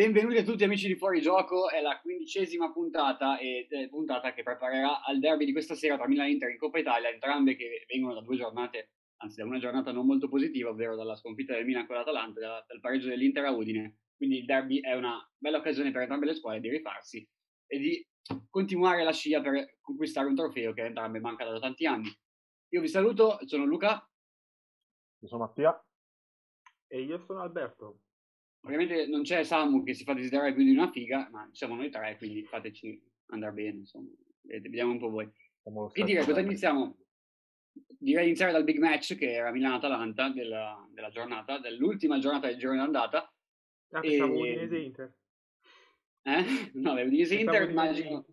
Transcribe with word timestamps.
Benvenuti 0.00 0.38
a 0.38 0.42
tutti 0.42 0.64
amici 0.64 0.86
di 0.86 0.96
Fuori 0.96 1.20
Gioco, 1.20 1.68
è 1.68 1.82
la 1.82 2.00
quindicesima 2.00 2.72
puntata 2.72 3.36
e 3.36 3.66
eh, 3.68 3.88
puntata 3.90 4.32
che 4.32 4.42
preparerà 4.42 5.04
al 5.04 5.18
derby 5.18 5.44
di 5.44 5.52
questa 5.52 5.74
sera 5.74 5.98
tra 5.98 6.08
Milan 6.08 6.24
e 6.24 6.30
Inter 6.30 6.48
in 6.48 6.56
Coppa 6.56 6.78
Italia, 6.78 7.10
entrambe 7.10 7.54
che 7.54 7.84
vengono 7.86 8.14
da 8.14 8.22
due 8.22 8.34
giornate, 8.34 8.92
anzi 9.18 9.42
da 9.42 9.44
una 9.44 9.58
giornata 9.58 9.92
non 9.92 10.06
molto 10.06 10.26
positiva, 10.30 10.70
ovvero 10.70 10.96
dalla 10.96 11.16
sconfitta 11.16 11.52
del 11.52 11.66
Milan 11.66 11.86
con 11.86 11.96
l'Atalanta 11.96 12.40
e 12.40 12.64
dal 12.66 12.80
pareggio 12.80 13.08
dell'Inter 13.08 13.44
a 13.44 13.50
Udine. 13.50 13.98
Quindi 14.16 14.38
il 14.38 14.46
derby 14.46 14.80
è 14.80 14.94
una 14.94 15.20
bella 15.36 15.58
occasione 15.58 15.90
per 15.90 16.00
entrambe 16.00 16.24
le 16.24 16.34
squadre 16.34 16.60
di 16.60 16.70
rifarsi 16.70 17.28
e 17.66 17.78
di 17.78 18.08
continuare 18.48 19.04
la 19.04 19.12
scia 19.12 19.42
per 19.42 19.76
conquistare 19.82 20.28
un 20.28 20.34
trofeo 20.34 20.72
che 20.72 20.86
entrambe 20.86 21.20
manca 21.20 21.44
da 21.44 21.58
tanti 21.58 21.84
anni. 21.84 22.08
Io 22.70 22.80
vi 22.80 22.88
saluto, 22.88 23.38
sono 23.44 23.66
Luca. 23.66 24.02
Io 25.18 25.28
sono 25.28 25.44
Mattia. 25.44 25.78
E 26.86 27.02
io 27.02 27.18
sono 27.18 27.42
Alberto. 27.42 28.00
Ovviamente 28.62 29.06
non 29.06 29.22
c'è 29.22 29.42
Samu 29.42 29.82
che 29.82 29.94
si 29.94 30.04
fa 30.04 30.12
desiderare 30.12 30.52
più 30.52 30.64
di 30.64 30.70
una 30.70 30.90
figa, 30.90 31.28
ma 31.30 31.48
siamo 31.52 31.76
noi 31.76 31.90
tre, 31.90 32.16
quindi 32.18 32.44
fateci 32.44 33.00
andare 33.26 33.52
bene, 33.52 33.78
insomma. 33.78 34.10
Vediamo 34.42 34.92
un 34.92 34.98
po' 34.98 35.10
voi. 35.10 35.30
E 35.92 36.04
direi, 36.04 36.24
cosa 36.24 36.40
iniziamo? 36.40 36.96
Direi 37.86 38.26
iniziare 38.26 38.52
dal 38.52 38.64
big 38.64 38.78
match 38.78 39.14
che 39.16 39.32
era 39.32 39.50
Milano-Atalanta 39.50 40.30
della, 40.30 40.86
della 40.92 41.10
giornata, 41.10 41.58
dell'ultima 41.58 42.18
giornata 42.18 42.48
del 42.48 42.58
giorno 42.58 42.78
d'andata. 42.78 43.32
Ah, 43.92 44.00
e... 44.02 44.20
Udinese-Inter. 44.20 45.14
Eh? 46.22 46.44
No, 46.74 46.92
Udinese-Inter 46.92 47.70
immagino... 47.70 48.26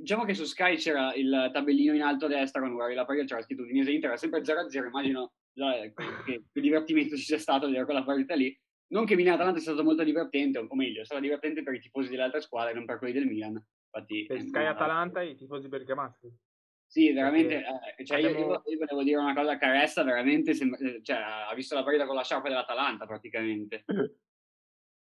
Diciamo 0.00 0.24
che 0.24 0.34
su 0.34 0.44
Sky 0.44 0.76
c'era 0.76 1.14
il 1.14 1.50
tabellino 1.52 1.94
in 1.94 2.02
alto 2.02 2.26
a 2.26 2.28
destra 2.28 2.60
quando 2.60 2.76
guardi 2.76 2.94
la 2.94 3.06
partita, 3.06 3.26
c'era 3.26 3.42
scritto 3.42 3.62
Udinese-Inter, 3.62 4.10
era 4.10 4.18
sempre 4.18 4.42
0-0, 4.42 4.86
immagino 4.86 5.32
che, 5.54 6.44
che 6.52 6.60
divertimento 6.60 7.16
ci 7.16 7.24
sia 7.24 7.38
stato 7.38 7.64
a 7.64 7.68
vedere 7.68 7.86
quella 7.86 8.04
partita 8.04 8.34
lì 8.34 8.54
non 8.88 9.04
che 9.04 9.16
Milan-Atalanta 9.16 9.58
sia 9.58 9.72
stato 9.72 9.86
molto 9.86 10.04
divertente, 10.04 10.58
o 10.58 10.74
meglio, 10.74 11.02
è 11.02 11.04
stato 11.04 11.20
divertente 11.20 11.62
per 11.62 11.74
i 11.74 11.80
tifosi 11.80 12.08
delle 12.08 12.22
altre 12.22 12.40
squadre, 12.40 12.74
non 12.74 12.84
per 12.84 12.98
quelli 12.98 13.12
del 13.12 13.26
Milan. 13.26 13.52
Infatti, 13.52 14.26
per 14.26 14.40
Sky 14.40 14.64
Atalanta 14.64 15.20
e 15.22 15.30
i 15.30 15.36
tifosi 15.36 15.68
bergamaschi. 15.68 16.32
Sì, 16.88 17.12
veramente, 17.12 17.64
eh, 17.96 18.04
cioè 18.04 18.18
abbiamo... 18.18 18.38
io, 18.38 18.62
io, 18.64 18.78
volevo 18.78 19.02
dire 19.02 19.16
una 19.16 19.34
cosa, 19.34 19.58
Caressa 19.58 20.04
veramente 20.04 20.54
sembra, 20.54 20.78
eh, 20.78 21.02
cioè, 21.02 21.16
ha 21.16 21.54
visto 21.54 21.74
la 21.74 21.82
partita 21.82 22.06
con 22.06 22.14
la 22.14 22.22
sciarpa 22.22 22.48
dell'Atalanta 22.48 23.06
praticamente. 23.06 23.84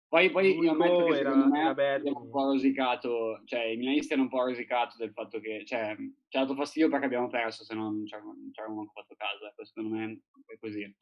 Poi, 0.09 0.31
poi 0.31 0.59
io 0.59 0.71
ammetto 0.71 1.05
che 1.05 1.19
era, 1.19 1.33
secondo 1.33 1.55
me 1.55 1.69
abbiamo 1.69 2.23
un 2.23 2.31
po' 2.31 2.45
rosicato, 2.45 3.43
cioè 3.45 3.65
i 3.65 3.77
milanisti 3.77 4.15
hanno 4.15 4.23
un 4.23 4.31
po' 4.31 4.43
rosicato 4.43 4.97
del 4.97 5.13
fatto 5.13 5.39
che, 5.39 5.67
cioè, 5.67 5.95
ci 6.29 6.37
ha 6.39 6.41
dato 6.41 6.55
fastidio 6.55 6.89
perché 6.89 7.05
abbiamo 7.05 7.29
perso, 7.29 7.63
se 7.63 7.75
no 7.75 7.91
non 7.91 8.07
ci 8.07 8.15
avremmo 8.15 8.91
fatto 8.95 9.15
caso, 9.19 9.47
ecco, 9.47 9.67
secondo 9.67 9.95
me 9.95 10.21
è 10.47 10.57
così. 10.59 10.97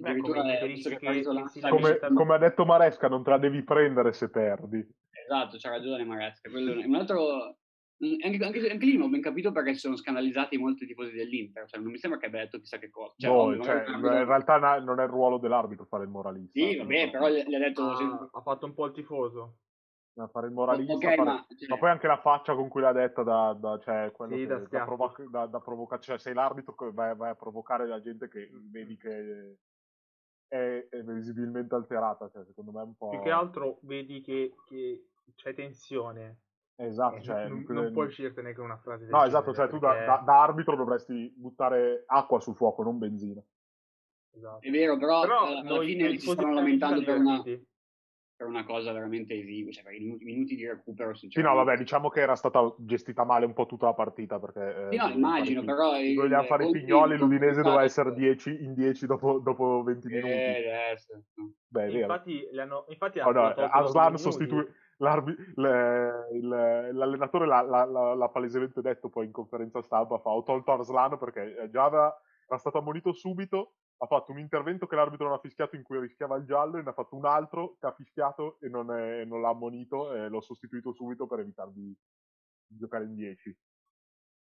Beh, 0.00 0.16
come, 0.18 1.98
come, 1.98 1.98
come, 2.14 2.34
ha 2.34 2.38
detto 2.38 2.64
Maresca, 2.64 3.08
non 3.08 3.22
te 3.22 3.30
la 3.30 3.38
devi 3.38 3.62
prendere 3.62 4.12
se 4.12 4.30
perdi. 4.30 4.86
Esatto, 5.10 5.56
c'ha 5.58 5.70
ragione 5.70 6.04
Maresca. 6.04 6.50
Quello, 6.50 6.80
un 6.86 6.94
altro, 6.94 7.58
anche, 8.00 8.44
anche, 8.44 8.70
anche, 8.70 8.86
lì 8.86 8.96
non 8.96 9.08
ho 9.08 9.10
ben 9.10 9.20
capito 9.20 9.50
perché 9.50 9.74
si 9.74 9.80
sono 9.80 9.96
scandalizzati 9.96 10.56
molti 10.56 10.86
tifosi 10.86 11.12
dell'inter. 11.12 11.66
Cioè, 11.68 11.80
non 11.80 11.90
mi 11.90 11.98
sembra 11.98 12.20
che 12.20 12.26
abbia 12.26 12.40
detto 12.40 12.58
chissà 12.58 12.78
che 12.78 12.90
cosa. 12.90 13.14
Cioè, 13.16 13.56
no, 13.56 13.62
cioè, 13.62 13.84
in 13.88 14.24
realtà 14.24 14.78
non 14.78 15.00
è 15.00 15.02
il 15.02 15.08
ruolo 15.08 15.38
dell'arbitro 15.38 15.84
fare 15.84 16.04
il 16.04 16.10
moralista. 16.10 16.58
Sì, 16.58 16.76
vabbè, 16.76 17.10
però 17.10 17.28
gli, 17.28 17.54
ha 17.54 17.58
detto. 17.58 17.90
Ah, 17.90 18.28
ha 18.32 18.40
fatto 18.40 18.66
un 18.66 18.74
po' 18.74 18.86
il 18.86 18.92
tifoso. 18.92 19.56
A 20.14 20.26
fare 20.26 20.48
il 20.48 20.52
moralista, 20.52 20.94
okay, 20.94 21.14
fare... 21.14 21.30
Ma, 21.30 21.46
cioè... 21.56 21.68
ma, 21.68 21.78
poi 21.78 21.90
anche 21.90 22.08
la 22.08 22.18
faccia 22.18 22.54
con 22.56 22.68
cui 22.68 22.80
l'ha 22.80 22.90
detta 22.90 23.22
da, 23.22 23.56
da, 23.56 23.78
cioè, 23.78 24.12
sì, 24.28 24.46
da, 24.46 24.58
da, 24.58 24.84
provoca... 24.84 25.22
da, 25.30 25.46
da 25.46 25.60
provocare, 25.60 26.02
cioè 26.02 26.18
sei 26.18 26.34
l'arbitro 26.34 26.74
vai, 26.92 27.14
vai, 27.14 27.30
a 27.30 27.36
provocare 27.36 27.86
la 27.86 28.00
gente 28.00 28.28
che 28.28 28.50
vedi 28.68 28.96
che 28.96 29.58
è, 30.48 30.86
è 30.90 31.02
visibilmente 31.02 31.74
alterata, 31.74 32.28
cioè, 32.30 32.44
secondo 32.44 32.72
me 32.72 32.80
è 32.80 32.84
un 32.84 32.96
po'... 32.96 33.10
Più 33.10 33.22
che 33.22 33.30
altro 33.30 33.78
vedi 33.82 34.20
che, 34.20 34.54
che 34.66 35.04
c'è 35.34 35.54
tensione. 35.54 36.40
Esatto, 36.76 37.16
eh, 37.16 37.22
cioè, 37.22 37.48
non, 37.48 37.64
non 37.68 37.92
puoi 37.92 38.06
uscirtene 38.06 38.54
con 38.54 38.64
una 38.64 38.76
frase 38.76 39.06
No, 39.06 39.24
esatto, 39.24 39.52
cioè 39.52 39.68
tu 39.68 39.78
da, 39.78 40.04
da, 40.04 40.22
da, 40.24 40.42
arbitro 40.42 40.76
dovresti 40.76 41.32
buttare 41.36 42.04
acqua 42.06 42.40
sul 42.40 42.54
fuoco, 42.54 42.82
non 42.82 42.98
benzina. 42.98 43.42
Esatto. 44.30 44.64
È 44.64 44.70
vero, 44.70 44.96
però, 44.96 45.22
però 45.22 45.46
alla 45.46 45.80
fine 45.80 46.16
si 46.16 46.30
stanno 46.30 46.54
lamentando 46.54 47.02
per 47.02 47.16
una, 47.18 47.42
per 48.38 48.46
una 48.46 48.64
cosa 48.64 48.92
veramente 48.92 49.34
esigua, 49.34 49.72
cioè 49.72 49.82
per 49.82 49.94
i 49.94 49.98
minuti, 49.98 50.24
minuti 50.24 50.54
di 50.54 50.64
recupero. 50.64 51.12
Sì, 51.12 51.40
no, 51.40 51.56
vabbè, 51.56 51.76
diciamo 51.76 52.08
che 52.08 52.20
era 52.20 52.36
stata 52.36 52.72
gestita 52.78 53.24
male 53.24 53.46
un 53.46 53.52
po' 53.52 53.66
tutta 53.66 53.86
la 53.86 53.94
partita. 53.94 54.38
Perché, 54.38 54.60
eh, 54.60 54.86
sì, 54.92 54.96
no, 54.96 55.08
immagino, 55.08 55.64
però... 55.64 55.90
Vogliamo 55.90 56.44
fare 56.44 56.68
i 56.68 56.70
pignoli, 56.70 57.18
l'Udinese 57.18 57.62
doveva 57.62 57.82
essere 57.82 58.14
10, 58.14 58.62
in 58.62 58.74
10 58.74 59.06
dopo, 59.06 59.40
dopo 59.40 59.82
20 59.82 60.06
eh, 60.06 60.10
minuti. 60.10 60.32
Adesso. 60.32 61.24
Beh, 61.66 61.86
è 61.86 61.88
vero. 61.90 61.98
Infatti, 61.98 62.48
hanno, 62.56 62.84
infatti 62.88 63.18
oh, 63.18 63.32
no, 63.32 63.48
Aslan 63.48 64.16
sostituì... 64.18 64.64
l'allenatore 64.98 67.44
l'ha, 67.44 67.62
l'ha, 67.62 67.84
l'ha, 67.86 68.14
l'ha, 68.14 68.28
palesemente 68.28 68.80
detto 68.80 69.08
poi 69.08 69.26
in 69.26 69.32
conferenza 69.32 69.82
stampa, 69.82 70.18
fa, 70.18 70.30
ho 70.30 70.44
tolto 70.44 70.70
Arslan 70.70 71.18
perché 71.18 71.68
già 71.72 71.86
aveva, 71.86 72.16
era 72.46 72.58
stato 72.58 72.78
ammonito 72.78 73.12
subito 73.12 73.72
ha 74.00 74.06
fatto 74.06 74.30
un 74.32 74.38
intervento 74.38 74.86
che 74.86 74.94
l'arbitro 74.94 75.26
non 75.26 75.34
ha 75.34 75.40
fischiato 75.40 75.74
in 75.74 75.82
cui 75.82 75.98
rischiava 75.98 76.36
il 76.36 76.44
giallo 76.44 76.78
e 76.78 76.82
ne 76.82 76.90
ha 76.90 76.92
fatto 76.92 77.16
un 77.16 77.24
altro 77.24 77.76
che 77.80 77.86
ha 77.86 77.92
fischiato 77.92 78.58
e 78.60 78.68
non, 78.68 78.92
è, 78.92 79.24
non 79.24 79.40
l'ha 79.40 79.48
ammonito 79.48 80.14
e 80.14 80.28
l'ho 80.28 80.40
sostituito 80.40 80.92
subito 80.92 81.26
per 81.26 81.40
evitare 81.40 81.72
di, 81.72 81.94
di 82.66 82.76
giocare 82.76 83.04
in 83.04 83.14
10. 83.14 83.56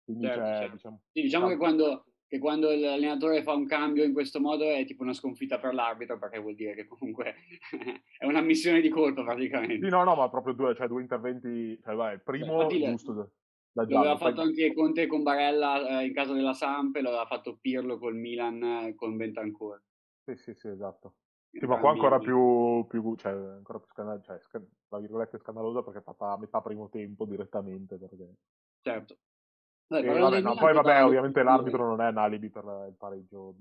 Quindi 0.03 0.25
certo, 0.25 0.43
certo. 0.43 0.75
diciamo, 0.75 1.01
sì, 1.11 1.21
diciamo 1.21 1.47
che, 1.47 1.57
quando, 1.57 2.05
che 2.27 2.39
quando 2.39 2.69
l'allenatore 2.69 3.41
fa 3.43 3.53
un 3.53 3.65
cambio 3.65 4.03
in 4.03 4.13
questo 4.13 4.39
modo 4.39 4.69
è 4.69 4.85
tipo 4.85 5.03
una 5.03 5.13
sconfitta 5.13 5.59
per 5.59 5.73
l'arbitro 5.73 6.17
perché 6.17 6.39
vuol 6.39 6.55
dire 6.55 6.75
che 6.75 6.85
comunque 6.85 7.35
è 8.17 8.25
una 8.25 8.41
missione 8.41 8.81
di 8.81 8.89
colpo 8.89 9.23
praticamente. 9.23 9.85
Sì, 9.85 9.89
no, 9.89 10.03
no, 10.03 10.15
ma 10.15 10.29
proprio 10.29 10.53
due, 10.53 10.75
cioè, 10.75 10.87
due 10.87 11.01
interventi, 11.01 11.79
cioè, 11.81 11.95
vai, 11.95 12.19
primo 12.19 12.65
Beh, 12.65 12.79
giusto. 12.79 13.31
L'aveva 13.85 14.17
fatto 14.17 14.41
anche 14.41 14.73
Conte 14.73 15.05
con 15.05 15.21
Barella 15.21 15.99
eh, 16.01 16.05
in 16.07 16.13
casa 16.13 16.33
della 16.33 16.53
Samp 16.53 16.95
e 16.95 17.01
l'aveva 17.01 17.25
fatto 17.25 17.57
Pirlo 17.61 17.99
col 17.99 18.15
Milan 18.15 18.63
eh, 18.63 18.95
con 18.95 19.15
Bentancur. 19.15 19.81
Sì, 20.23 20.35
sì, 20.35 20.53
sì, 20.55 20.67
esatto. 20.67 21.15
Sì, 21.51 21.65
ma 21.65 21.79
qua 21.79 21.91
ancora 21.91 22.19
più, 22.19 22.85
più, 22.87 23.15
cioè, 23.15 23.31
ancora 23.31 23.79
più 23.79 23.87
scandalosa, 23.89 24.23
cioè, 24.23 24.39
sc- 24.41 25.37
scandalosa 25.39 25.81
perché 25.81 25.99
è 25.99 26.03
fatta 26.03 26.31
a 26.31 26.37
metà 26.37 26.61
primo 26.61 26.89
tempo 26.89 27.25
direttamente. 27.25 27.97
Perché... 27.97 28.33
Certo. 28.81 29.17
E, 29.89 30.19
vabbè, 30.19 30.41
no, 30.41 30.55
poi 30.55 30.73
vabbè, 30.73 31.05
ovviamente 31.05 31.43
l'arbitro 31.43 31.87
non 31.87 32.01
è 32.01 32.09
un 32.09 32.17
alibi 32.17 32.49
per 32.49 32.63
il 32.89 32.95
pareggio 32.97 33.55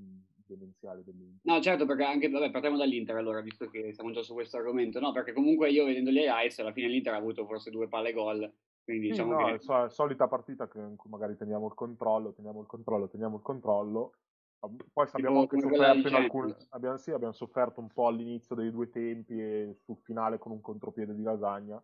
demenziale 0.47 1.05
dell'Inter. 1.05 1.41
No, 1.43 1.61
certo, 1.61 1.87
perché 1.87 2.05
anche, 2.05 2.29
vabbè, 2.29 2.51
partiamo 2.51 2.77
dall'Inter 2.77 3.17
allora, 3.17 3.41
visto 3.41 3.69
che 3.69 3.93
siamo 3.93 4.11
già 4.11 4.23
su 4.23 4.35
questo 4.35 4.57
argomento. 4.57 4.99
No, 4.99 5.13
perché 5.13 5.33
comunque 5.33 5.71
io 5.71 5.85
vedendo 5.85 6.11
gli 6.11 6.19
highlights, 6.19 6.59
alla 6.59 6.73
fine 6.73 6.89
l'Inter 6.89 7.15
ha 7.15 7.19
avuto 7.19 7.47
forse 7.47 7.71
due 7.71 7.89
palle 7.89 8.13
gol 8.13 8.53
quindi 8.87 9.09
diciamo 9.09 9.33
no, 9.33 9.47
che... 9.47 9.55
è 9.55 9.59
la 9.67 9.89
solita 9.89 10.29
partita 10.29 10.69
che, 10.69 10.79
in 10.79 10.95
cui 10.95 11.11
magari 11.11 11.37
teniamo 11.37 11.67
il 11.67 11.75
controllo, 11.75 12.33
teniamo 12.33 12.61
il 12.61 12.69
controllo, 12.69 13.09
teniamo 13.09 13.35
il 13.35 13.43
controllo. 13.43 14.13
Poi 14.61 15.09
abbiamo 15.11 15.41
anche 15.41 15.59
sofferto 15.59 16.07
in 16.07 16.15
alcuni... 16.15 16.55
Abbiamo, 16.69 16.97
sì, 16.97 17.11
abbiamo 17.11 17.33
sofferto 17.33 17.81
un 17.81 17.89
po' 17.89 18.07
all'inizio 18.07 18.55
dei 18.55 18.71
due 18.71 18.89
tempi 18.89 19.41
e 19.41 19.79
sul 19.83 19.97
finale 20.05 20.39
con 20.39 20.53
un 20.53 20.61
contropiede 20.61 21.17
di 21.17 21.23
lasagna. 21.25 21.83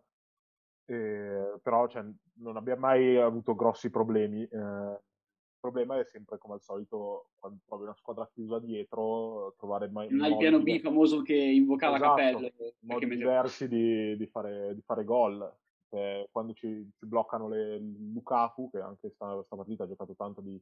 Eh, 0.85 1.59
però 1.61 1.87
cioè, 1.87 2.05
non 2.35 2.55
abbiamo 2.55 2.79
mai 2.79 3.17
avuto 3.17 3.53
grossi 3.53 3.89
problemi. 3.89 4.41
Eh, 4.43 4.57
il 4.57 5.59
problema 5.59 5.99
è 5.99 6.05
sempre 6.05 6.37
come 6.37 6.53
al 6.53 6.61
solito 6.61 7.31
quando 7.37 7.59
trovi 7.65 7.83
una 7.83 7.95
squadra 7.95 8.29
chiusa 8.33 8.59
dietro, 8.59 9.55
trovare 9.57 9.89
mai... 9.89 10.07
Non 10.09 10.21
hai 10.21 10.31
il 10.31 10.37
piano 10.37 10.61
B 10.61 10.79
famoso 10.79 11.21
che 11.21 11.35
invocava 11.35 11.97
esatto, 11.97 12.15
Capello. 12.15 12.49
Modi 12.79 13.07
diversi 13.07 13.67
di, 13.67 14.15
di, 14.15 14.25
fare, 14.27 14.73
di 14.73 14.81
fare 14.81 15.03
gol 15.03 15.53
eh, 15.93 16.27
quando 16.31 16.53
ci, 16.53 16.89
ci, 16.97 17.05
bloccano 17.05 17.47
le 17.47 17.77
Lukaku, 17.77 18.69
che 18.71 18.79
anche 18.79 19.09
sta, 19.11 19.41
sta 19.43 19.55
partita 19.55 19.83
ha 19.83 19.87
giocato 19.87 20.15
tanto 20.15 20.41
di, 20.41 20.59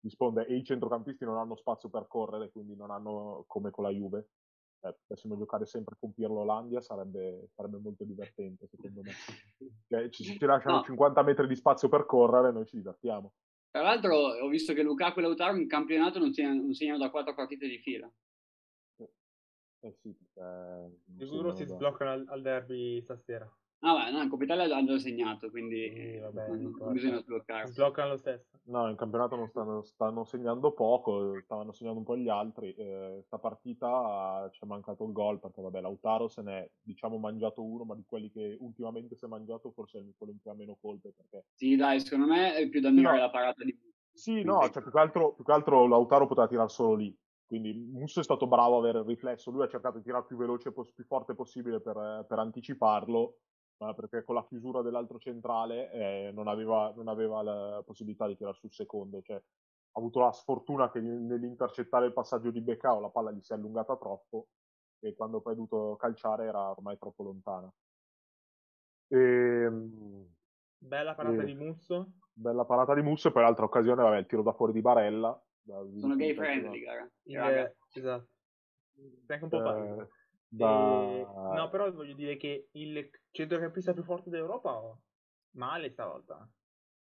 di, 0.00 0.10
sponde, 0.10 0.46
e 0.46 0.56
i 0.56 0.64
centrocampisti 0.64 1.24
non 1.24 1.38
hanno 1.38 1.56
spazio 1.56 1.88
per 1.88 2.06
correre, 2.08 2.50
quindi 2.50 2.74
non 2.74 2.90
hanno 2.90 3.44
come 3.46 3.70
con 3.70 3.84
la 3.84 3.90
Juve. 3.90 4.28
Eh, 4.84 4.96
potessimo 5.06 5.38
giocare 5.38 5.64
sempre 5.64 5.96
con 5.98 6.12
Pirlo 6.12 6.40
Olandia 6.40 6.80
sarebbe, 6.80 7.50
sarebbe 7.54 7.78
molto 7.78 8.04
divertente, 8.04 8.66
secondo 8.66 9.02
me. 9.02 9.12
Cioè, 9.86 10.08
ci, 10.08 10.24
ci 10.24 10.44
lasciano 10.44 10.76
no. 10.76 10.82
50 10.82 11.22
metri 11.22 11.46
di 11.46 11.54
spazio 11.54 11.88
per 11.88 12.04
correre 12.04 12.48
e 12.48 12.52
noi 12.52 12.66
ci 12.66 12.76
divertiamo. 12.76 13.32
Tra 13.70 13.82
l'altro 13.82 14.16
ho 14.16 14.48
visto 14.48 14.74
che 14.74 14.82
Lukaku 14.82 15.20
e 15.20 15.22
Lautaro 15.22 15.56
in 15.56 15.68
campionato 15.68 16.18
non 16.18 16.32
segnano, 16.32 16.62
non 16.62 16.74
segnano 16.74 16.98
da 16.98 17.10
quattro 17.10 17.34
partite 17.34 17.68
di 17.68 17.78
fila. 17.78 18.12
Eh 19.84 19.92
sì, 20.00 20.14
perché... 20.14 21.00
Sicuro 21.16 21.54
si 21.54 21.64
sbloccano 21.64 22.10
al, 22.10 22.24
al 22.28 22.42
derby 22.42 23.00
stasera. 23.02 23.50
Ah, 23.84 23.94
beh, 23.94 24.10
no, 24.12 24.22
in 24.22 24.28
Coppa 24.28 24.44
Italia 24.44 24.76
hanno 24.76 24.92
già 24.92 24.98
segnato, 24.98 25.50
quindi 25.50 25.90
sì, 25.90 26.18
vabbè, 26.18 26.48
non, 26.50 26.76
non 26.78 26.92
bisogna 26.92 27.18
sbloccare. 27.18 27.66
Sbloccano 27.66 28.10
lo 28.10 28.16
stesso. 28.16 28.46
No, 28.66 28.88
in 28.88 28.94
campionato 28.94 29.34
non 29.34 29.48
stanno, 29.48 29.82
stanno 29.82 30.22
segnando 30.22 30.70
poco, 30.70 31.40
stavano 31.40 31.72
segnando 31.72 31.98
un 31.98 32.04
po' 32.04 32.16
gli 32.16 32.28
altri. 32.28 32.72
Eh, 32.74 33.22
sta 33.24 33.38
partita 33.38 34.48
ci 34.52 34.62
è 34.62 34.66
mancato 34.66 35.04
il 35.04 35.10
gol 35.10 35.40
perché, 35.40 35.60
vabbè, 35.62 35.80
Lautaro 35.80 36.28
se 36.28 36.42
ne 36.42 36.58
è, 36.60 36.70
diciamo, 36.80 37.18
mangiato 37.18 37.64
uno, 37.64 37.82
ma 37.82 37.96
di 37.96 38.04
quelli 38.06 38.30
che 38.30 38.56
ultimamente 38.60 39.16
si 39.16 39.24
è 39.24 39.28
mangiato 39.28 39.72
forse 39.72 39.98
è 39.98 40.04
quello 40.16 40.32
in 40.32 40.40
cui 40.40 40.50
ha 40.52 40.54
meno 40.54 40.76
colpe. 40.80 41.12
Perché... 41.16 41.46
Sì, 41.52 41.74
dai, 41.74 41.98
secondo 41.98 42.26
me 42.26 42.54
è 42.54 42.68
più 42.68 42.80
da 42.80 42.88
ammirare 42.88 43.16
no. 43.16 43.22
la 43.24 43.30
parata 43.30 43.64
di... 43.64 43.76
Sì, 44.12 44.44
no, 44.44 44.60
cioè 44.70 44.80
più 44.80 44.92
che, 44.92 44.98
altro, 44.98 45.32
più 45.32 45.42
che 45.42 45.52
altro 45.52 45.88
Lautaro 45.88 46.28
poteva 46.28 46.46
tirare 46.46 46.68
solo 46.68 46.94
lì 46.94 47.16
quindi 47.52 47.74
Musso 47.74 48.20
è 48.20 48.22
stato 48.22 48.46
bravo 48.46 48.76
a 48.76 48.78
avere 48.78 49.00
il 49.00 49.04
riflesso, 49.04 49.50
lui 49.50 49.62
ha 49.62 49.68
cercato 49.68 49.98
di 49.98 50.04
tirare 50.04 50.24
più 50.24 50.38
veloce, 50.38 50.72
più 50.72 51.04
forte 51.04 51.34
possibile 51.34 51.82
per, 51.82 52.24
per 52.26 52.38
anticiparlo, 52.38 53.40
perché 53.76 54.22
con 54.22 54.36
la 54.36 54.46
chiusura 54.46 54.80
dell'altro 54.80 55.18
centrale 55.18 55.90
eh, 55.90 56.30
non, 56.32 56.46
aveva, 56.46 56.92
non, 56.94 57.08
aveva, 57.08 57.42
la 57.42 57.82
possibilità 57.84 58.26
di 58.26 58.36
tirare 58.36 58.56
sul 58.56 58.72
secondo, 58.72 59.20
cioè 59.22 59.36
ha 59.36 59.98
avuto 59.98 60.20
la 60.20 60.32
sfortuna 60.32 60.90
che 60.90 61.00
nell'intercettare 61.00 62.06
il 62.06 62.12
passaggio 62.12 62.50
di 62.50 62.60
Beccao 62.60 63.00
la 63.00 63.10
palla 63.10 63.32
gli 63.32 63.40
si 63.42 63.52
è 63.52 63.56
allungata 63.56 63.96
troppo 63.96 64.48
e 65.00 65.14
quando 65.14 65.40
poi 65.40 65.52
ha 65.52 65.56
dovuto 65.56 65.96
calciare 65.96 66.46
era 66.46 66.70
ormai 66.70 66.96
troppo 66.96 67.24
lontana. 67.24 67.70
E, 69.08 69.18
ehm, 69.18 70.26
bella 70.78 71.14
parata 71.14 71.42
e, 71.42 71.44
di 71.44 71.54
Musso. 71.54 72.12
Bella 72.32 72.64
parata 72.64 72.94
di 72.94 73.02
Musso 73.02 73.28
e 73.28 73.32
poi 73.32 73.42
l'altra 73.42 73.64
occasione, 73.64 74.02
vabbè, 74.02 74.18
il 74.18 74.26
tiro 74.26 74.42
da 74.42 74.52
fuori 74.52 74.72
di 74.72 74.80
Barella. 74.80 75.38
Sono 75.64 76.16
gay 76.16 76.34
friendly, 76.34 76.82
cara. 76.82 77.10
Eh, 77.24 77.76
esatto. 77.92 78.28
Sei 78.94 79.36
anche 79.40 79.44
un 79.44 79.50
po' 79.50 79.76
eh, 79.76 80.08
da... 80.52 81.08
e... 81.08 81.26
No, 81.54 81.68
però 81.70 81.90
voglio 81.90 82.14
dire 82.14 82.36
che 82.36 82.68
il 82.72 83.10
centrocampista 83.30 83.94
più 83.94 84.02
forte 84.02 84.30
d'Europa 84.30 84.94
male 85.52 85.90
stavolta. 85.90 86.46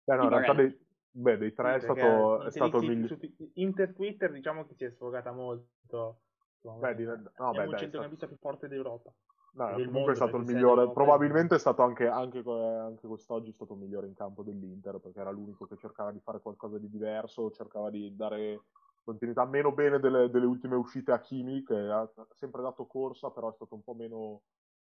Beh, 0.04 0.16
no, 0.16 0.24
in 0.24 0.30
realtà 0.30 0.54
dei, 0.54 0.88
beh, 1.12 1.38
dei 1.38 1.54
tre 1.54 1.72
sì, 1.72 1.76
è 1.76 1.80
stato, 1.80 2.44
è 2.44 2.52
stato 2.52 2.78
il 2.78 2.90
migliore. 2.90 3.20
Inter 3.56 3.94
Twitter 3.94 4.32
diciamo 4.32 4.66
che 4.66 4.76
si 4.76 4.86
è 4.86 4.90
sfogata 4.90 5.32
molto. 5.32 6.22
Beh, 6.62 6.96
di... 6.96 7.04
no, 7.04 7.52
beh, 7.52 7.66
il 7.66 7.78
centrocampista 7.78 8.28
più 8.28 8.38
forte 8.38 8.68
d'Europa. 8.68 9.14
No, 9.56 9.70
comunque 9.70 9.92
mondo, 9.92 10.12
è 10.12 10.16
stato 10.16 10.38
il 10.38 10.46
migliore. 10.46 10.92
Probabilmente 10.92 11.56
è 11.56 11.60
stato 11.60 11.82
anche, 11.82 12.08
anche, 12.08 12.44
anche, 12.46 13.08
quest'oggi 13.08 13.52
è 13.52 13.54
stato 13.54 13.74
il 13.74 13.80
migliore 13.80 14.08
in 14.08 14.14
campo 14.14 14.44
dell'Inter 14.44 15.00
perché 15.00 15.20
era 15.20 15.32
l'unico 15.32 15.66
che 15.66 15.78
cercava 15.78 16.12
di 16.12 16.20
fare 16.20 16.42
qualcosa 16.42 16.78
di 16.78 16.90
diverso, 16.90 17.52
cercava 17.52 17.90
di 17.90 18.14
dare 18.16 18.64
continuità 19.06 19.46
meno 19.46 19.72
bene 19.72 20.00
delle, 20.00 20.30
delle 20.30 20.46
ultime 20.46 20.76
uscite 20.76 21.12
a 21.12 21.20
Kimi, 21.20 21.64
che 21.64 21.76
ha 21.76 22.12
sempre 22.34 22.64
dato 22.64 22.88
corsa, 22.88 23.30
però 23.30 23.52
è 23.52 23.54
stato 23.54 23.76
un 23.76 23.84
po' 23.84 23.94
meno 23.94 24.42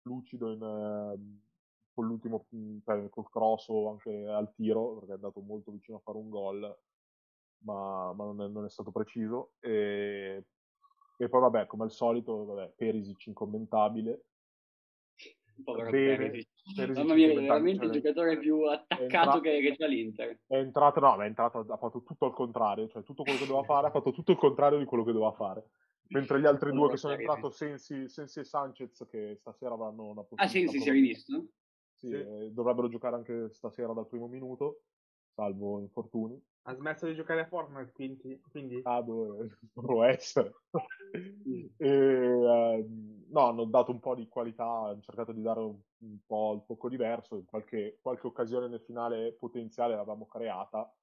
lucido 0.03 0.51
in, 0.51 0.61
eh, 0.61 1.49
con 1.93 2.05
l'ultimo 2.05 2.45
cioè, 2.83 3.09
col 3.09 3.29
cross 3.29 3.69
o 3.69 3.89
anche 3.89 4.27
al 4.27 4.53
tiro, 4.53 4.95
perché 4.95 5.11
è 5.11 5.15
andato 5.15 5.39
molto 5.39 5.71
vicino 5.71 5.97
a 5.97 6.01
fare 6.01 6.17
un 6.17 6.29
gol, 6.29 6.77
ma, 7.63 8.13
ma 8.13 8.25
non, 8.25 8.41
è, 8.41 8.47
non, 8.47 8.65
è, 8.65 8.69
stato 8.69 8.91
preciso. 8.91 9.53
E, 9.59 10.45
e, 11.17 11.29
poi, 11.29 11.41
vabbè, 11.41 11.65
come 11.65 11.83
al 11.83 11.91
solito, 11.91 12.45
vabbè, 12.45 12.73
Perisic 12.75 13.27
incommentabile. 13.27 14.25
Povero 15.63 15.89
Perisic. 15.89 16.49
Mamma 16.93 17.13
mia, 17.13 17.31
è 17.31 17.33
veramente 17.33 17.85
il 17.85 17.91
giocatore 17.91 18.37
più 18.37 18.63
attaccato 18.63 19.37
entra- 19.37 19.39
che, 19.39 19.61
che 19.61 19.75
c'è 19.77 19.87
l'Inter. 19.87 20.39
È 20.47 20.55
entrato, 20.55 20.99
no, 20.99 21.21
è 21.21 21.25
entrato, 21.25 21.65
ha 21.67 21.77
fatto 21.77 22.03
tutto 22.03 22.25
al 22.25 22.33
contrario, 22.33 22.87
cioè 22.87 23.03
tutto 23.03 23.23
quello 23.23 23.39
che 23.39 23.45
doveva 23.45 23.65
fare, 23.65 23.87
ha 23.87 23.91
fatto 23.91 24.11
tutto 24.11 24.31
il 24.31 24.37
contrario 24.37 24.79
di 24.79 24.85
quello 24.85 25.03
che 25.03 25.11
doveva 25.11 25.31
fare. 25.31 25.63
Mentre 26.09 26.39
gli 26.39 26.45
altri 26.45 26.71
due 26.71 26.89
che 26.89 26.97
sono 26.97 27.13
entrati, 27.13 27.51
Sensi, 27.51 28.09
Sensi 28.09 28.39
e 28.39 28.43
Sanchez, 28.43 29.05
che 29.09 29.35
stasera 29.39 29.73
avranno 29.73 30.07
una 30.07 30.23
possibilità. 30.23 30.43
Ah, 30.43 30.47
Sensi 30.47 30.79
si 30.79 30.89
è 30.89 30.91
rivisto? 30.91 31.47
Sì, 31.93 32.07
sì. 32.07 32.13
Eh, 32.13 32.49
dovrebbero 32.51 32.89
giocare 32.89 33.15
anche 33.15 33.49
stasera 33.51 33.93
dal 33.93 34.07
primo 34.07 34.27
minuto, 34.27 34.81
salvo 35.33 35.79
infortuni. 35.79 36.39
Ha 36.63 36.73
smesso 36.75 37.07
di 37.07 37.15
giocare 37.15 37.41
a 37.41 37.47
Fortnite, 37.47 37.91
quindi... 37.93 38.41
quindi... 38.51 38.81
Ah, 38.83 39.01
dove 39.01 39.57
può 39.73 40.03
essere. 40.03 40.51
e, 41.11 41.71
eh, 41.77 42.85
no, 43.31 43.47
hanno 43.47 43.65
dato 43.65 43.91
un 43.91 43.99
po' 43.99 44.15
di 44.15 44.27
qualità, 44.27 44.65
hanno 44.65 45.01
cercato 45.01 45.31
di 45.31 45.41
dare 45.41 45.59
un, 45.59 45.77
un 45.99 46.17
po' 46.25 46.53
il 46.53 46.63
tocco 46.65 46.89
diverso, 46.89 47.41
qualche, 47.45 47.99
qualche 48.01 48.27
occasione 48.27 48.67
nel 48.67 48.81
finale 48.81 49.33
potenziale 49.33 49.95
l'avevamo 49.95 50.25
creata, 50.25 50.93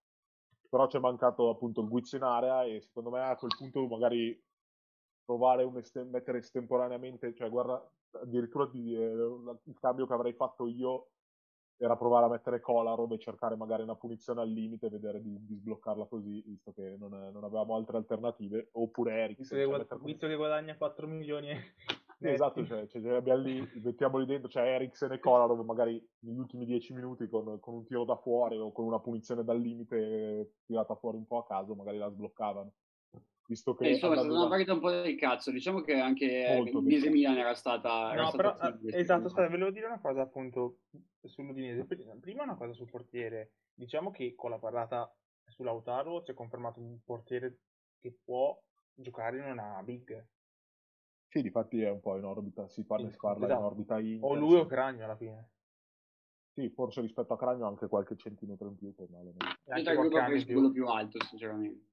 però 0.68 0.86
ci 0.88 0.96
è 0.96 1.00
mancato 1.00 1.48
appunto 1.48 1.80
il 1.80 1.88
guizzo 1.88 2.16
in 2.16 2.22
area 2.22 2.64
e 2.64 2.80
secondo 2.80 3.10
me 3.10 3.20
a 3.20 3.36
quel 3.36 3.54
punto 3.56 3.86
magari 3.86 4.40
provare 5.24 5.64
un 5.64 5.76
est- 5.78 6.04
mettere 6.04 6.38
estemporaneamente, 6.38 7.34
cioè 7.34 7.48
guarda, 7.48 7.82
addirittura 8.12 8.66
di, 8.66 8.94
eh, 8.94 9.00
il 9.64 9.78
cambio 9.78 10.06
che 10.06 10.12
avrei 10.12 10.32
fatto 10.34 10.66
io 10.66 11.10
era 11.80 11.96
provare 11.96 12.26
a 12.26 12.28
mettere 12.28 12.60
Kolarov 12.60 13.12
e 13.12 13.18
cercare 13.18 13.54
magari 13.54 13.82
una 13.82 13.94
punizione 13.94 14.40
al 14.40 14.50
limite 14.50 14.86
e 14.86 14.90
vedere 14.90 15.22
di, 15.22 15.38
di 15.46 15.54
sbloccarla 15.54 16.06
così, 16.06 16.42
visto 16.44 16.72
che 16.72 16.96
non, 16.98 17.10
non, 17.32 17.44
avevamo 17.44 17.76
altre 17.76 17.98
alternative, 17.98 18.70
oppure 18.72 19.12
Eric. 19.12 19.38
Visto, 19.38 19.54
cioè, 19.54 19.86
che, 19.86 19.96
visto 20.00 20.26
che 20.26 20.34
guadagna 20.34 20.76
4 20.76 21.06
milioni. 21.06 21.50
Sì, 22.20 22.28
esatto, 22.28 22.66
cioè, 22.66 22.86
cioè, 22.88 23.14
abbiamo 23.14 23.42
lì, 23.42 23.70
mettiamoli 23.74 24.26
dentro, 24.26 24.48
cioè 24.48 24.64
Eriksen 24.64 25.12
e 25.12 25.20
Kolarov 25.20 25.64
magari 25.64 26.04
negli 26.20 26.38
ultimi 26.38 26.64
10 26.64 26.92
minuti 26.94 27.28
con, 27.28 27.60
con, 27.60 27.74
un 27.74 27.84
tiro 27.84 28.04
da 28.04 28.16
fuori 28.16 28.56
o 28.58 28.72
con 28.72 28.86
una 28.86 28.98
punizione 28.98 29.44
dal 29.44 29.60
limite 29.60 30.54
tirata 30.66 30.96
fuori 30.96 31.16
un 31.16 31.26
po' 31.26 31.38
a 31.38 31.46
caso, 31.46 31.76
magari 31.76 31.96
la 31.96 32.10
sbloccavano. 32.10 32.72
Visto 33.46 33.74
che 33.74 33.86
eh, 33.86 33.90
insomma, 33.92 34.14
è 34.14 34.18
stata 34.18 34.34
una 34.34 34.48
partita 34.48 34.72
un 34.74 34.80
po' 34.80 34.90
del 34.90 35.16
cazzo. 35.16 35.50
Diciamo 35.50 35.80
che 35.80 35.94
anche 35.94 36.60
Udinese 36.70 37.08
Milan 37.08 37.38
era 37.38 37.54
stata. 37.54 38.12
Era 38.12 38.22
no, 38.22 38.28
stata 38.28 38.56
però, 38.56 38.88
eh, 38.90 38.98
esatto, 38.98 39.28
aspetta, 39.28 39.48
volevo 39.48 39.70
dire 39.70 39.86
una 39.86 40.00
cosa 40.00 40.20
appunto 40.20 40.80
sull'Udinese. 41.22 41.86
Prima 42.20 42.42
una 42.42 42.56
cosa 42.56 42.74
sul 42.74 42.90
portiere. 42.90 43.52
Diciamo 43.72 44.10
che 44.10 44.34
con 44.34 44.50
la 44.50 44.58
parlata 44.58 45.10
sull'Autaro 45.46 46.20
si 46.20 46.32
è 46.32 46.34
confermato 46.34 46.80
un 46.80 46.98
portiere 47.02 47.60
che 47.98 48.18
può 48.22 48.60
giocare 48.92 49.38
in 49.38 49.44
una 49.44 49.80
big. 49.82 50.26
Sì, 51.28 51.42
difatti 51.42 51.82
è 51.82 51.90
un 51.90 52.00
po' 52.00 52.16
in 52.16 52.24
orbita, 52.24 52.68
si 52.68 52.84
parla, 52.84 53.06
sì, 53.06 53.12
si 53.12 53.18
parla 53.20 53.44
esatto. 53.44 53.60
in 53.60 53.66
orbita 53.66 54.00
in. 54.00 54.18
O 54.22 54.34
lui 54.34 54.56
o 54.56 54.66
Cragno 54.66 55.04
alla 55.04 55.16
fine. 55.16 55.50
Sì, 56.54 56.70
forse 56.70 57.02
rispetto 57.02 57.34
a 57.34 57.38
Cragno 57.38 57.66
anche 57.66 57.86
qualche 57.86 58.16
centimetro 58.16 58.68
in 58.68 58.76
più. 58.76 58.94
Per 58.94 59.08
male. 59.10 59.34
Il 59.76 59.84
gruppo 59.84 60.18
quello 60.18 60.70
più 60.70 60.86
alto, 60.86 61.22
sinceramente. 61.24 61.86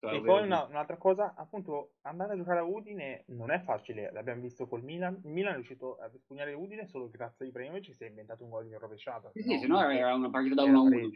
E 0.00 0.20
poi 0.20 0.42
una, 0.42 0.64
un'altra 0.64 0.96
cosa, 0.96 1.34
appunto, 1.36 1.94
andare 2.02 2.32
a 2.32 2.36
giocare 2.36 2.58
a 2.58 2.64
Udine 2.64 3.22
non 3.28 3.52
è 3.52 3.60
facile, 3.60 4.10
l'abbiamo 4.10 4.40
visto 4.40 4.66
col 4.66 4.82
Milan. 4.82 5.20
Il 5.22 5.30
Milan 5.30 5.52
è 5.52 5.54
riuscito 5.54 5.96
a 5.98 6.10
espugnare 6.12 6.54
Udine 6.54 6.88
solo 6.88 7.08
grazie 7.08 7.46
ai 7.46 7.52
premi 7.52 7.82
ci 7.82 7.92
si 7.92 8.02
è 8.02 8.08
inventato 8.08 8.42
un 8.42 8.50
gol 8.50 8.66
in 8.66 8.78
rovesciata. 8.78 9.30
Sì, 9.30 9.42
sì, 9.42 9.58
se 9.58 9.68
no 9.68 9.80
era 9.88 10.12
una 10.12 10.28
partita 10.28 10.56
da 10.56 10.64
1 10.64 10.76
a 10.76 10.82
1. 10.82 11.10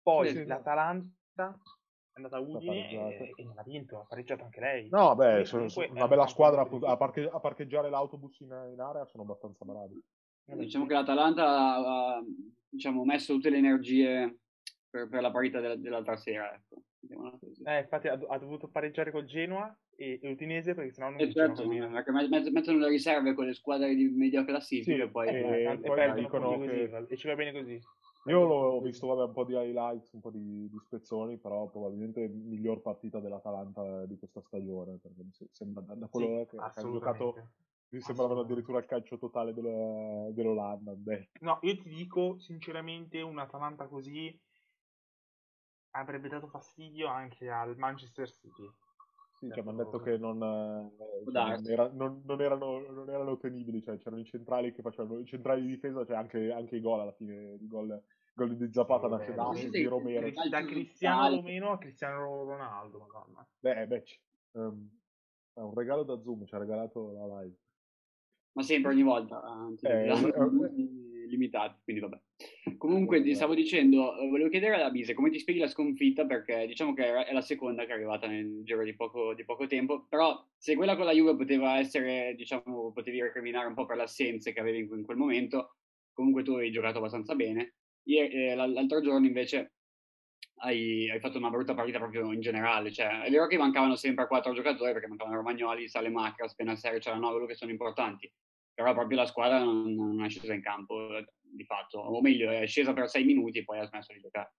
Poi 0.00 0.28
sì, 0.28 0.44
l'Atalanta 0.44 1.58
andata 2.18 2.36
a 2.36 2.40
Udine 2.40 2.90
e, 2.90 3.32
e, 3.34 3.44
non 3.44 3.58
ha 3.58 3.62
vinto, 3.62 4.00
ha 4.00 4.06
pareggiato 4.08 4.44
anche 4.44 4.60
lei. 4.60 4.88
No, 4.90 5.14
beh, 5.14 5.44
sono, 5.44 5.68
sono 5.68 5.86
una 5.90 6.08
bella 6.08 6.26
squadra 6.26 6.62
a, 6.62 6.96
parche, 6.96 7.28
a, 7.30 7.40
parcheggiare 7.40 7.90
l'autobus 7.90 8.40
in, 8.40 8.48
in, 8.72 8.80
area 8.80 9.04
sono 9.06 9.22
abbastanza 9.22 9.64
bravi. 9.64 10.00
Diciamo 10.44 10.86
che 10.86 10.94
l'Atalanta 10.94 11.46
ha 11.46 12.22
diciamo, 12.68 13.04
messo 13.04 13.34
tutte 13.34 13.50
le 13.50 13.58
energie 13.58 14.38
per, 14.88 15.08
per 15.08 15.20
la 15.20 15.30
partita 15.30 15.60
della, 15.60 15.76
dell'altra 15.76 16.16
sera, 16.16 16.54
ecco. 16.54 16.82
Eh, 17.64 17.78
infatti 17.78 18.08
ha, 18.08 18.18
ha, 18.28 18.38
dovuto 18.38 18.68
pareggiare 18.68 19.12
col 19.12 19.24
Genoa 19.24 19.74
e, 19.94 20.18
e 20.20 20.28
l'Utinese 20.28 20.74
perché 20.74 20.92
sennò 20.92 21.10
non 21.10 21.20
eh, 21.20 21.32
certo, 21.32 21.66
perché 21.66 22.10
mettono 22.50 22.78
le 22.78 22.88
riserve 22.88 23.34
con 23.34 23.46
le 23.46 23.54
squadre 23.54 23.94
di 23.94 24.08
media 24.08 24.44
classifica 24.44 24.96
sì, 24.96 25.02
e 25.02 25.08
poi, 25.08 25.28
eh, 25.28 25.62
e, 25.62 25.78
poi, 25.78 25.96
poi 25.96 26.14
dicono 26.14 26.58
che... 26.58 27.06
E 27.08 27.16
ci 27.16 27.28
va 27.28 27.36
bene 27.36 27.52
così. 27.52 27.80
Io 28.28 28.40
ho 28.40 28.80
visto 28.80 29.06
vabbè, 29.06 29.24
un 29.24 29.32
po' 29.32 29.44
di 29.44 29.54
highlights, 29.54 30.12
un 30.12 30.20
po' 30.20 30.30
di, 30.30 30.68
di 30.68 30.78
spezzoni, 30.78 31.38
però 31.38 31.66
probabilmente 31.68 32.28
miglior 32.28 32.80
partita 32.80 33.20
dell'Atalanta 33.20 34.04
di 34.06 34.18
questa 34.18 34.40
stagione, 34.40 34.98
perché 34.98 35.24
sembra 35.50 35.82
da 35.94 36.06
quello 36.08 36.26
sì, 36.26 36.56
che, 36.56 36.56
che 36.56 36.80
hanno 36.80 36.92
giocato 36.92 37.34
mi 37.90 38.00
sembravano 38.00 38.40
addirittura 38.40 38.78
il 38.78 38.84
calcio 38.84 39.16
totale 39.16 39.54
dello, 39.54 40.30
dell'Olanda. 40.32 40.92
Beh. 40.92 41.30
No, 41.40 41.58
io 41.62 41.76
ti 41.78 41.88
dico 41.88 42.38
sinceramente 42.38 43.22
un'Atalanta 43.22 43.86
così 43.86 44.38
avrebbe 45.92 46.28
dato 46.28 46.48
fastidio 46.48 47.06
anche 47.08 47.48
al 47.48 47.76
Manchester 47.76 48.28
City. 48.30 48.70
Sì, 49.38 49.48
cioè, 49.50 49.62
mi 49.62 49.68
hanno 49.68 49.84
detto 49.84 50.00
che 50.00 50.18
non, 50.18 50.42
eh, 50.42 51.30
cioè, 51.30 51.56
non, 51.56 51.70
era, 51.70 51.88
non, 51.92 52.22
non, 52.24 52.40
erano, 52.40 52.80
non, 52.90 53.08
erano, 53.08 53.36
tenibili, 53.38 53.80
cioè 53.80 53.96
c'erano 53.96 54.20
i 54.20 54.24
centrali 54.24 54.72
che 54.72 54.82
facevano 54.82 55.20
i 55.20 55.26
centrali 55.26 55.62
di 55.62 55.68
difesa, 55.68 56.04
cioè 56.04 56.16
anche, 56.16 56.50
anche 56.50 56.76
i 56.76 56.80
gol 56.80 57.00
alla 57.00 57.12
fine, 57.12 57.54
il 57.54 57.68
gol, 57.68 58.02
gol 58.38 58.56
di 58.56 58.72
Zapata 58.72 59.08
nasce 59.08 59.34
da 59.34 59.52
sì, 59.52 59.68
di 59.68 59.84
Romero. 59.84 60.30
Da 60.48 60.64
Cristiano 60.64 61.36
Romero 61.36 61.72
a 61.72 61.78
Cristiano 61.78 62.44
Ronaldo, 62.44 62.98
madonna. 62.98 63.46
Beh, 63.58 63.86
beh, 63.86 64.04
um, 64.52 64.88
è 65.54 65.60
un 65.60 65.74
regalo 65.74 66.04
da 66.04 66.20
Zoom, 66.20 66.46
ci 66.46 66.54
ha 66.54 66.58
regalato 66.58 67.12
la 67.12 67.40
live. 67.40 67.56
Ma 68.52 68.62
sempre 68.62 68.92
ogni 68.92 69.02
volta, 69.02 69.42
anzi, 69.42 69.86
eh, 69.86 70.06
limitati, 71.28 71.80
quindi 71.82 72.02
vabbè. 72.02 72.20
Comunque, 72.78 73.22
ti 73.22 73.34
stavo 73.34 73.54
dicendo, 73.54 74.16
eh, 74.16 74.28
volevo 74.28 74.48
chiedere 74.48 74.82
a 74.82 74.90
Bise 74.90 75.14
come 75.14 75.30
ti 75.30 75.38
spieghi 75.40 75.58
la 75.58 75.66
sconfitta, 75.66 76.24
perché 76.24 76.64
diciamo 76.66 76.94
che 76.94 77.24
è 77.24 77.32
la 77.32 77.40
seconda 77.40 77.84
che 77.84 77.90
è 77.90 77.94
arrivata 77.94 78.28
nel 78.28 78.62
giro 78.62 78.84
di 78.84 78.94
poco, 78.94 79.34
di 79.34 79.44
poco 79.44 79.66
tempo, 79.66 80.06
però 80.08 80.44
se 80.56 80.76
quella 80.76 80.96
con 80.96 81.04
la 81.04 81.12
Juve 81.12 81.36
poteva 81.36 81.78
essere, 81.78 82.34
diciamo, 82.36 82.92
potevi 82.92 83.20
recriminare 83.20 83.66
un 83.66 83.74
po' 83.74 83.84
per 83.84 83.96
le 83.96 84.04
assenze 84.04 84.52
che 84.52 84.60
avevi 84.60 84.88
in 84.88 85.02
quel 85.02 85.16
momento, 85.16 85.74
comunque 86.12 86.42
tu 86.44 86.52
hai 86.52 86.70
giocato 86.70 86.98
abbastanza 86.98 87.34
bene. 87.34 87.74
Eh, 88.16 88.54
l'altro 88.54 89.02
giorno 89.02 89.26
invece 89.26 89.72
hai, 90.60 91.10
hai, 91.10 91.20
fatto 91.20 91.36
una 91.36 91.50
brutta 91.50 91.74
partita 91.74 91.98
proprio 91.98 92.32
in 92.32 92.40
generale, 92.40 92.90
cioè 92.90 93.20
è 93.20 93.30
vero 93.30 93.46
che 93.46 93.58
mancavano 93.58 93.96
sempre 93.96 94.26
quattro 94.26 94.54
giocatori 94.54 94.92
perché 94.92 95.08
mancavano 95.08 95.36
Romagnoli, 95.36 95.88
Sale 95.88 96.08
Macras, 96.08 96.54
Benasseri, 96.54 97.00
nove 97.18 97.46
che 97.46 97.54
sono 97.54 97.70
importanti, 97.70 98.32
però 98.72 98.94
proprio 98.94 99.18
la 99.18 99.26
squadra 99.26 99.58
non, 99.62 99.94
non, 99.94 100.24
è 100.24 100.28
scesa 100.30 100.54
in 100.54 100.62
campo 100.62 101.08
di 101.40 101.64
fatto, 101.64 101.98
o 101.98 102.20
meglio 102.22 102.50
è 102.50 102.66
scesa 102.66 102.94
per 102.94 103.08
sei 103.08 103.24
minuti 103.24 103.58
e 103.58 103.64
poi 103.64 103.78
ha 103.78 103.86
smesso 103.86 104.12
di 104.12 104.20
giocare. 104.20 104.54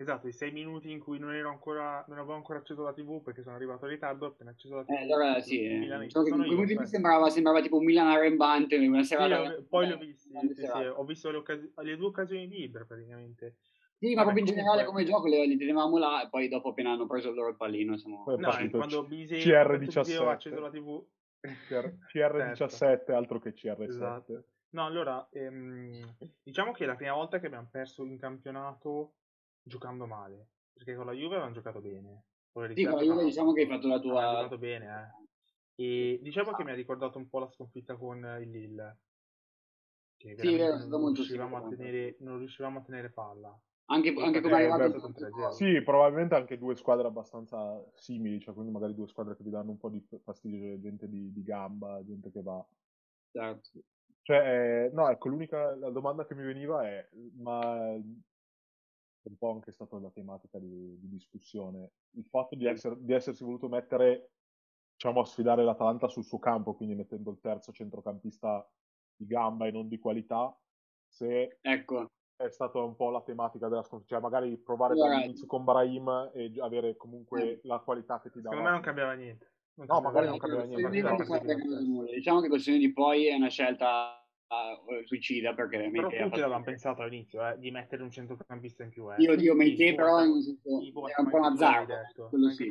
Esatto, 0.00 0.28
i 0.28 0.32
sei 0.32 0.52
minuti 0.52 0.92
in 0.92 1.00
cui 1.00 1.18
non, 1.18 1.34
ero 1.34 1.50
ancora, 1.50 2.04
non 2.06 2.18
avevo 2.18 2.34
ancora 2.34 2.60
acceso 2.60 2.84
la 2.84 2.92
TV 2.92 3.20
perché 3.20 3.42
sono 3.42 3.56
arrivato 3.56 3.84
in 3.86 3.90
ritardo, 3.90 4.26
appena 4.26 4.50
acceso 4.50 4.76
la 4.76 4.84
TV. 4.84 4.90
Eh, 4.92 5.02
allora 5.02 5.40
sì, 5.40 5.64
eh, 5.64 5.78
diciamo 5.80 6.04
in 6.04 6.10
quei 6.10 6.48
minuti 6.50 6.86
sembrava, 6.86 7.28
sembrava 7.30 7.60
tipo 7.60 7.78
un 7.78 7.84
Milan 7.84 8.06
arrembante, 8.06 8.76
una 8.76 9.02
serata... 9.02 9.56
Sì, 9.56 9.64
poi 9.68 9.88
l'ho 9.88 9.96
visto, 9.98 10.28
sì, 10.40 10.54
sì, 10.54 10.66
ho 10.66 11.04
visto 11.04 11.30
le, 11.32 11.36
occasi- 11.38 11.72
le, 11.74 11.96
due 11.96 12.06
occasioni 12.06 12.46
di 12.46 12.62
Ibra 12.62 12.84
praticamente. 12.84 13.56
Sì, 13.98 14.14
ma 14.14 14.22
proprio 14.22 14.44
in 14.44 14.50
generale 14.50 14.84
come 14.84 15.02
gioco 15.02 15.26
le, 15.26 15.44
li 15.46 15.56
tenevamo 15.56 15.98
là 15.98 16.22
e 16.22 16.28
poi 16.28 16.46
dopo 16.46 16.68
appena 16.68 16.92
hanno 16.92 17.08
preso 17.08 17.30
il 17.30 17.34
loro 17.34 17.56
pallino 17.56 17.96
siamo... 17.96 18.22
Poi 18.22 18.38
no, 18.38 18.70
quando 18.70 19.02
Bise 19.02 19.38
CR17 19.38 20.16
ho 20.16 20.28
acceso 20.28 20.60
la 20.60 20.70
TV... 20.70 21.04
CR17 21.42 22.68
certo. 22.70 23.16
altro 23.16 23.40
che 23.40 23.52
CR7. 23.52 23.82
Esatto. 23.82 24.44
No, 24.70 24.84
allora, 24.84 25.26
ehm, 25.32 26.14
diciamo 26.42 26.70
che 26.70 26.84
è 26.84 26.86
la 26.86 26.94
prima 26.94 27.14
volta 27.14 27.40
che 27.40 27.46
abbiamo 27.46 27.68
perso 27.68 28.04
in 28.04 28.16
campionato 28.16 29.14
giocando 29.68 30.06
male. 30.06 30.48
Perché 30.72 30.96
con 30.96 31.06
la 31.06 31.12
Juve 31.12 31.34
avevano 31.34 31.52
giocato 31.52 31.80
bene. 31.80 32.24
Con 32.50 32.72
sì, 32.74 32.84
con 32.84 32.96
la 32.96 33.02
Juve 33.02 33.24
diciamo 33.24 33.52
che 33.52 33.60
hai 33.60 33.68
fatto 33.68 33.86
la 33.86 34.00
tua... 34.00 34.28
Hai 34.28 34.34
giocato 34.34 34.58
bene, 34.58 34.86
eh. 34.86 35.26
E 35.80 36.18
diciamo 36.20 36.52
che 36.52 36.64
mi 36.64 36.72
ha 36.72 36.74
ricordato 36.74 37.18
un 37.18 37.28
po' 37.28 37.38
la 37.38 37.48
sconfitta 37.48 37.96
con 37.96 38.18
il 38.40 38.50
Lille. 38.50 38.98
Che 40.16 40.36
sì, 40.36 40.56
vero, 40.56 40.74
è 40.74 40.78
stato 40.80 40.98
molto 40.98 41.20
riuscivamo 41.20 41.56
a 41.56 41.68
tenere, 41.68 42.16
Non 42.18 42.38
riuscivamo 42.38 42.80
a 42.80 42.82
tenere 42.82 43.10
palla. 43.10 43.56
Anche, 43.90 44.12
anche 44.18 44.40
come 44.40 44.58
è 44.58 44.68
arrivato 44.68 45.52
Sì, 45.52 45.80
probabilmente 45.82 46.34
anche 46.34 46.58
due 46.58 46.74
squadre 46.74 47.06
abbastanza 47.06 47.82
simili, 47.94 48.40
cioè 48.40 48.52
quindi 48.52 48.72
magari 48.72 48.94
due 48.94 49.06
squadre 49.06 49.36
che 49.36 49.44
vi 49.44 49.50
danno 49.50 49.70
un 49.70 49.78
po' 49.78 49.88
di 49.88 50.04
fastidio, 50.22 50.78
gente 50.78 51.08
di, 51.08 51.32
di 51.32 51.42
gamba, 51.42 52.04
gente 52.04 52.30
che 52.30 52.42
va... 52.42 52.62
Certo. 53.30 53.70
Cioè, 54.22 54.86
eh, 54.86 54.90
no, 54.92 55.08
ecco, 55.08 55.28
l'unica 55.28 55.74
la 55.76 55.90
domanda 55.90 56.26
che 56.26 56.34
mi 56.34 56.44
veniva 56.44 56.86
è, 56.86 57.08
ma 57.36 57.96
un 59.22 59.36
po' 59.36 59.52
anche 59.52 59.72
stata 59.72 59.98
la 59.98 60.10
tematica 60.10 60.58
di, 60.58 60.98
di 60.98 61.08
discussione, 61.08 61.92
il 62.12 62.24
fatto 62.26 62.54
di, 62.54 62.66
essere, 62.66 62.96
di, 62.98 63.12
essersi 63.12 63.44
voluto 63.44 63.68
mettere, 63.68 64.30
diciamo, 64.92 65.20
a 65.20 65.24
sfidare 65.24 65.64
l'Atalanta 65.64 66.08
sul 66.08 66.24
suo 66.24 66.38
campo, 66.38 66.74
quindi 66.74 66.94
mettendo 66.94 67.30
il 67.30 67.40
terzo 67.40 67.72
centrocampista 67.72 68.66
di 69.16 69.26
gamba 69.26 69.66
e 69.66 69.70
non 69.70 69.88
di 69.88 69.98
qualità, 69.98 70.56
se 71.06 71.58
ecco. 71.60 72.10
è 72.36 72.48
stata 72.48 72.80
un 72.80 72.94
po' 72.94 73.10
la 73.10 73.22
tematica 73.22 73.68
della 73.68 73.82
sconfitta, 73.82 74.14
cioè 74.14 74.22
magari 74.22 74.56
provare 74.58 74.94
allora, 74.94 75.14
dall'inizio 75.14 75.46
con 75.46 75.64
Brahim 75.64 76.30
e 76.32 76.52
avere 76.60 76.96
comunque 76.96 77.60
la 77.64 77.78
qualità 77.80 78.20
che 78.20 78.30
ti 78.30 78.40
dà. 78.40 78.50
Secondo 78.50 78.68
me 78.68 78.74
non 78.74 78.82
cambiava 78.82 79.12
niente. 79.14 79.52
Non 79.74 79.86
no, 79.88 80.00
magari 80.00 80.26
non 80.26 80.38
cambiava 80.38 80.64
niente. 80.64 80.88
Diciamo 82.14 82.40
che 82.40 82.48
questione 82.48 82.78
di 82.78 82.92
poi 82.92 83.26
è 83.26 83.34
una 83.34 83.48
scelta 83.48 84.27
uh, 84.48 85.04
suicida 85.04 85.54
perché 85.54 85.90
però 85.90 86.08
tutti 86.08 86.38
l'avevamo 86.38 86.64
pensato 86.64 87.02
all'inizio 87.02 87.46
eh, 87.46 87.58
di 87.58 87.70
mettere 87.70 88.02
un 88.02 88.10
centrocampista 88.10 88.82
in 88.82 88.90
più 88.90 89.12
eh. 89.12 89.16
io 89.18 89.36
Dio 89.36 89.54
Meite 89.54 89.94
però 89.94 90.24
in 90.24 90.42
senso, 90.42 90.68
era 91.08 91.22
un 91.22 91.30
po' 91.30 91.38
un 91.38 91.44
azzardo 91.44 91.94
quello 92.28 92.50
sì 92.50 92.68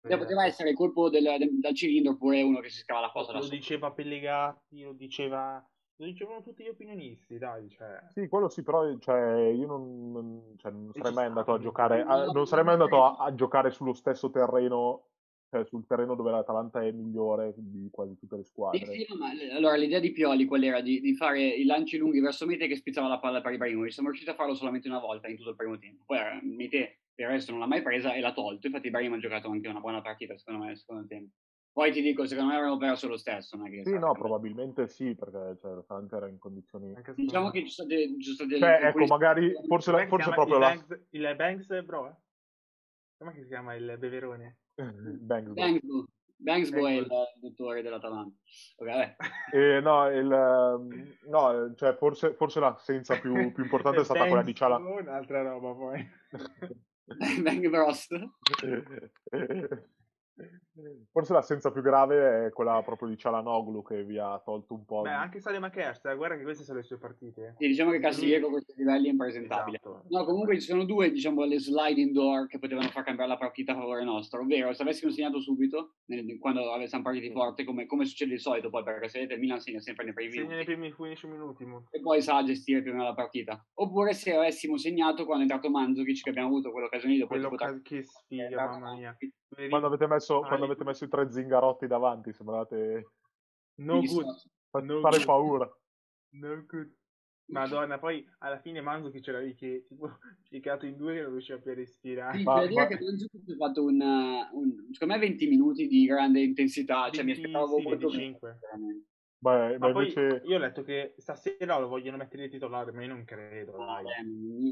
poteva 0.00 0.46
essere 0.46 0.70
il 0.70 0.76
colpo 0.76 1.10
del, 1.10 1.24
del, 1.38 1.74
cilindro 1.74 2.12
oppure 2.12 2.42
uno 2.42 2.60
che 2.60 2.70
si 2.70 2.78
scava 2.78 3.00
la 3.00 3.10
fossa 3.10 3.32
lo 3.32 3.46
diceva 3.46 3.92
Pellegatti 3.92 4.82
lo 4.82 4.92
diceva 4.92 5.64
lo 6.00 6.06
dicevano 6.06 6.42
tutti 6.42 6.62
gli 6.62 6.68
opinionisti, 6.68 7.38
dai. 7.38 7.68
Cioè. 7.68 7.98
Sì, 8.14 8.28
quello 8.28 8.48
sì, 8.48 8.62
però 8.62 8.96
cioè, 8.98 9.48
io 9.48 9.66
non, 9.66 10.12
non, 10.12 10.54
cioè, 10.56 10.70
non 10.70 10.92
sarei 10.92 11.12
mai 11.12 11.26
andato 11.26 11.52
a 11.52 11.58
giocare. 11.58 12.02
A, 12.02 12.26
non 12.26 12.46
sarei 12.46 12.64
mai 12.64 12.74
andato 12.74 13.04
a, 13.04 13.16
a, 13.24 13.34
giocare 13.34 13.72
sullo 13.72 13.92
stesso 13.92 14.30
terreno 14.30 15.07
cioè 15.50 15.64
sul 15.64 15.86
terreno 15.86 16.14
dove 16.14 16.30
l'Atalanta 16.30 16.82
è 16.82 16.90
migliore 16.90 17.54
di 17.56 17.88
quasi 17.90 18.16
tutte 18.18 18.36
le 18.36 18.44
squadre. 18.44 18.78
Sì, 18.78 19.04
sì, 19.04 19.16
ma, 19.16 19.30
allora 19.54 19.76
l'idea 19.76 20.00
di 20.00 20.12
Pioli 20.12 20.44
qual 20.44 20.62
era? 20.62 20.80
Di, 20.80 21.00
di, 21.00 21.14
fare 21.14 21.42
i 21.42 21.64
lanci 21.64 21.96
lunghi 21.96 22.20
verso 22.20 22.46
Mete 22.46 22.66
che 22.66 22.76
spizzava 22.76 23.08
la 23.08 23.18
palla 23.18 23.40
per 23.40 23.52
Ibrahimovic. 23.52 23.92
Siamo 23.92 24.08
riusciti 24.08 24.30
a 24.30 24.34
farlo 24.34 24.54
solamente 24.54 24.88
una 24.88 25.00
volta 25.00 25.28
in 25.28 25.36
tutto 25.36 25.50
il 25.50 25.56
primo 25.56 25.78
tempo. 25.78 26.02
Poi 26.04 26.18
Mete 26.42 27.00
per 27.14 27.26
il 27.26 27.32
resto 27.32 27.50
non 27.50 27.60
l'ha 27.60 27.66
mai 27.66 27.82
presa 27.82 28.14
e 28.14 28.20
l'ha 28.20 28.32
tolto. 28.32 28.66
Infatti 28.66 28.88
Ibrahim 28.88 29.14
ha 29.14 29.18
giocato 29.18 29.48
anche 29.48 29.68
una 29.68 29.80
buona 29.80 30.02
partita 30.02 30.36
secondo 30.36 30.60
me 30.60 30.66
nel 30.68 30.78
secondo 30.78 31.06
tempo. 31.06 31.34
Poi 31.72 31.92
ti 31.92 32.02
dico, 32.02 32.26
secondo 32.26 32.50
me 32.50 32.56
avremmo 32.56 32.76
perso 32.76 33.06
lo 33.06 33.16
stesso. 33.16 33.56
Non 33.56 33.70
sì, 33.84 33.98
no, 33.98 34.12
probabilmente 34.12 34.88
sì, 34.88 35.14
perché 35.14 35.58
cioè, 35.60 35.74
l'Atalanta 35.74 36.16
era 36.16 36.28
in 36.28 36.38
condizioni... 36.38 36.92
Diciamo 37.14 37.50
che 37.50 37.64
ci 37.64 37.70
sono 37.70 37.88
delle... 37.88 38.58
Cioè, 38.58 38.80
ecco, 38.82 39.06
magari, 39.06 39.52
forse, 39.64 39.92
la, 39.92 40.04
forse 40.08 40.30
proprio 40.30 40.56
il 40.56 40.60
la... 40.60 40.68
Banks, 40.68 41.06
il 41.10 41.34
Banks, 41.36 41.84
bro, 41.84 42.08
eh? 42.08 42.16
Come 43.18 43.32
si 43.34 43.46
chiama 43.46 43.74
il 43.74 43.96
beverone? 43.96 44.58
Banks, 44.82 45.52
Banks, 45.52 45.84
Bangsbo 46.36 46.86
è 46.86 46.92
il 46.92 47.08
dottore 47.40 47.82
dell'Atalanta. 47.82 48.34
Okay, 48.76 49.16
eh, 49.52 49.80
no, 49.80 50.08
il, 50.08 50.32
ehm, 50.32 51.16
no 51.26 51.74
cioè 51.74 51.94
forse, 51.96 52.34
forse 52.34 52.60
l'assenza 52.60 53.18
più, 53.18 53.52
più 53.52 53.64
importante 53.64 54.00
è 54.00 54.04
stata 54.04 54.26
quella 54.26 54.42
di 54.42 54.54
Ciala. 54.54 54.76
Un'altra 54.76 55.42
roba 55.42 55.72
poi. 55.72 56.08
Bang 57.42 57.68
Bros. 57.68 58.08
Forse 61.10 61.32
l'assenza 61.32 61.70
più 61.70 61.82
grave 61.82 62.46
è 62.46 62.50
quella 62.50 62.82
proprio 62.84 63.08
di 63.08 63.16
Cialanoglu 63.16 63.82
che 63.82 64.04
vi 64.04 64.18
ha 64.18 64.40
tolto 64.44 64.74
un 64.74 64.84
po'. 64.84 65.02
Beh, 65.02 65.10
di... 65.10 65.14
anche 65.14 65.40
Salema 65.40 65.70
Kerster, 65.70 66.16
guarda 66.16 66.36
che 66.36 66.42
queste 66.42 66.64
sono 66.64 66.78
le 66.78 66.84
sue 66.84 66.98
partite. 66.98 67.54
Sì, 67.58 67.66
diciamo 67.66 67.90
che 67.90 67.98
Castiglieco 67.98 68.44
con 68.44 68.52
questi 68.52 68.74
livelli 68.76 69.08
è 69.08 69.10
impresentabile. 69.10 69.78
Esatto. 69.82 70.04
No, 70.08 70.24
comunque 70.24 70.60
ci 70.60 70.66
sono 70.66 70.84
due, 70.84 71.10
diciamo, 71.10 71.44
le 71.44 71.58
sliding 71.58 72.12
door 72.12 72.46
che 72.46 72.58
potevano 72.58 72.88
far 72.88 73.04
cambiare 73.04 73.30
la 73.30 73.36
partita 73.36 73.72
a 73.72 73.76
favore 73.76 74.04
nostro, 74.04 74.40
ovvero 74.40 74.72
se 74.72 74.82
avessimo 74.82 75.10
segnato 75.10 75.40
subito, 75.40 75.94
nel, 76.06 76.38
quando 76.38 76.62
siamo 76.86 77.04
partiti 77.04 77.30
forte, 77.30 77.64
come, 77.64 77.86
come, 77.86 78.04
succede 78.04 78.32
di 78.32 78.38
solito 78.38 78.70
poi, 78.70 78.82
perché 78.84 79.08
se 79.08 79.18
vedete 79.18 79.34
il 79.34 79.40
Milan 79.40 79.60
segna 79.60 79.80
sempre 79.80 80.04
nei 80.04 80.14
primi 80.14 80.30
segna 80.30 80.42
minuti. 80.44 80.56
nei 80.56 80.76
primi 80.76 80.92
15 80.92 81.26
minuti. 81.26 81.66
E 81.90 82.00
poi 82.00 82.22
sa 82.22 82.42
gestire 82.42 82.82
più 82.82 82.90
o 82.92 82.94
meno 82.94 83.06
la 83.06 83.14
partita. 83.14 83.64
Oppure 83.74 84.12
se 84.12 84.34
avessimo 84.34 84.76
segnato 84.76 85.24
quando 85.24 85.44
è 85.44 85.46
entrato 85.46 85.70
Mandzukic, 85.70 86.22
che 86.22 86.30
abbiamo 86.30 86.48
avuto 86.48 86.70
quell'occasione 86.70 87.16
dopo... 87.16 87.28
Quello 87.28 87.48
poter... 87.48 87.82
che 87.82 88.02
sfiga, 88.02 88.46
eh, 88.46 88.54
mamma 88.54 88.94
mia. 88.94 89.16
Quando 89.68 89.86
avete 89.86 90.06
messo, 90.06 90.40
quando 90.40 90.66
avete 90.66 90.84
messo 90.84 91.04
i 91.04 91.08
tre 91.08 91.30
zingarotti 91.30 91.86
davanti, 91.86 92.32
sembrate 92.32 93.12
no 93.76 94.00
good. 94.00 94.26
Fa- 94.70 94.80
no 94.80 95.00
fare 95.00 95.16
good. 95.16 95.26
paura. 95.26 95.78
No 96.30 96.64
good. 96.66 96.96
Madonna, 97.48 97.98
poi 97.98 98.26
alla 98.40 98.58
fine 98.58 98.80
Manzuki 98.82 99.20
c'era 99.20 99.40
lì 99.40 99.54
che 99.54 99.84
tipo 99.88 100.08
piegato 100.48 100.84
in 100.84 100.96
due 100.96 101.14
che 101.14 101.22
non 101.22 101.30
riusciva 101.30 101.58
più 101.58 101.70
a 101.70 101.74
respirare. 101.74 102.38
Sì, 102.38 102.44
ma, 102.44 102.66
dire 102.66 102.82
ma... 102.82 102.86
che 102.86 102.98
Manzuki 103.02 103.52
ha 103.52 103.56
fatto 103.56 103.84
un, 103.84 104.00
un, 104.52 104.88
secondo 104.92 105.14
me 105.14 105.20
20 105.20 105.46
minuti 105.46 105.86
di 105.86 106.04
grande 106.04 106.40
intensità, 106.40 107.02
20, 107.02 107.16
cioè 107.16 107.24
mi 107.24 107.32
aspettavo 107.32 107.76
sì, 107.78 107.82
molto 107.82 108.08
25. 108.08 108.58
Bene, 108.60 109.04
Beh, 109.40 109.78
ma 109.78 109.92
poi 109.92 110.08
invece... 110.08 110.42
io 110.46 110.56
ho 110.56 110.58
letto 110.58 110.82
che 110.82 111.14
stasera 111.16 111.78
lo 111.78 111.86
vogliono 111.86 112.16
mettere 112.16 112.44
di 112.44 112.50
titolare, 112.50 112.90
ma 112.90 113.02
io 113.02 113.08
non 113.08 113.24
credo. 113.24 113.76
Dai. 113.76 114.04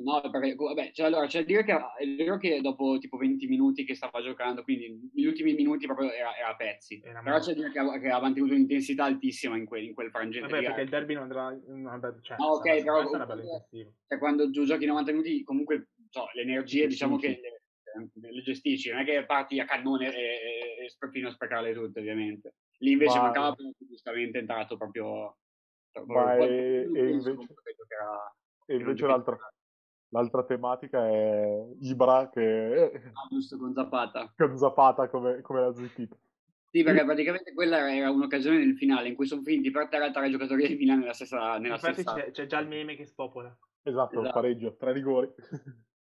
No, 0.02 0.20
perché 0.28 0.56
vabbè, 0.56 0.90
cioè, 0.92 1.06
allora, 1.06 1.26
c'è 1.26 1.40
da 1.40 1.44
dire 1.44 1.64
che 1.64 1.72
è 1.72 2.06
vero 2.16 2.36
che 2.36 2.60
dopo 2.60 2.98
tipo 2.98 3.16
20 3.16 3.46
minuti 3.46 3.84
che 3.84 3.94
stava 3.94 4.20
giocando, 4.22 4.64
quindi 4.64 5.08
gli 5.14 5.24
ultimi 5.24 5.54
minuti 5.54 5.86
proprio 5.86 6.10
era, 6.10 6.36
era 6.36 6.48
a 6.48 6.56
pezzi. 6.56 7.00
Era 7.04 7.20
Però 7.22 7.38
c'è 7.38 7.54
da 7.54 7.68
dire 7.68 7.70
che, 7.70 8.00
che, 8.00 8.08
ha 8.08 8.20
mantenuto 8.20 8.54
un'intensità 8.54 9.04
altissima 9.04 9.56
in 9.56 9.66
quel, 9.66 9.84
in 9.84 9.94
quel 9.94 10.10
frangente. 10.10 10.48
Vabbè, 10.48 10.64
perché 10.64 10.80
il 10.80 10.88
derby 10.88 11.14
non 11.14 11.22
andrà. 11.22 11.56
Non 11.66 12.20
cioè, 12.22 12.36
no, 12.36 12.46
ok, 12.46 12.82
però. 12.82 13.08
Cioè, 13.08 14.18
quando 14.18 14.50
tu 14.50 14.64
giochi 14.64 14.86
90 14.86 15.12
minuti, 15.12 15.44
comunque 15.44 15.90
so, 16.10 16.26
le 16.32 16.42
energie, 16.42 16.88
diciamo 16.88 17.18
che 17.18 17.40
le, 17.40 18.32
le, 18.32 18.42
gestisci, 18.42 18.90
non 18.90 19.00
è 19.00 19.04
che 19.04 19.24
parti 19.26 19.60
a 19.60 19.64
cannone 19.64 20.12
e, 20.12 20.20
e, 20.20 20.84
e 20.86 21.10
fino 21.12 21.28
a 21.28 21.32
sprecarle 21.32 21.72
tutte, 21.72 22.00
ovviamente. 22.00 22.54
Lì 22.78 22.92
invece 22.92 23.16
Ma... 23.16 23.24
mancava 23.24 23.56
giustamente 23.78 24.38
entrato 24.38 24.76
proprio... 24.76 25.36
Ma 26.04 26.36
e, 26.36 26.90
e 26.92 27.08
invece, 27.08 27.46
e 28.66 28.74
invece 28.76 29.06
l'altra, 29.06 29.38
l'altra, 30.10 30.44
tematica 30.44 31.08
è 31.08 31.66
Ibra 31.80 32.28
che... 32.28 32.90
Ah, 33.14 33.26
giusto, 33.30 33.56
con 33.56 33.72
Zapata. 33.72 34.30
Con 34.36 34.58
Zapata 34.58 35.08
come, 35.08 35.40
come 35.40 35.60
la 35.60 35.74
zittita. 35.74 36.14
Sì, 36.70 36.82
perché 36.82 37.02
praticamente 37.02 37.54
quella 37.54 37.90
era 37.90 38.10
un'occasione 38.10 38.58
nel 38.58 38.76
finale 38.76 39.08
in 39.08 39.14
cui 39.14 39.26
sono 39.26 39.40
finiti 39.40 39.70
per 39.70 39.88
terra 39.88 40.10
tre 40.10 40.28
giocatori 40.28 40.68
del 40.68 40.76
Milan 40.76 40.98
nella 40.98 41.14
stessa... 41.14 41.56
Nella 41.56 41.76
Infatti 41.76 42.02
stessa... 42.02 42.14
C'è, 42.14 42.30
c'è, 42.30 42.46
già 42.46 42.58
il 42.58 42.68
meme 42.68 42.94
che 42.94 43.06
spopola. 43.06 43.56
Esatto, 43.82 44.20
esatto. 44.20 44.34
pareggio, 44.34 44.76
tre 44.76 44.92
rigori. 44.92 45.32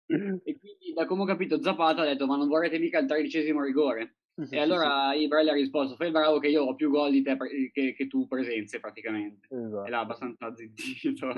e 0.05 0.57
quindi, 0.57 0.93
da 0.93 1.05
come 1.05 1.23
ho 1.23 1.25
capito, 1.25 1.61
Zapata 1.61 2.03
ha 2.03 2.05
detto 2.05 2.25
ma 2.25 2.37
non 2.37 2.47
vorrete 2.47 2.79
mica 2.79 2.99
il 2.99 3.07
tredicesimo 3.07 3.61
rigore? 3.61 4.19
Sì, 4.35 4.47
sì, 4.47 4.55
e 4.55 4.59
allora 4.59 5.11
sì, 5.13 5.21
Ibra 5.21 5.43
gli 5.43 5.49
ha 5.49 5.53
risposto: 5.53 5.95
Fai 5.95 6.07
il 6.07 6.13
bravo 6.13 6.39
che 6.39 6.47
io 6.47 6.63
ho 6.63 6.73
più 6.73 6.89
gol 6.89 7.11
di 7.11 7.21
te 7.21 7.37
che, 7.71 7.93
che 7.93 8.07
tu 8.07 8.27
presenze 8.27 8.79
praticamente. 8.79 9.47
Esatto. 9.47 9.85
E 9.85 9.89
l'ha 9.91 9.99
abbastanza 9.99 10.51
zittito. 10.55 11.31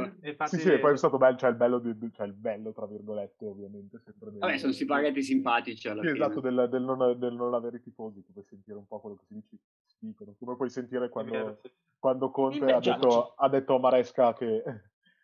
sì, 0.45 0.57
sì, 0.57 0.71
e 0.71 0.79
poi 0.79 0.93
è 0.93 0.97
stato 0.97 1.17
bello, 1.17 1.35
cioè 1.35 1.49
il 1.49 1.57
bello, 1.57 1.79
di, 1.79 1.93
cioè 2.13 2.25
il 2.25 2.33
bello 2.33 2.71
tra 2.71 2.85
virgolette, 2.85 3.45
ovviamente. 3.45 3.99
Sempre 3.99 4.31
del, 4.31 4.39
Vabbè, 4.39 4.57
sono 4.57 4.71
simparetti 4.71 5.21
simpatici. 5.21 5.89
Alla 5.89 6.01
sì, 6.03 6.07
fine. 6.07 6.23
esatto, 6.23 6.39
del, 6.39 6.69
del, 6.71 6.83
non, 6.83 7.19
del, 7.19 7.33
non, 7.33 7.53
avere 7.53 7.77
i 7.77 7.81
tifosi, 7.81 8.23
puoi 8.31 8.45
sentire 8.45 8.77
un 8.77 8.87
po' 8.87 9.01
quello 9.01 9.17
che 9.17 9.25
si, 9.27 9.33
dice, 9.33 9.57
si 9.83 9.97
dicono. 9.99 10.33
Come 10.39 10.55
puoi 10.55 10.69
sentire 10.69 11.09
quando, 11.09 11.59
quando 11.99 12.31
Conte 12.31 12.63
ha 12.63 12.79
detto, 12.79 13.33
ha 13.35 13.49
detto 13.49 13.75
a 13.75 13.79
Maresca 13.79 14.31
che 14.31 14.63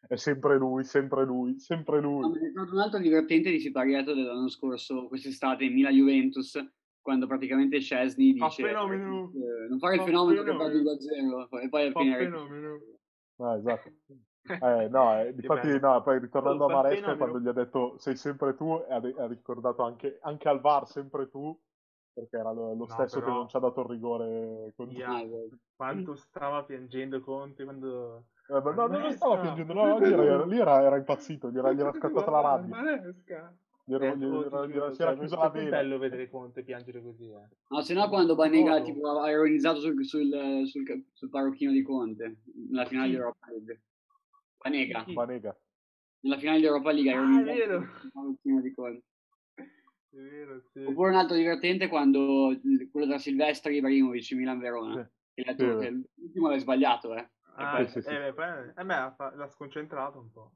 è 0.09 0.17
sempre 0.17 0.57
lui, 0.57 0.83
sempre 0.83 1.23
lui, 1.23 1.57
sempre 1.57 2.01
lui. 2.01 2.51
No, 2.51 2.67
un 2.69 2.79
altro 2.79 2.99
divertente 2.99 3.49
di 3.49 3.61
Siparietto 3.61 4.13
dell'anno 4.13 4.49
scorso, 4.49 5.07
quest'estate 5.07 5.63
in 5.63 5.71
Milan-Juventus 5.71 6.79
quando 7.01 7.27
praticamente 7.27 7.79
Chesney 7.79 8.33
dice 8.33 8.61
eh, 8.69 8.73
non 8.73 9.79
fare 9.79 9.95
il 9.95 10.01
fenomeno, 10.01 10.43
fenomeno 10.43 10.43
che 10.43 10.55
perdi 10.55 10.81
2-0 10.83 11.61
e 11.63 11.69
poi 11.69 11.81
alla 11.81 11.91
fine 11.91 12.17
fenomeno. 12.17 12.79
Ah, 13.37 13.57
esatto. 13.57 13.91
Eh, 14.43 14.87
no, 14.89 15.19
eh, 15.21 15.35
difatti, 15.35 15.79
no, 15.79 16.01
poi 16.01 16.19
ritornando 16.19 16.65
a 16.65 16.73
Maresca, 16.73 17.15
quando 17.15 17.39
gli 17.39 17.47
ha 17.47 17.51
detto 17.51 17.99
sei 17.99 18.15
sempre 18.15 18.55
tu, 18.55 18.71
ha, 18.71 18.95
ha 18.95 19.27
ricordato 19.27 19.83
anche, 19.83 20.17
anche 20.23 20.49
al 20.49 20.59
VAR 20.61 20.87
sempre 20.87 21.29
tu, 21.29 21.55
perché 22.11 22.37
era 22.37 22.51
lo, 22.51 22.69
lo 22.69 22.75
No, 22.75 22.87
stesso 22.87 23.19
che 23.19 23.25
però- 23.25 23.35
non 23.37 23.47
ci 23.47 23.55
ha 23.55 23.59
dato 23.59 23.81
il 23.81 23.87
rigore. 23.87 24.73
contro-. 24.75 25.05
Ah, 25.05 25.23
vero. 25.23 25.49
Quanto 25.75 26.15
stava 26.15 26.63
piangendo 26.63 27.21
Conte 27.21 27.63
quando... 27.63 28.25
Eh, 28.49 28.59
ma 28.61 28.71
no, 28.73 28.87
non 28.87 29.11
stava 29.11 29.37
piangendo, 29.37 29.73
no, 29.73 29.93
oggi 29.93 30.11
era, 30.11 30.43
lì 30.43 30.59
era, 30.59 30.81
era 30.81 30.97
impazzito, 30.97 31.51
gli 31.51 31.59
era, 31.59 31.71
gli 31.71 31.79
era 31.79 31.93
scattata 31.93 32.31
la 32.31 32.41
rabbia. 32.41 32.81
Maresca. 32.81 33.55
Gli 33.91 33.95
era- 33.95 34.11
Eh, 34.13 34.17
gli 34.17 34.23
oh, 34.23 34.39
gli 34.67 34.71
giuro, 34.71 34.85
era- 34.85 34.93
si 34.93 35.01
era 35.01 35.13
chiusa 35.17 35.35
è 35.35 35.39
la 35.39 35.49
vena. 35.49 35.69
bello 35.69 35.97
vedere 35.97 36.29
Conte 36.29 36.63
piangere 36.63 37.01
così, 37.01 37.29
eh. 37.29 37.47
No, 37.67 37.81
se 37.81 37.93
no 37.93 38.07
quando 38.07 38.35
Banega 38.35 38.71
Modo. 38.71 38.83
tipo, 38.85 39.19
ha 39.19 39.29
ironizzato 39.29 39.79
sul, 39.81 40.05
sul, 40.05 40.61
sul, 40.65 41.05
sul 41.11 41.29
parrucchino 41.29 41.71
di 41.71 41.81
Conte 41.81 42.37
nella 42.69 42.85
finale 42.85 43.09
di? 43.09 43.15
Europa 43.15 43.47
League. 43.49 43.81
Banega? 44.63 45.03
Banega. 45.07 45.57
nella 46.23 46.37
finale 46.37 46.59
di 46.59 46.65
Europa 46.65 46.91
League 46.91 47.11
ha 47.11 47.15
Ah, 47.19 47.19
è 47.19 47.25
ironizzato 47.25 47.57
vero. 47.57 47.85
sul 47.99 48.11
parrucchino 48.11 48.61
di 48.61 48.73
Conte. 48.73 49.03
È 49.55 50.15
vero, 50.15 50.61
sì. 50.71 50.83
Oppure 50.83 51.09
un 51.09 51.15
altro 51.17 51.35
divertente 51.35 51.87
quando 51.87 52.57
quello 52.91 53.07
tra 53.07 53.17
Silvestri 53.17 53.73
e 53.73 53.77
Ibrahimovic 53.77 54.31
Milan 54.33 54.59
Verona. 54.59 55.03
Sì. 55.03 55.43
Che 55.43 55.43
è 55.55 55.89
l'ultimo 55.89 56.49
l'ha 56.49 56.57
sbagliato, 56.59 57.15
eh. 57.15 57.29
Ah, 57.55 57.75
poi- 57.75 57.87
sì, 57.89 58.01
sì. 58.01 58.09
eh, 58.09 58.31
beh, 58.33 58.73
eh, 58.77 58.83
l'ha 58.85 59.47
sconcentrato 59.49 60.19
un 60.19 60.31
po'. 60.31 60.51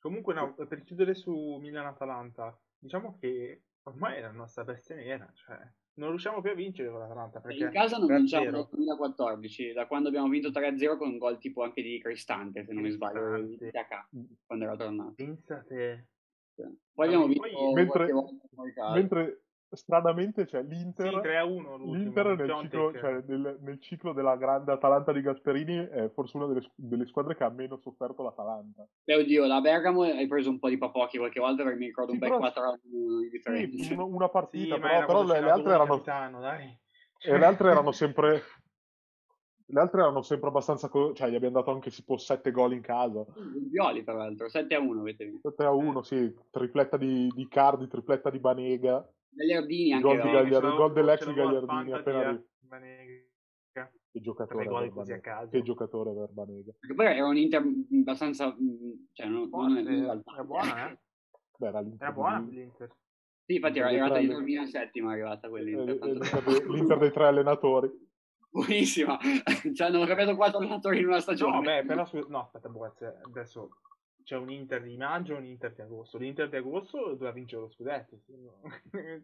Comunque, 0.00 0.34
no, 0.34 0.54
per 0.54 0.82
chiudere 0.84 1.14
su 1.14 1.58
Milan-Atalanta, 1.60 2.56
diciamo 2.78 3.16
che 3.18 3.62
ormai 3.84 4.16
è 4.18 4.20
la 4.20 4.30
nostra 4.30 4.64
bestia 4.64 4.94
nera, 4.94 5.28
cioè 5.34 5.58
non 5.94 6.10
riusciamo 6.10 6.40
più 6.40 6.50
a 6.50 6.54
vincere 6.54 6.90
con 6.90 7.00
l'Atalanta 7.00 7.40
perché 7.40 7.64
In 7.64 7.70
casa 7.70 7.96
non 7.98 8.06
3-0. 8.06 8.16
vinciamo 8.18 8.50
dal 8.50 8.68
2014, 8.70 9.72
da 9.72 9.86
quando 9.88 10.08
abbiamo 10.08 10.28
vinto 10.28 10.50
3-0 10.50 10.96
con 10.96 11.08
un 11.08 11.18
gol 11.18 11.38
tipo 11.38 11.62
anche 11.64 11.82
di 11.82 11.98
Cristante, 12.00 12.64
se 12.64 12.72
non 12.72 12.82
mi 12.84 12.90
sbaglio, 12.90 13.42
di 13.42 13.56
Cristante. 13.56 13.70
Tacca, 13.72 14.08
quando 14.46 14.64
era 14.64 14.76
tornato. 14.76 15.14
Pensate, 15.16 16.08
Poi 16.54 17.06
abbiamo 17.06 17.24
Poi- 17.26 17.34
vinto 17.50 17.72
mentre- 17.72 17.84
qualche 18.10 18.12
volta 18.12 18.46
fuori 18.54 18.72
casa. 18.72 18.94
Mentre 18.94 19.42
stranamente 19.76 20.46
c'è 20.46 20.62
sì, 20.62 20.68
l'Inter, 20.68 21.14
3-1 21.20 21.76
l'ultimo, 21.76 21.92
l'Inter 21.94 22.26
nel 22.26 22.36
Piontek. 22.36 22.60
ciclo, 22.70 22.92
cioè, 22.98 23.22
nel, 23.26 23.58
nel 23.60 23.80
ciclo 23.80 24.12
della 24.12 24.36
grande 24.36 24.72
Atalanta 24.72 25.12
di 25.12 25.20
Gasperini 25.20 25.76
è 25.88 26.10
forse 26.10 26.36
una 26.36 26.46
delle, 26.46 26.70
delle 26.74 27.06
squadre 27.06 27.36
che 27.36 27.44
ha 27.44 27.50
meno 27.50 27.76
sofferto 27.76 28.22
l'Atalanta. 28.22 28.86
Beh, 29.04 29.16
oddio, 29.16 29.46
da 29.46 29.60
Bergamo 29.60 30.02
hai 30.02 30.26
preso 30.26 30.48
un 30.50 30.58
po' 30.58 30.68
di 30.68 30.78
papocchi 30.78 31.18
qualche 31.18 31.40
volta 31.40 31.62
perché 31.62 31.78
mi 31.78 31.86
ricordo 31.86 32.12
Sì, 32.12 32.16
un 32.16 32.20
bel 32.20 32.28
però- 32.30 32.40
4 32.40 32.62
anni 32.62 32.80
di 32.82 33.28
differenza. 33.30 33.82
Sì, 33.82 33.94
una, 33.94 34.24
Sì, 34.26 34.30
partita, 34.32 34.74
ma 34.78 34.80
però, 34.80 34.96
era 34.96 35.06
però 35.06 35.24
le, 35.24 35.38
altre 35.38 35.72
erano 35.72 35.92
capitano, 35.94 36.40
dai. 36.40 36.78
E 37.20 37.38
le 37.38 37.44
altre 37.44 37.70
erano 37.70 37.92
sempre. 37.92 38.42
Le 39.70 39.80
altre 39.80 40.00
erano 40.00 40.22
sempre 40.22 40.48
abbastanza. 40.48 40.88
co- 40.88 41.12
Cioè, 41.12 41.28
gli 41.28 41.34
abbiamo 41.34 41.56
dato 41.56 41.70
anche 41.72 41.90
tipo 41.90 42.16
7 42.16 42.50
gol 42.52 42.72
in 42.72 42.80
casa. 42.80 43.26
Violi, 43.70 44.02
tra 44.02 44.14
l'altro, 44.14 44.48
7 44.48 44.74
a 44.74 44.80
1 44.80 45.00
avete 45.00 45.26
vinto. 45.26 45.50
7 45.50 45.64
a 45.64 45.72
1, 45.72 46.00
sì. 46.02 46.34
Tripletta 46.50 46.96
di, 46.96 47.30
di 47.34 47.46
Cardi, 47.48 47.86
tripletta 47.86 48.30
di 48.30 48.38
Banega. 48.38 49.06
Gagliardini 49.38 49.92
anche 49.92 50.06
gol? 50.06 50.16
Gagliardini. 50.16 50.76
Gol 50.76 50.92
dell'ex 50.92 51.32
Gagliardini 51.32 51.92
appena 51.92 52.22
eh, 52.28 52.32
lì. 52.32 52.44
Banega. 52.60 53.26
Che 54.10 54.20
giocatore. 54.20 54.64
Tre 54.64 54.72
gol 54.72 54.82
per 54.84 54.92
così 54.92 55.12
a 55.12 55.14
Banega. 55.16 55.34
caso. 55.36 55.50
Che 55.50 55.62
giocatore 55.62 56.12
per 56.14 56.28
Banega. 56.30 56.72
Perché 56.78 56.94
poi 56.94 57.06
era 57.06 57.26
un 57.26 57.36
Inter 57.36 57.62
abbastanza... 58.00 58.56
Cioè, 59.12 59.26
non, 59.26 59.48
Forte, 59.48 59.82
non 59.82 59.92
è 59.92 59.98
era 60.32 60.44
buona, 60.44 60.90
eh? 60.90 60.98
Beh, 61.58 61.66
era 61.66 61.80
l'Inter. 61.80 62.02
Era 62.02 62.12
buona 62.12 62.40
di- 62.40 62.54
l'Inter. 62.56 62.90
Sì, 63.44 63.54
infatti 63.54 63.78
era, 63.78 63.90
era 63.90 64.18
il 64.18 64.42
Milan 64.42 64.66
settima 64.66 65.10
è 65.10 65.12
arrivata 65.14 65.46
eh, 65.46 65.50
quell'Inter. 65.50 65.88
eh, 65.88 65.98
tanto- 65.98 66.14
L'Inter 66.20 66.42
dei- 66.42 66.66
L'Inter 66.74 66.98
dei 66.98 67.12
tre 67.12 67.26
allenatori. 67.26 68.06
Buonissima, 68.50 69.18
ci 69.74 69.82
hanno 69.82 70.06
cambiato 70.06 70.34
quattro 70.34 70.58
allenatori 70.58 71.00
in 71.00 71.06
una 71.06 71.20
stagione. 71.20 71.52
No, 71.56 71.62
vabbè, 71.62 71.84
però 71.84 72.04
su- 72.06 72.24
no, 72.28 72.40
aspetta, 72.40 72.70
adesso 73.26 73.68
c'è 74.28 74.36
un 74.36 74.50
Inter 74.50 74.82
di 74.82 74.94
maggio 74.98 75.32
e 75.32 75.38
un 75.38 75.46
Inter 75.46 75.72
di 75.72 75.80
agosto. 75.80 76.18
L'Inter 76.18 76.50
di 76.50 76.56
agosto 76.56 76.98
doveva 76.98 77.30
vincere 77.30 77.62
lo 77.62 77.70
scudetto. 77.70 78.18
secondo- 78.28 78.58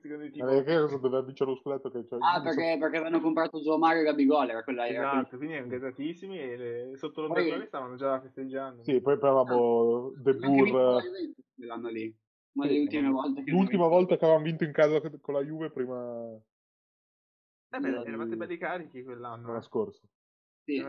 Secondo 0.00 0.24
i 0.24 0.32
Ma 0.38 0.62
che 0.62 0.76
cosa 0.80 0.96
doveva 0.96 1.20
vincere 1.20 1.50
lo 1.50 1.56
scudetto? 1.56 1.90
Che, 1.90 2.06
cioè, 2.06 2.18
Ah, 2.22 2.40
perché, 2.40 2.78
perché 2.80 2.96
avevano 2.96 3.20
comprato 3.20 3.60
Gio 3.60 3.76
Mario 3.76 4.00
e 4.00 4.04
Gabigol, 4.04 4.48
era 4.48 4.64
quella... 4.64 4.86
Era 4.86 4.94
quella- 4.96 5.20
Esatto, 5.20 5.36
quindi 5.36 5.56
erano 5.56 5.68
gasatissimi 5.68 6.38
e 6.40 6.56
le- 6.56 6.96
sotto 6.96 7.26
Poi- 7.26 7.34
l'ombrellone 7.36 7.66
stavano 7.66 7.96
già 7.96 8.18
festeggiando. 8.18 8.82
Sì, 8.82 8.98
poi 9.02 9.18
poi 9.18 9.28
avevamo 9.28 10.10
De 10.16 10.30
Anche 10.30 10.46
vinto 10.46 10.70
con 10.72 10.80
la 10.80 10.88
Boer. 10.88 11.02
Juventus 11.02 11.44
quell'anno 11.54 11.88
lì. 11.90 12.16
Una 12.54 12.66
Sì, 12.66 12.72
delle 12.72 12.80
ultime 12.84 13.08
volte 13.10 13.42
che 13.44 13.50
L'ultima 13.50 13.86
volta 13.88 14.16
che 14.16 14.24
avevamo 14.24 14.44
vinto 14.46 14.64
in 14.64 14.72
casa 14.72 15.00
con 15.20 15.34
la 15.34 15.42
Juve 15.44 15.70
prima 15.70 16.34
Eh 17.68 17.78
beh, 17.78 18.00
Sì. 18.00 18.08
eravate 18.08 18.36
belli 18.36 18.56
carichi 18.56 19.02
quell'anno. 19.02 19.48
l'anno 19.48 19.58
eh. 19.58 19.62
scorso. 19.62 20.08
Sì. 20.64 20.82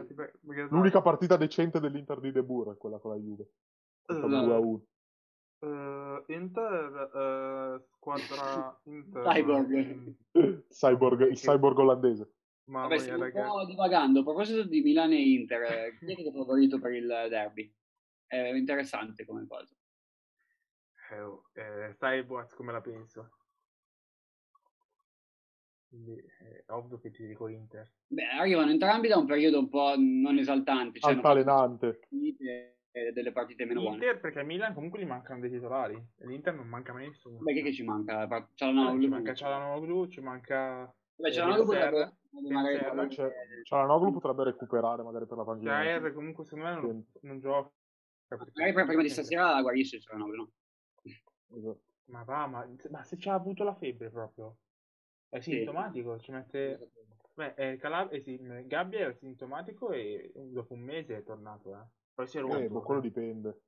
L'unica 0.69 1.01
partita 1.01 1.35
decente 1.35 1.81
dell'Inter 1.81 2.21
di 2.21 2.31
De 2.31 2.43
Boer 2.43 2.75
è 2.75 2.77
quella 2.77 2.97
con 2.99 3.11
la 3.11 3.17
Juve. 3.17 3.49
Questa 4.05 4.25
Eh, 4.25 4.29
2 4.29 4.53
a 4.53 4.59
1. 4.59 4.85
eh, 5.59 6.23
Inter, 6.33 7.11
eh, 7.15 7.85
squadra 7.95 8.79
Inter. 8.83 9.23
Cyborg. 9.23 10.15
mm, 10.37 10.59
Cyborg, 10.69 11.21
il 11.29 11.37
cyborg 11.37 11.77
olandese. 11.79 12.33
Vabbè, 12.65 12.95
mia, 12.95 13.01
stiamo 13.03 13.25
un 13.25 13.31
po' 13.31 13.65
divagando. 13.65 14.19
A 14.19 14.23
proposito 14.23 14.63
di 14.63 14.81
Milan 14.81 15.11
e 15.11 15.21
Inter, 15.21 15.61
eh, 15.63 15.95
chi 15.97 16.11
è 16.11 16.15
che 16.15 16.29
è 16.29 16.31
favorito 16.31 16.79
per 16.79 16.93
il 16.93 17.07
derby? 17.07 17.73
È 18.27 18.37
interessante 18.37 19.25
come 19.25 19.45
cosa. 19.47 19.75
Eh, 21.11 21.19
oh, 21.21 21.43
eh, 21.53 21.93
sai 21.99 22.23
Boaz 22.23 22.53
come 22.53 22.71
la 22.71 22.81
penso. 22.81 23.29
Quindi 25.87 26.15
è 26.15 26.63
ovvio 26.71 26.99
che 26.99 27.11
ti 27.11 27.25
dico 27.25 27.47
Inter. 27.47 27.89
Beh, 28.07 28.25
arrivano 28.25 28.71
entrambi 28.71 29.07
da 29.07 29.17
un 29.17 29.25
periodo 29.27 29.59
un 29.59 29.69
po' 29.69 29.93
non 29.97 30.37
esaltante. 30.39 30.99
Cioè 30.99 31.13
Altalenante. 31.13 31.99
partite, 31.99 32.74
eh, 32.95 33.11
delle 33.11 33.33
partite 33.33 33.65
meno 33.65 33.81
buone. 33.81 33.95
Inter 33.95 34.21
perché 34.21 34.39
a 34.39 34.43
Milan 34.43 34.73
comunque 34.73 35.01
gli 35.01 35.05
mancano 35.05 35.41
dei 35.41 35.49
titolari. 35.49 35.95
E 36.17 36.25
l'Inter 36.25 36.53
non 36.53 36.67
manca 36.67 36.93
mai 36.93 37.07
nessuno. 37.07 37.39
Beh, 37.39 37.53
che, 37.53 37.61
che 37.61 37.73
ci 37.73 37.83
manca? 37.83 38.23
Eh, 38.23 38.47
Cialanoglu. 38.53 39.01
ci 39.01 39.07
manca 39.09 39.33
Cialanoglu, 39.33 40.07
ci 40.07 40.21
manca 40.21 40.95
Beh, 41.15 41.27
eh, 41.27 41.31
Cialanoglu 41.33 41.65
potrebbe 41.65 42.17
magari 42.49 43.09
C'è, 43.09 43.29
Cialanoglu 43.63 44.11
potrebbe 44.13 44.45
recuperare 44.45 45.03
magari 45.03 45.25
per 45.25 45.37
la 45.37 45.43
panchina. 45.43 45.83
Jair 45.83 46.13
comunque 46.13 46.45
secondo 46.45 46.65
me 46.65 46.75
non, 46.75 47.05
non 47.21 47.39
gioca. 47.41 47.71
magari 48.29 48.85
prima 48.85 49.01
di 49.01 49.09
stasera 49.09 49.61
guarisce 49.61 49.99
Cialanoglu, 49.99 50.35
no? 50.35 50.51
Esatto. 51.57 51.81
Ma 52.05 52.23
va, 52.23 52.47
ma, 52.47 52.65
ma 52.91 53.03
se 53.03 53.17
ci 53.17 53.27
ha 53.27 53.33
avuto 53.33 53.65
la 53.65 53.75
febbre 53.75 54.09
proprio. 54.09 54.57
È 55.27 55.39
Sì. 55.41 55.51
sintomatico, 55.51 56.17
ci 56.19 56.31
mette... 56.31 56.91
Beh, 57.33 57.55
eh, 57.57 57.75
Calab- 57.75 58.13
eh 58.13 58.21
sì, 58.21 58.39
Gabbia 58.65 58.99
era 58.99 59.13
sintomatico 59.13 59.91
e 59.91 60.31
dopo 60.33 60.73
un 60.73 60.79
mese 60.79 61.17
è 61.17 61.23
tornato, 61.23 61.75
eh. 61.75 61.85
Poi 62.15 62.27
si 62.27 62.37
è 62.37 62.41
rotto. 62.41 62.57
Eh, 62.57 62.69
boh, 62.69 62.79
eh. 62.79 62.83
quello 62.83 63.01
dipende. 63.01 63.61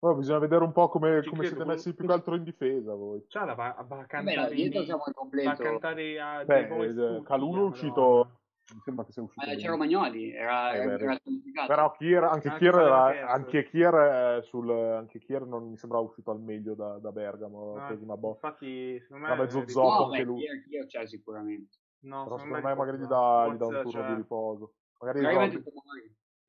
Poi 0.00 0.14
bisogna 0.16 0.38
vedere 0.38 0.64
un 0.64 0.72
po' 0.72 0.88
come, 0.88 1.22
come 1.24 1.42
siete 1.42 1.56
quello- 1.56 1.70
messi 1.72 1.94
più 1.94 2.06
che 2.06 2.12
altro 2.12 2.34
in 2.34 2.42
difesa 2.42 2.94
voi. 2.94 3.22
Cioè, 3.28 3.44
la 3.44 3.54
va, 3.54 3.84
va 3.86 3.98
a 4.00 4.06
cantare 4.06 4.36
là 4.36 4.48
dietro 4.48 4.80
in- 4.80 4.84
siamo 4.86 5.02
al 5.04 5.12
va 5.44 5.50
a 5.50 5.56
cantare 5.56 6.20
a 6.20 6.44
Beh, 6.44 6.60
eh, 6.60 6.94
tutti, 6.94 7.22
Calulu 7.24 7.56
è 7.56 7.60
la 7.60 7.64
uscito. 7.68 8.30
Mi 8.72 8.80
sembra 8.84 9.04
che 9.04 9.12
sia 9.12 9.22
uscito. 9.22 9.44
Ma 9.46 9.54
c'era 9.56 9.70
Romagnoli, 9.72 10.32
era, 10.32 10.72
Eh, 10.72 10.78
era. 10.78 11.18
Però 11.66 11.90
Kier, 11.90 12.22
anche 12.22 12.48
Anche 12.48 12.58
Kier, 12.60 12.74
era- 12.76 13.28
anche 13.28 13.64
Kier, 13.68 14.44
sul, 14.44 14.70
anche 14.70 15.18
Kier 15.18 15.44
non 15.44 15.68
mi 15.70 15.76
sembrava 15.76 16.04
uscito 16.04 16.30
al 16.30 16.40
meglio 16.40 16.74
da, 16.74 16.98
da 16.98 17.10
Bergamo. 17.10 17.76
No, 17.76 17.98
una 18.00 18.16
botta. 18.16 18.46
infatti, 18.46 19.00
secondo 19.00 19.26
Era 19.26 19.34
me... 19.34 19.40
mezzo 19.42 19.60
eh, 19.62 19.68
zoppo 19.68 19.88
no, 19.88 20.04
anche 20.04 20.18
beh, 20.18 20.24
lui. 20.24 20.38
Kier, 20.40 20.62
Kier 20.62 20.86
c'è 20.86 21.06
sicuramente. 21.06 21.76
No, 22.02 22.22
Però 22.24 22.38
secondo 22.38 22.54
secondo 22.56 22.68
me 22.68 22.74
magari 22.74 22.98
gli 22.98 23.06
dà, 23.06 23.48
gli 23.52 23.56
dà 23.58 23.66
un 23.66 23.74
turno 23.74 23.90
cioè, 23.90 24.06
di 24.06 24.14
riposo. 24.14 24.72
Magari 25.00 25.20
Magari 25.20 25.62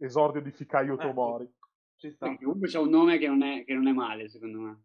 esordio, 0.06 0.42
di 0.42 0.52
Fikayo 0.52 0.94
Ecco. 0.94 1.04
Tomori. 1.04 1.50
Ci 1.96 2.12
sta. 2.12 2.28
Perché 2.28 2.44
comunque 2.44 2.68
c'è 2.68 2.80
un 2.80 2.90
nome 2.90 3.18
che 3.18 3.28
non 3.28 3.42
è, 3.44 3.64
che 3.64 3.74
non 3.74 3.88
è 3.88 3.94
male, 3.94 4.28
secondo 4.30 4.60
me. 4.60 4.82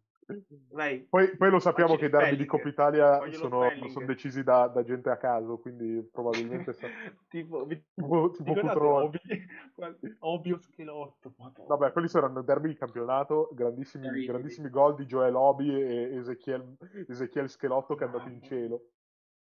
Poi, 1.09 1.37
poi 1.37 1.49
lo 1.49 1.59
sappiamo 1.59 1.91
Oggi 1.93 2.01
che 2.01 2.05
i 2.07 2.09
derby 2.09 2.35
di. 2.35 2.45
Coppa 2.45 2.67
Italia 2.67 3.31
sono, 3.31 3.61
sono 3.87 4.05
decisi 4.05 4.43
da, 4.43 4.67
da 4.67 4.83
gente 4.83 5.09
a 5.09 5.15
caso, 5.15 5.57
quindi 5.57 6.05
probabilmente 6.11 6.73
sa- 6.73 6.87
tipo, 7.29 7.63
vi- 7.63 7.81
tipo, 7.93 8.31
tipo 8.31 8.53
Cutrone. 8.53 9.05
Obi- 9.05 9.19
guarda, 9.73 9.97
Obio 10.19 10.57
Schelotto. 10.59 11.33
Madonna. 11.37 11.67
Vabbè, 11.75 11.91
quelli 11.93 12.09
saranno 12.09 12.41
derby 12.41 12.67
di 12.67 12.75
campionato, 12.75 13.49
grandissimi, 13.53 14.25
grandissimi 14.25 14.69
gol 14.69 14.95
di 14.95 15.05
Joel 15.05 15.33
Obi 15.33 15.73
e 15.73 16.17
Ezechiel, 16.17 16.75
Ezechiel 17.07 17.47
Schelotto 17.47 17.95
che 17.95 18.03
è 18.03 18.07
andato 18.07 18.27
in 18.27 18.41
cielo. 18.41 18.81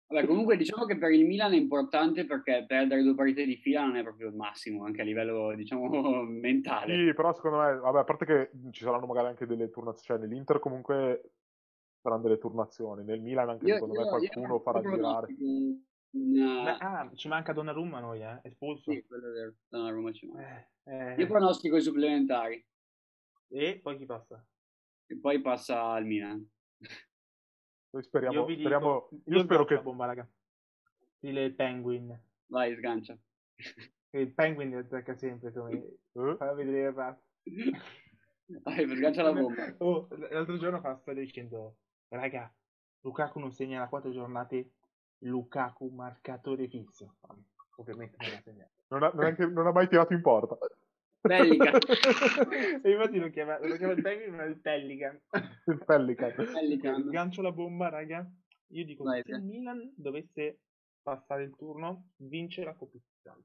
Vabbè, 0.08 0.28
comunque 0.28 0.56
diciamo 0.56 0.86
che 0.86 0.98
per 0.98 1.12
il 1.12 1.26
Milan 1.26 1.54
è 1.54 1.58
importante 1.58 2.26
perché 2.26 2.66
perdere 2.68 3.02
due 3.02 3.16
partite 3.16 3.44
di 3.46 3.58
fila 3.58 3.86
non 3.86 3.96
è 3.96 4.04
proprio 4.04 4.28
il 4.28 4.36
massimo, 4.36 4.86
anche 4.86 5.02
a 5.02 5.04
livello, 5.04 5.56
diciamo, 5.56 5.88
mentale. 6.30 6.94
Sì, 7.08 7.14
però 7.16 7.34
secondo 7.34 7.58
me, 7.58 7.76
vabbè, 7.76 8.00
a 8.00 8.04
parte 8.04 8.26
che 8.26 8.52
ci 8.72 8.84
saranno 8.84 9.08
magari 9.08 9.28
anche 9.28 9.48
delle 9.48 9.70
turnazioni, 9.72 10.20
cioè 10.22 10.28
nell'Inter 10.28 10.60
comunque 10.60 11.32
saranno 12.02 12.22
delle 12.22 12.38
turnazioni, 12.38 13.04
nel 13.04 13.20
Milan 13.20 13.50
anche 13.50 13.66
Io- 13.66 13.74
secondo 13.74 13.96
io- 13.96 14.02
me 14.02 14.10
qualcuno 14.10 14.60
farà 14.60 14.82
girare. 14.82 15.36
una- 16.12 16.64
Beh, 16.64 16.78
ah, 16.80 17.12
ci 17.16 17.28
manca 17.28 17.52
Donnarumma 17.52 18.00
noi, 18.00 18.22
eh? 18.22 18.40
Espulso. 18.44 18.92
Sì, 18.92 19.04
quello 19.06 19.28
è 19.30 19.32
vero, 19.32 19.56
Donnarumma 19.68 20.12
ci 20.12 20.28
manca. 20.28 20.70
Eh, 20.84 21.14
eh. 21.14 21.16
Io 21.18 21.28
pronostico 21.28 21.76
i 21.78 21.82
supplementari 21.82 22.64
E 23.50 23.80
poi 23.82 23.98
chi 23.98 24.06
passa? 24.06 24.46
e 25.08 25.18
poi 25.20 25.42
passa 25.42 25.82
al 25.84 26.06
Milan. 26.06 26.48
Noi 27.96 28.04
speriamo, 28.04 28.40
io 28.40 28.46
dico, 28.46 28.60
speriamo, 28.60 29.10
io 29.10 29.40
spero 29.40 29.44
sgancio 29.44 29.66
che 29.66 29.74
la 29.76 29.82
bomba, 29.82 30.06
raga. 30.06 30.28
Stile 31.16 31.54
Penguin. 31.54 32.22
Vai, 32.48 32.76
sgancia. 32.76 33.18
il 34.12 34.34
Penguin 34.34 34.70
li 34.70 34.76
azzecca 34.76 35.16
sempre, 35.16 35.54
Tommy. 35.54 35.78
Eh? 35.78 36.36
Fai 36.38 36.56
vedere 36.56 36.90
il 36.90 36.94
razzo. 36.94 37.24
Dai, 38.44 38.86
sgancia 38.98 39.24
la 39.24 39.32
bomba. 39.32 39.76
Oh, 39.78 40.10
l'altro 40.30 40.58
giorno 40.58 40.82
fa 40.82 40.98
sta 40.98 41.14
dicendo, 41.14 41.78
raga, 42.10 42.54
Lukaku 43.00 43.40
non 43.40 43.54
segna 43.54 43.80
da 43.80 43.88
quattro 43.88 44.12
giornate, 44.12 44.74
Lukaku 45.20 45.88
marcatore 45.88 46.68
fisso. 46.68 47.16
Ovviamente 47.78 48.18
non 48.20 48.36
ha 48.36 48.42
segnato. 48.42 48.72
Non 48.90 49.04
ha, 49.04 49.12
neanche- 49.14 49.48
non 49.48 49.68
ha 49.68 49.72
mai 49.72 49.88
tirato 49.88 50.12
in 50.12 50.22
porta. 50.22 50.58
Pelican. 51.28 51.80
e 52.84 52.92
infatti 52.92 53.20
lo 53.20 53.30
chiama, 53.30 53.60
lo 53.60 53.76
chiama 53.76 53.94
il 53.94 54.02
Penguin, 54.02 54.36
ma 54.36 54.44
il 54.44 54.60
Pelican. 54.60 55.20
Il 55.66 55.84
Pelican. 55.86 56.34
Pelican. 56.36 57.10
Gancio 57.10 57.42
la 57.42 57.52
bomba, 57.52 57.90
raga. 57.90 58.30
Io 58.70 58.86
dico 58.86 59.04
Vai, 59.04 59.22
che 59.22 59.32
se 59.32 59.38
il 59.38 59.44
Milan 59.44 59.94
dovesse 59.96 60.60
passare 61.02 61.44
il 61.44 61.56
turno, 61.56 62.10
vince 62.18 62.64
la 62.64 62.74
Coppa 62.74 62.98
Italia. 62.98 63.44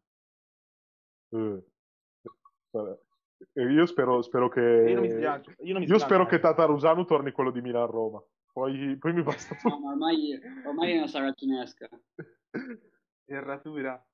E 3.52 3.62
io 3.62 3.86
spero, 3.86 4.22
spero 4.22 4.48
che... 4.48 4.60
Io 4.60 4.94
non 4.94 5.02
mi 5.02 5.10
sbilancio. 5.10 5.54
Io, 5.60 5.72
non 5.72 5.82
mi 5.82 5.88
Io 5.88 5.98
spero 5.98 6.26
che. 6.26 6.38
Tatarusano 6.38 7.04
torni 7.04 7.32
quello 7.32 7.50
di 7.50 7.60
Milan-Roma. 7.60 8.22
Poi, 8.52 8.96
poi 8.98 9.12
mi 9.12 9.22
basta 9.22 9.56
No, 9.64 9.80
ma 9.80 9.90
ormai, 9.90 10.38
ormai 10.64 10.92
è 10.92 10.96
una 10.96 11.06
saracinesca. 11.06 11.88
Erratura. 13.24 14.04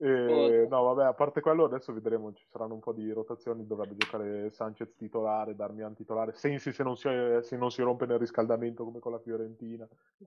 E, 0.00 0.66
no, 0.70 0.82
vabbè, 0.84 1.04
a 1.06 1.12
parte 1.14 1.40
quello, 1.40 1.64
adesso 1.64 1.92
vedremo. 1.92 2.32
Ci 2.32 2.46
saranno 2.50 2.74
un 2.74 2.80
po' 2.80 2.92
di 2.92 3.10
rotazioni. 3.10 3.66
Dovrebbe 3.66 3.96
giocare 3.96 4.50
Sanchez 4.50 4.94
titolare, 4.96 5.56
Darmian 5.56 5.94
titolare. 5.94 6.32
Sensi 6.34 6.72
se 6.72 6.82
non 6.84 6.96
si, 6.96 7.08
se 7.42 7.56
non 7.56 7.70
si 7.70 7.82
rompe 7.82 8.06
nel 8.06 8.18
riscaldamento 8.18 8.84
come 8.84 9.00
con 9.00 9.12
la 9.12 9.18
Fiorentina. 9.18 9.86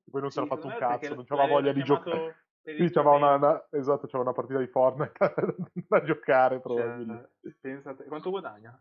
Poi 0.09 0.21
non 0.21 0.29
si 0.29 0.39
era 0.39 0.47
fatto 0.47 0.67
un 0.67 0.75
cazzo, 0.77 1.15
non 1.15 1.23
c'aveva 1.23 1.47
voglia 1.47 1.71
di 1.71 1.83
giocare. 1.83 2.45
Sì, 2.63 2.89
c'aveva 2.91 3.15
una, 3.15 3.35
una- 3.35 3.67
esatto, 3.71 4.05
c'aveva 4.05 4.29
una 4.29 4.33
partita 4.33 4.59
di 4.59 4.67
Fortnite 4.67 5.13
da 5.87 6.03
giocare, 6.03 6.59
probabilmente. 6.59 7.31
Cioè, 7.41 7.55
pensate, 7.59 8.03
quanto 8.05 8.29
guadagna? 8.29 8.79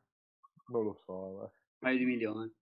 Non 0.66 0.84
lo 0.84 0.94
so, 1.04 1.50
vabbè. 1.78 1.96
Di 1.96 2.04
milioni. 2.04 2.52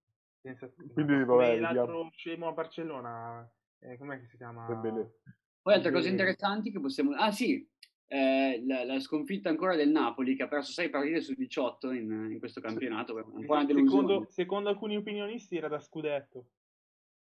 Pensate, 0.40 0.74
Quindi, 0.92 1.14
ma 1.14 1.24
vabbè, 1.24 1.58
l'altro 1.58 1.84
vediamo. 1.84 2.10
scemo 2.12 2.46
a 2.48 2.52
Barcellona, 2.52 3.50
eh, 3.80 3.98
com'è 3.98 4.20
che 4.20 4.26
si 4.28 4.36
chiama? 4.36 4.80
Poi 5.60 5.74
altre 5.74 5.90
cose 5.90 6.04
Sì. 6.04 6.10
interessanti 6.10 6.70
che 6.70 6.80
possiamo... 6.80 7.12
Ah 7.16 7.32
sì, 7.32 7.68
eh, 8.08 8.62
la, 8.66 8.84
la 8.84 8.98
sconfitta 9.00 9.48
ancora 9.50 9.76
del 9.76 9.90
Napoli 9.90 10.34
che 10.34 10.42
ha 10.42 10.48
perso 10.48 10.72
6 10.72 10.88
partite 10.90 11.20
su 11.20 11.34
18 11.34 11.92
in, 11.92 12.30
in 12.32 12.38
questo 12.38 12.60
campionato, 12.60 13.14
un 13.14 13.44
po' 13.44 13.52
una. 13.52 13.66
Secondo, 13.66 14.26
secondo 14.28 14.68
alcuni 14.70 14.96
opinionisti 14.96 15.56
era 15.56 15.68
da 15.68 15.78
scudetto. 15.78 16.46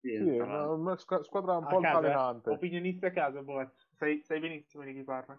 Sì, 0.00 0.14
Sì, 0.14 0.28
è 0.28 0.40
una, 0.42 0.96
squadra 0.96 1.56
un 1.56 1.64
A 1.64 1.68
po' 1.68 1.76
eh. 1.76 1.86
altalenante. 1.86 2.50
Opinionisti 2.50 3.04
a 3.06 3.10
casa, 3.12 3.42
boh, 3.42 3.70
sai, 3.96 4.20
sai 4.22 4.40
benissimo 4.40 4.82
di 4.84 4.94
chi 4.94 5.04
parla. 5.04 5.38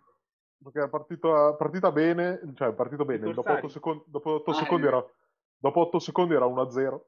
Perché 0.64 0.84
è 0.84 0.90
partito, 0.90 1.56
partita 1.58 1.92
bene, 1.92 2.40
cioè 2.56 2.70
è 2.70 2.74
partito 2.74 3.04
bene. 3.04 3.26
Dopo 3.26 3.42
Corsari. 3.42 3.58
8 3.58 3.68
secondi, 3.70 4.04
dopo 4.08 4.32
otto 4.32 4.52
Ah, 4.52 4.60
secondi 4.60 4.86
eh. 4.86 4.88
era, 4.88 5.06
dopo 5.58 5.80
otto 5.82 6.00
secondi 6.00 6.34
era 6.36 6.46
1-0 6.46 7.08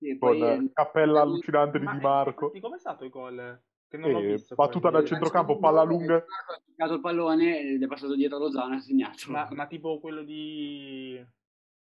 Sì, 0.00 0.16
con 0.18 0.28
poi, 0.30 0.40
eh, 0.40 0.70
cappella 0.72 1.20
allucinante 1.22 1.78
di 1.78 1.84
Ma, 1.84 1.94
Di 1.94 2.00
Marco. 2.00 2.46
infatti, 2.46 2.60
com'è 2.60 2.78
stato 2.78 3.04
il 3.04 3.10
gol? 3.10 3.62
Che 3.88 3.96
non 3.96 4.10
l'ho 4.10 4.20
visto. 4.20 4.54
battuta 4.54 4.90
dal 4.90 5.04
centrocampo, 5.04 5.58
palla 5.58 5.82
lunga. 5.82 6.14
Marco 6.14 6.52
ha 6.52 6.60
toccato 6.64 6.94
il 6.94 7.00
pallone 7.00 7.60
ed 7.60 7.82
è 7.82 7.86
passato 7.86 8.14
dietro 8.14 8.36
a 8.36 8.40
Lozano 8.40 8.74
e 8.74 8.76
ha 8.76 8.80
segnato. 8.80 9.30
Ma, 9.30 9.48
ma 9.52 9.66
tipo 9.66 9.98
quello 9.98 10.22
di... 10.22 11.24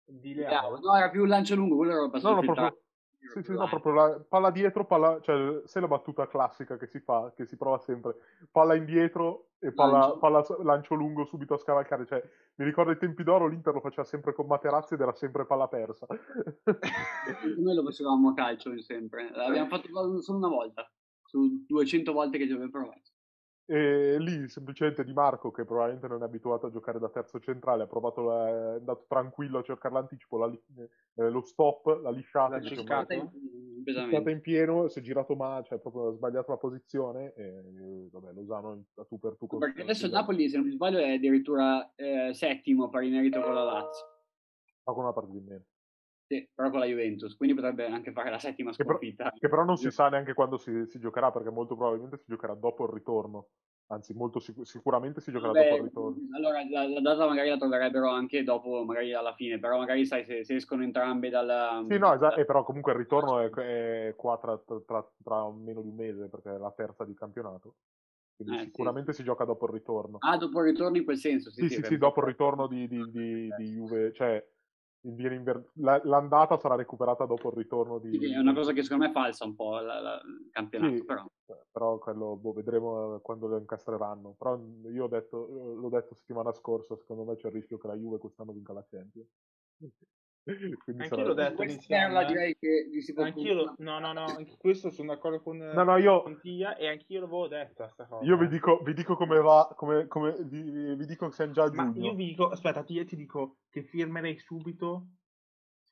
Di 0.05 0.35
Leao. 0.35 0.79
No, 0.79 0.97
era 0.97 1.11
più 1.11 1.23
un 1.23 1.29
lancio 1.29 1.55
lungo, 1.55 1.77
quello 1.77 1.93
era 1.93 2.09
passato 2.09 2.35
No, 2.35 2.41
proprio, 2.41 2.79
sì, 3.33 3.43
sì, 3.43 3.53
no, 3.53 3.69
proprio 3.69 3.93
la, 3.93 4.25
palla 4.29 4.51
dietro, 4.51 4.87
palla, 4.87 5.21
cioè, 5.21 5.63
se 5.65 5.79
la 5.79 5.87
battuta 5.87 6.27
classica 6.27 6.77
che 6.77 6.87
si 6.87 7.01
fa, 7.01 7.33
che 7.37 7.45
si 7.47 7.57
prova 7.57 7.79
sempre, 7.79 8.17
palla 8.51 8.75
indietro 8.75 9.51
e 9.59 9.73
palla, 9.73 9.99
Lancio. 9.99 10.19
palla 10.19 10.45
lancio 10.63 10.95
lungo 10.95 11.25
subito 11.27 11.55
a 11.55 11.59
scavalcare. 11.59 12.07
Cioè, 12.07 12.23
mi 12.57 12.65
ricordo 12.65 12.91
ai 12.91 12.99
tempi 12.99 13.23
d'oro 13.23 13.47
l'Inter 13.47 13.75
lo 13.75 13.81
faceva 13.81 14.05
sempre 14.05 14.33
con 14.33 14.47
Materazzi 14.47 14.95
ed 14.95 15.01
era 15.01 15.13
sempre 15.13 15.45
palla 15.45 15.69
persa. 15.69 16.07
Noi 17.59 17.75
lo 17.75 17.85
facevamo 17.85 18.31
a 18.31 18.35
calcio 18.35 18.77
sempre. 18.81 19.31
L'abbiamo 19.31 19.69
fatto 19.71 20.21
solo 20.23 20.39
una 20.39 20.49
volta, 20.49 20.91
su 21.31 21.65
200 21.65 22.13
volte 22.13 22.39
che 22.39 22.47
ci 22.47 22.53
abbiamo 22.53 22.71
provato. 22.71 23.11
E 23.67 24.19
lì 24.19 24.49
semplicemente 24.49 25.05
Di 25.05 25.13
Marco, 25.13 25.53
che 25.53 25.65
probabilmente 25.65 26.09
non 26.09 26.23
è 26.23 26.25
abituato 26.25 26.67
a 26.67 26.71
giocare 26.71 26.99
da 26.99 27.09
terzo 27.09 27.39
centrale, 27.39 27.85
ha 27.85 27.87
provato, 27.87 28.23
la- 28.23 28.49
è 28.49 28.77
andato 28.79 29.05
tranquillo 29.07 29.59
a 29.59 29.63
cercare 29.63 29.95
l'anticipo, 29.95 30.39
la 30.39 30.53
eh, 31.15 31.31
lo 31.31 31.41
stop, 31.43 31.87
l'ha 32.03 32.11
lisciata, 32.11 32.59
L'ha 32.59 32.69
Stata 32.71 33.15
in- 34.31 34.37
in 34.37 34.41
pieno, 34.41 34.89
si 34.89 34.99
è 34.99 35.03
girato 35.03 35.37
male, 35.37 35.65
cioè 35.65 35.79
proprio 35.79 36.09
ha 36.09 36.13
sbagliato 36.13 36.51
la 36.51 36.57
posizione 36.59 37.33
e 37.35 37.45
eh, 37.45 38.09
vabbè, 38.11 38.33
Lozano 38.33 38.85
a 38.97 39.05
tu 39.05 39.19
per 39.19 39.37
tu. 39.37 39.47
Perché 39.47 39.83
adesso 39.83 40.07
il 40.07 40.13
Napoli, 40.13 40.49
se 40.49 40.57
non 40.57 40.67
mi 40.67 40.73
sbaglio, 40.73 40.99
è 40.99 41.13
addirittura 41.13 41.93
eh, 41.95 42.35
settimo 42.35 42.89
pari 42.89 43.09
merito 43.09 43.41
con 43.41 43.55
la 43.55 43.63
Lazio. 43.63 44.05
fa 44.83 44.93
con 44.93 45.05
una 45.05 45.13
partita 45.13 45.39
in 45.39 45.45
meno. 45.45 45.65
Sì, 46.31 46.49
però 46.55 46.71
con 46.71 46.79
la 46.79 46.87
Juventus, 46.87 47.37
quindi 47.37 47.57
potrebbe 47.57 47.87
anche 47.87 48.13
fare 48.13 48.31
la 48.31 48.39
settima 48.39 48.71
Che 48.71 48.85
però- 48.85 48.99
sconfitta. 48.99 49.33
Che 49.37 49.49
però 49.49 49.65
non 49.65 49.77
si 49.77 49.91
sa 49.91 50.09
neanche 50.09 50.33
quando 50.33 50.59
si, 50.59 50.87
si 50.87 51.01
giocherà, 51.01 51.33
perché 51.33 51.51
molto 51.51 51.75
probabilmente 51.75 52.19
si 52.19 52.27
giocherà 52.29 52.55
dopo 52.55 52.85
il 52.85 52.93
ritorno. 52.93 53.49
Anzi, 53.89 54.15
molto 54.15 54.39
sic- 54.39 54.63
sicuramente 54.65 55.21
si 55.21 55.33
giocherà 55.33 55.51
Beh, 55.51 55.63
dopo 55.63 55.75
il 55.79 55.83
ritorno. 55.89 56.17
allora 56.37 56.63
la, 56.71 56.87
la 56.89 57.01
data 57.01 57.27
magari 57.27 57.49
la 57.49 57.57
troverebbero 57.57 58.09
anche 58.11 58.45
dopo, 58.45 58.85
magari 58.85 59.13
alla 59.13 59.35
fine, 59.35 59.59
però 59.59 59.77
magari 59.79 60.07
sai 60.07 60.25
se, 60.25 60.45
se 60.45 60.55
escono 60.55 60.85
entrambe 60.85 61.31
dalla... 61.31 61.85
Sì, 61.89 61.99
no, 61.99 62.15
esatto, 62.15 62.37
eh, 62.39 62.45
però 62.45 62.63
comunque 62.63 62.93
il 62.93 62.99
ritorno 62.99 63.41
è, 63.41 63.51
è 64.11 64.15
qua 64.15 64.39
tra, 64.39 64.57
tra- 64.87 65.11
tra 65.25 65.51
meno 65.51 65.83
di 65.83 65.89
un 65.89 65.97
mese, 65.97 66.29
perché 66.29 66.55
è 66.55 66.59
la 66.59 66.71
terza 66.71 67.05
di 67.05 67.15
campionato. 67.15 67.75
Quindi 68.37 68.55
Eh, 68.55 68.59
sì. 68.67 68.71
sicuramente 68.71 69.13
si 69.13 69.25
gioca 69.25 69.45
dopo 69.45 69.67
il 69.67 69.73
ritorno. 69.73 70.19
Ah, 70.21 70.37
dopo 70.37 70.61
il 70.61 70.67
ritorno 70.71 70.97
in 70.97 71.03
quel 71.03 71.17
senso, 71.17 71.51
sì, 71.51 71.67
Sì, 71.69 71.75
sì, 71.75 71.83
sì, 71.83 71.99
dopo 71.99 72.21
il 72.21 72.27
ritorno 72.29 72.69
di, 72.69 72.87
di, 72.87 73.03
di, 73.11 73.51
di 73.57 73.65
Juve, 73.73 74.13
cioè 74.13 74.41
inver- 75.03 75.71
la- 75.75 76.01
l'andata 76.05 76.59
sarà 76.59 76.75
recuperata 76.75 77.25
dopo 77.25 77.49
il 77.49 77.57
ritorno 77.57 77.99
di... 77.99 78.19
Sì, 78.19 78.33
è 78.33 78.39
una 78.39 78.53
cosa 78.55 78.73
che 78.73 78.83
secondo 78.83 79.05
me 79.05 79.11
è 79.11 79.13
falsa 79.15 79.45
un 79.45 79.55
po' 79.55 79.79
la- 79.81 80.01
la- 80.01 80.21
il 80.25 80.51
campionato, 80.51 80.95
Sì, 80.95 81.05
però. 81.05 81.27
però 81.71 81.99
quello 81.99 82.37
boh, 82.37 82.53
vedremo 82.53 83.17
eh, 83.17 83.21
quando 83.21 83.47
lo 83.47 83.57
incastreranno. 83.59 84.35
Però 84.39 84.61
io 84.91 85.05
ho 85.05 85.09
detto, 85.09 85.49
eh, 85.49 85.75
l'ho 85.75 85.89
detto 85.89 86.15
settimana 86.15 86.53
scorsa, 86.53 86.97
secondo 86.97 87.25
me 87.25 87.37
c'è 87.37 87.49
il 87.49 87.55
rischio 87.55 87.79
che 87.79 87.87
la 87.87 87.95
Juve 87.97 88.19
quest'anno 88.19 88.53
vinca 88.53 88.73
la 88.73 88.85
Champions. 88.89 89.29
Quindi 90.43 91.03
Anch'io 91.03 91.27
l'ho 91.27 91.35
detto 91.35 91.63
eh. 91.63 92.27
direi 92.27 92.57
che 92.59 92.89
gli 92.91 93.01
si 93.01 93.13
può 93.13 93.25
Anch'io 93.25 93.55
lo... 93.55 93.75
No, 93.79 93.99
no, 93.99 94.13
no, 94.13 94.25
anche 94.25 94.57
questo 94.59 94.91
sono 94.91 95.13
d'accordo 95.13 95.41
con, 95.43 95.59
No, 95.59 95.85
no, 95.85 95.97
io- 95.99 96.23
con 96.23 96.41
Tia 96.41 96.77
e 96.77 96.89
anch'io 96.89 97.21
l'avevo 97.21 97.47
detto 97.47 97.87
sta 97.89 98.07
cosa. 98.07 98.25
Io 98.25 98.37
vi 98.39 98.47
eh. 98.47 98.49
dico, 98.49 98.81
vi 98.83 98.95
dico 98.95 99.17
come 99.17 99.39
va, 99.41 99.73
come, 99.77 100.07
come- 100.07 100.37
vi, 100.45 100.95
vi 100.95 101.07
dico 101.07 101.29
che 101.29 101.35
siamo 101.35 101.53
già 101.53 101.65
a 101.65 101.71
Ma 101.73 101.91
giugno. 101.93 102.07
io 102.07 102.15
vi 102.15 102.27
dico, 102.27 102.49
aspetta, 102.49 102.83
Tia 102.83 103.05
ti 103.05 103.17
dico 103.17 103.59
che 103.69 103.83
firmerei 103.83 104.39
subito 104.39 105.07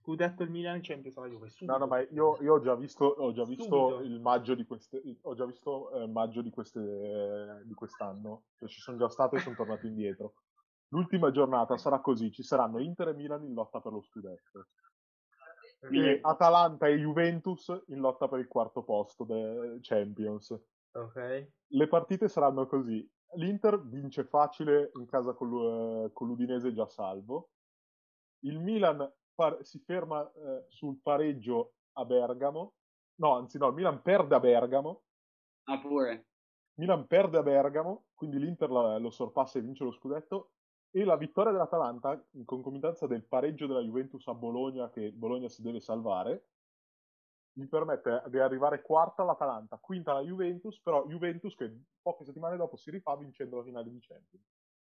scudetto 0.09 0.43
il 0.43 0.51
Milan 0.51 0.77
in 0.77 0.83
Champions 0.83 1.17
alla 1.19 1.29
Juve. 1.29 1.51
Subito. 1.51 1.73
No, 1.73 1.79
no, 1.79 1.87
ma 1.87 2.01
io, 2.01 2.39
io 2.41 2.55
ho 2.55 2.61
già 2.61 2.75
visto, 2.75 3.05
ho 3.05 3.33
già 3.33 3.45
visto 3.45 3.65
Subito. 3.65 4.01
il 4.01 4.21
maggio 4.21 4.55
di 4.55 4.65
queste, 4.65 5.03
ho 5.21 5.35
già 5.35 5.45
visto 5.45 5.91
eh, 5.93 6.07
maggio 6.07 6.41
di, 6.41 6.51
queste, 6.51 6.81
eh, 6.81 7.67
di 7.67 7.75
quest'anno. 7.75 8.45
Cioè, 8.57 8.69
ci 8.69 8.81
sono 8.81 8.97
già 8.97 9.09
stato 9.11 9.37
e 9.37 9.41
sono 9.41 9.55
tornato 9.55 9.87
indietro. 9.87 10.33
L'ultima 10.89 11.31
giornata 11.31 11.77
sarà 11.77 12.01
così: 12.01 12.31
ci 12.31 12.43
saranno 12.43 12.79
Inter 12.79 13.09
e 13.09 13.15
Milan 13.15 13.45
in 13.45 13.55
lotta 13.55 13.81
per 13.81 13.93
lo 13.93 14.01
scudetto. 14.01 14.69
E 15.91 16.19
Atalanta 16.23 16.89
e 16.89 16.97
Juventus 16.97 17.69
in 17.89 18.01
lotta 18.01 18.27
per 18.27 18.41
il 18.41 18.49
quarto 18.49 18.83
posto 18.83 19.25
dei 19.25 19.79
Champions. 19.81 20.59
Ok. 20.93 21.53
Le 21.67 21.89
partite 21.89 22.29
saranno 22.29 22.67
così: 22.67 23.09
l'Inter 23.35 23.81
vince 23.83 24.25
facile 24.25 24.91
in 24.95 25.07
casa 25.07 25.35
con, 25.35 26.05
eh, 26.07 26.13
con 26.13 26.27
l'Udinese 26.27 26.73
già 26.73 26.87
salvo. 26.87 27.51
Il 28.41 28.59
Milan 28.59 29.09
par- 29.35 29.63
si 29.65 29.79
ferma 29.81 30.31
eh, 30.33 30.65
sul 30.69 30.99
pareggio 31.01 31.75
a 31.93 32.05
Bergamo. 32.05 32.75
No, 33.17 33.35
anzi, 33.35 33.59
no, 33.59 33.69
il 33.69 33.75
Milan 33.75 34.01
perde 34.03 34.35
a 34.35 34.41
Bergamo. 34.41 35.03
Ah, 35.65 35.79
pure. 35.81 36.29
Milan 36.75 37.07
perde 37.07 37.39
a 37.39 37.43
Bergamo, 37.43 38.07
quindi 38.15 38.39
l'Inter 38.39 38.71
lo 38.71 39.11
sorpassa 39.11 39.59
e 39.59 39.63
vince 39.63 39.85
lo 39.85 39.91
scudetto. 39.91 40.53
E 40.99 41.05
la 41.05 41.17
vittoria 41.17 41.53
dell'Atalanta, 41.53 42.21
in 42.33 42.45
concomitanza 42.45 43.07
del 43.07 43.23
pareggio 43.23 43.69
della 43.69 43.83
Juventus 43.83 44.27
a 44.27 44.35
Bologna, 44.35 44.91
che 44.91 45.13
Bologna 45.13 45.49
si 45.49 45.63
deve 45.63 45.79
salvare, 45.79 46.47
gli 47.53 47.69
permette 47.69 48.25
di 48.27 48.41
arrivare 48.41 48.83
quarta 48.83 49.23
all'Atalanta, 49.23 49.79
quinta 49.79 50.13
la 50.13 50.23
Juventus, 50.23 50.81
però 50.81 51.07
Juventus 51.07 51.55
che 51.55 51.73
poche 52.03 52.25
settimane 52.25 52.57
dopo 52.57 52.75
si 52.75 52.91
rifà 52.91 53.15
vincendo 53.17 53.59
la 53.59 53.63
finale 53.63 53.91
di 53.91 54.01
Champions. 54.01 54.45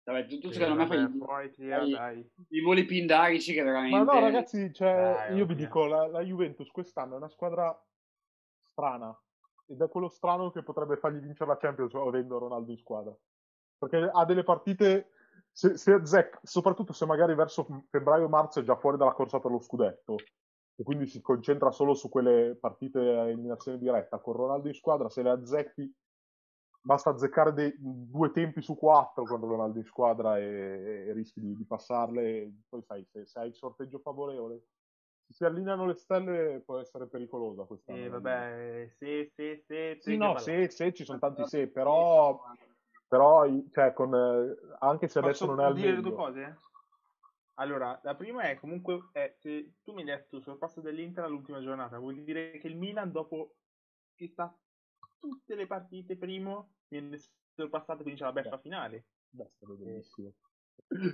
Vabbè, 0.04 0.26
tu, 0.26 0.38
tu 0.38 0.48
Sì, 0.48 0.54
secondo 0.54 0.76
me 0.76 0.86
fai 0.86 1.18
poi 1.18 1.50
Tia, 1.50 1.78
fai- 1.78 1.90
dai. 1.90 2.30
i 2.48 2.60
voli 2.62 2.86
pindarici 2.86 3.52
che 3.52 3.62
veramente... 3.62 3.98
Ma 3.98 4.10
no, 4.10 4.18
ragazzi, 4.18 4.72
cioè, 4.72 4.94
Dai, 4.94 5.36
io 5.36 5.44
vi 5.44 5.56
dico, 5.56 5.84
la, 5.84 6.06
la 6.06 6.22
Juventus 6.22 6.70
quest'anno 6.70 7.14
è 7.14 7.16
una 7.18 7.28
squadra 7.28 7.78
strana. 8.62 9.14
Ed 9.66 9.82
è 9.82 9.88
quello 9.90 10.08
strano 10.08 10.50
che 10.50 10.62
potrebbe 10.62 10.96
fargli 10.96 11.20
vincere 11.20 11.50
la 11.50 11.58
Champions 11.58 11.92
avendo 11.92 12.38
Ronaldo 12.38 12.70
in 12.70 12.78
squadra. 12.78 13.14
Perché 13.76 14.10
ha 14.10 14.24
delle 14.24 14.42
partite, 14.42 15.10
se, 15.58 15.76
se 15.76 15.92
azzecca- 15.92 16.38
soprattutto 16.44 16.92
se 16.92 17.04
magari 17.04 17.34
verso 17.34 17.66
febbraio-marzo 17.90 18.60
è 18.60 18.62
già 18.62 18.76
fuori 18.76 18.96
dalla 18.96 19.12
corsa 19.12 19.40
per 19.40 19.50
lo 19.50 19.58
scudetto, 19.58 20.14
e 20.76 20.84
quindi 20.84 21.08
si 21.08 21.20
concentra 21.20 21.72
solo 21.72 21.94
su 21.94 22.08
quelle 22.08 22.56
partite 22.60 23.00
a 23.00 23.28
eliminazione 23.28 23.76
diretta. 23.76 24.20
Con 24.20 24.34
Ronaldo 24.34 24.68
in 24.68 24.74
squadra, 24.74 25.08
se 25.08 25.22
le 25.22 25.30
azzecchi 25.30 25.92
basta 26.80 27.10
azzeccare 27.10 27.52
dei, 27.52 27.74
due 27.76 28.30
tempi 28.30 28.62
su 28.62 28.76
quattro 28.76 29.24
quando 29.24 29.48
Ronaldo 29.48 29.78
in 29.78 29.84
squadra 29.84 30.38
e, 30.38 31.06
e 31.08 31.12
rischi 31.12 31.40
di, 31.40 31.56
di, 31.56 31.64
passarle. 31.64 32.52
Poi 32.68 32.82
sai, 32.84 33.04
se, 33.10 33.26
se, 33.26 33.40
hai 33.40 33.48
il 33.48 33.56
sorteggio 33.56 33.98
favorevole, 33.98 34.62
se 35.26 35.32
si 35.32 35.44
allineano 35.44 35.86
le 35.86 35.94
stelle 35.94 36.62
può 36.64 36.78
essere 36.78 37.08
pericolosa 37.08 37.64
questa. 37.64 37.92
Eh, 37.92 38.08
vabbè, 38.08 38.92
se, 38.96 39.32
se, 39.34 39.64
se, 39.66 39.98
sì, 39.98 40.16
no, 40.16 40.38
se, 40.38 40.70
se, 40.70 40.94
ci 40.94 41.02
sono 41.02 41.18
tanti 41.18 41.44
se, 41.46 41.66
però, 41.66 42.40
però 43.08 43.46
cioè, 43.72 43.92
con, 43.94 44.14
anche 44.78 45.08
se 45.08 45.18
adesso 45.18 45.46
non 45.46 45.60
è 45.60 45.64
al 45.64 45.74
dire 45.74 45.88
meglio. 45.88 46.02
due 46.02 46.14
cose? 46.14 46.56
Allora, 47.54 47.98
la 48.04 48.14
prima 48.14 48.42
è 48.42 48.56
comunque, 48.56 49.08
è, 49.12 49.34
se 49.38 49.78
tu 49.82 49.92
mi 49.92 50.02
hai 50.02 50.06
detto 50.06 50.40
sul 50.40 50.58
passo 50.58 50.80
dell'Inter 50.80 51.24
all'ultima 51.24 51.60
giornata, 51.60 51.98
vuol 51.98 52.22
dire 52.22 52.58
che 52.58 52.68
il 52.68 52.76
Milan 52.76 53.10
dopo 53.10 53.56
che 54.14 54.28
sta 54.28 54.56
tutte 55.18 55.54
le 55.56 55.66
partite 55.66 56.16
primo 56.16 56.74
viene 56.86 57.18
sorpassato 57.54 58.02
e 58.02 58.04
vince 58.04 58.24
la 58.24 58.32
beffa 58.32 58.58
finale. 58.58 59.06
Beh, 59.30 59.50
sarebbe 59.58 59.84
bellissimo. 59.84 60.32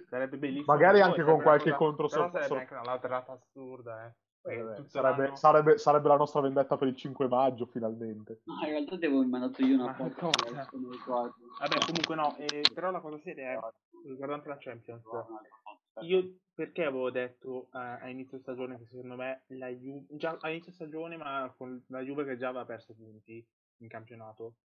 Sarebbe 0.08 0.36
bellissimo. 0.36 0.74
Magari 0.74 1.00
anche 1.00 1.22
con 1.22 1.40
qualche 1.40 1.70
cosa, 1.70 1.76
contro 1.76 2.08
sarebbe 2.08 2.44
anche 2.44 2.74
una 2.74 2.82
laterata 2.82 3.32
assurda, 3.32 4.06
eh. 4.06 4.14
Eh, 4.46 4.84
sarebbe, 4.88 5.36
sarebbe, 5.36 5.78
sarebbe, 5.78 6.08
la 6.08 6.16
nostra 6.16 6.40
vendetta 6.40 6.76
per 6.76 6.88
il 6.88 6.96
5 6.96 7.28
maggio, 7.28 7.64
finalmente. 7.66 8.42
No, 8.44 8.60
in 8.62 8.72
realtà 8.72 8.96
devo 8.96 9.24
mandato 9.24 9.64
io 9.64 9.80
una 9.82 9.94
foto. 9.94 10.30
Vabbè, 10.30 11.78
comunque 11.86 12.14
no, 12.14 12.36
eh, 12.36 12.62
però 12.74 12.90
la 12.90 13.00
cosa 13.00 13.18
seria 13.18 13.52
è 13.52 13.58
riguardante 14.06 14.48
la 14.48 14.58
Champions. 14.58 15.02
Io 16.00 16.38
perché 16.52 16.84
avevo 16.84 17.10
detto 17.10 17.68
uh, 17.72 17.78
a 17.78 18.08
inizio 18.08 18.38
stagione 18.38 18.78
che 18.78 18.86
secondo 18.86 19.16
me 19.16 19.44
la 19.48 19.68
Juve, 19.68 20.06
già 20.10 20.36
a 20.40 20.50
inizio 20.50 20.72
stagione, 20.72 21.16
ma 21.16 21.52
con 21.56 21.82
la 21.88 22.00
Juve 22.00 22.24
che 22.24 22.36
già 22.36 22.48
aveva 22.48 22.64
perso 22.64 22.94
punti 22.94 23.44
in 23.78 23.88
campionato, 23.88 24.56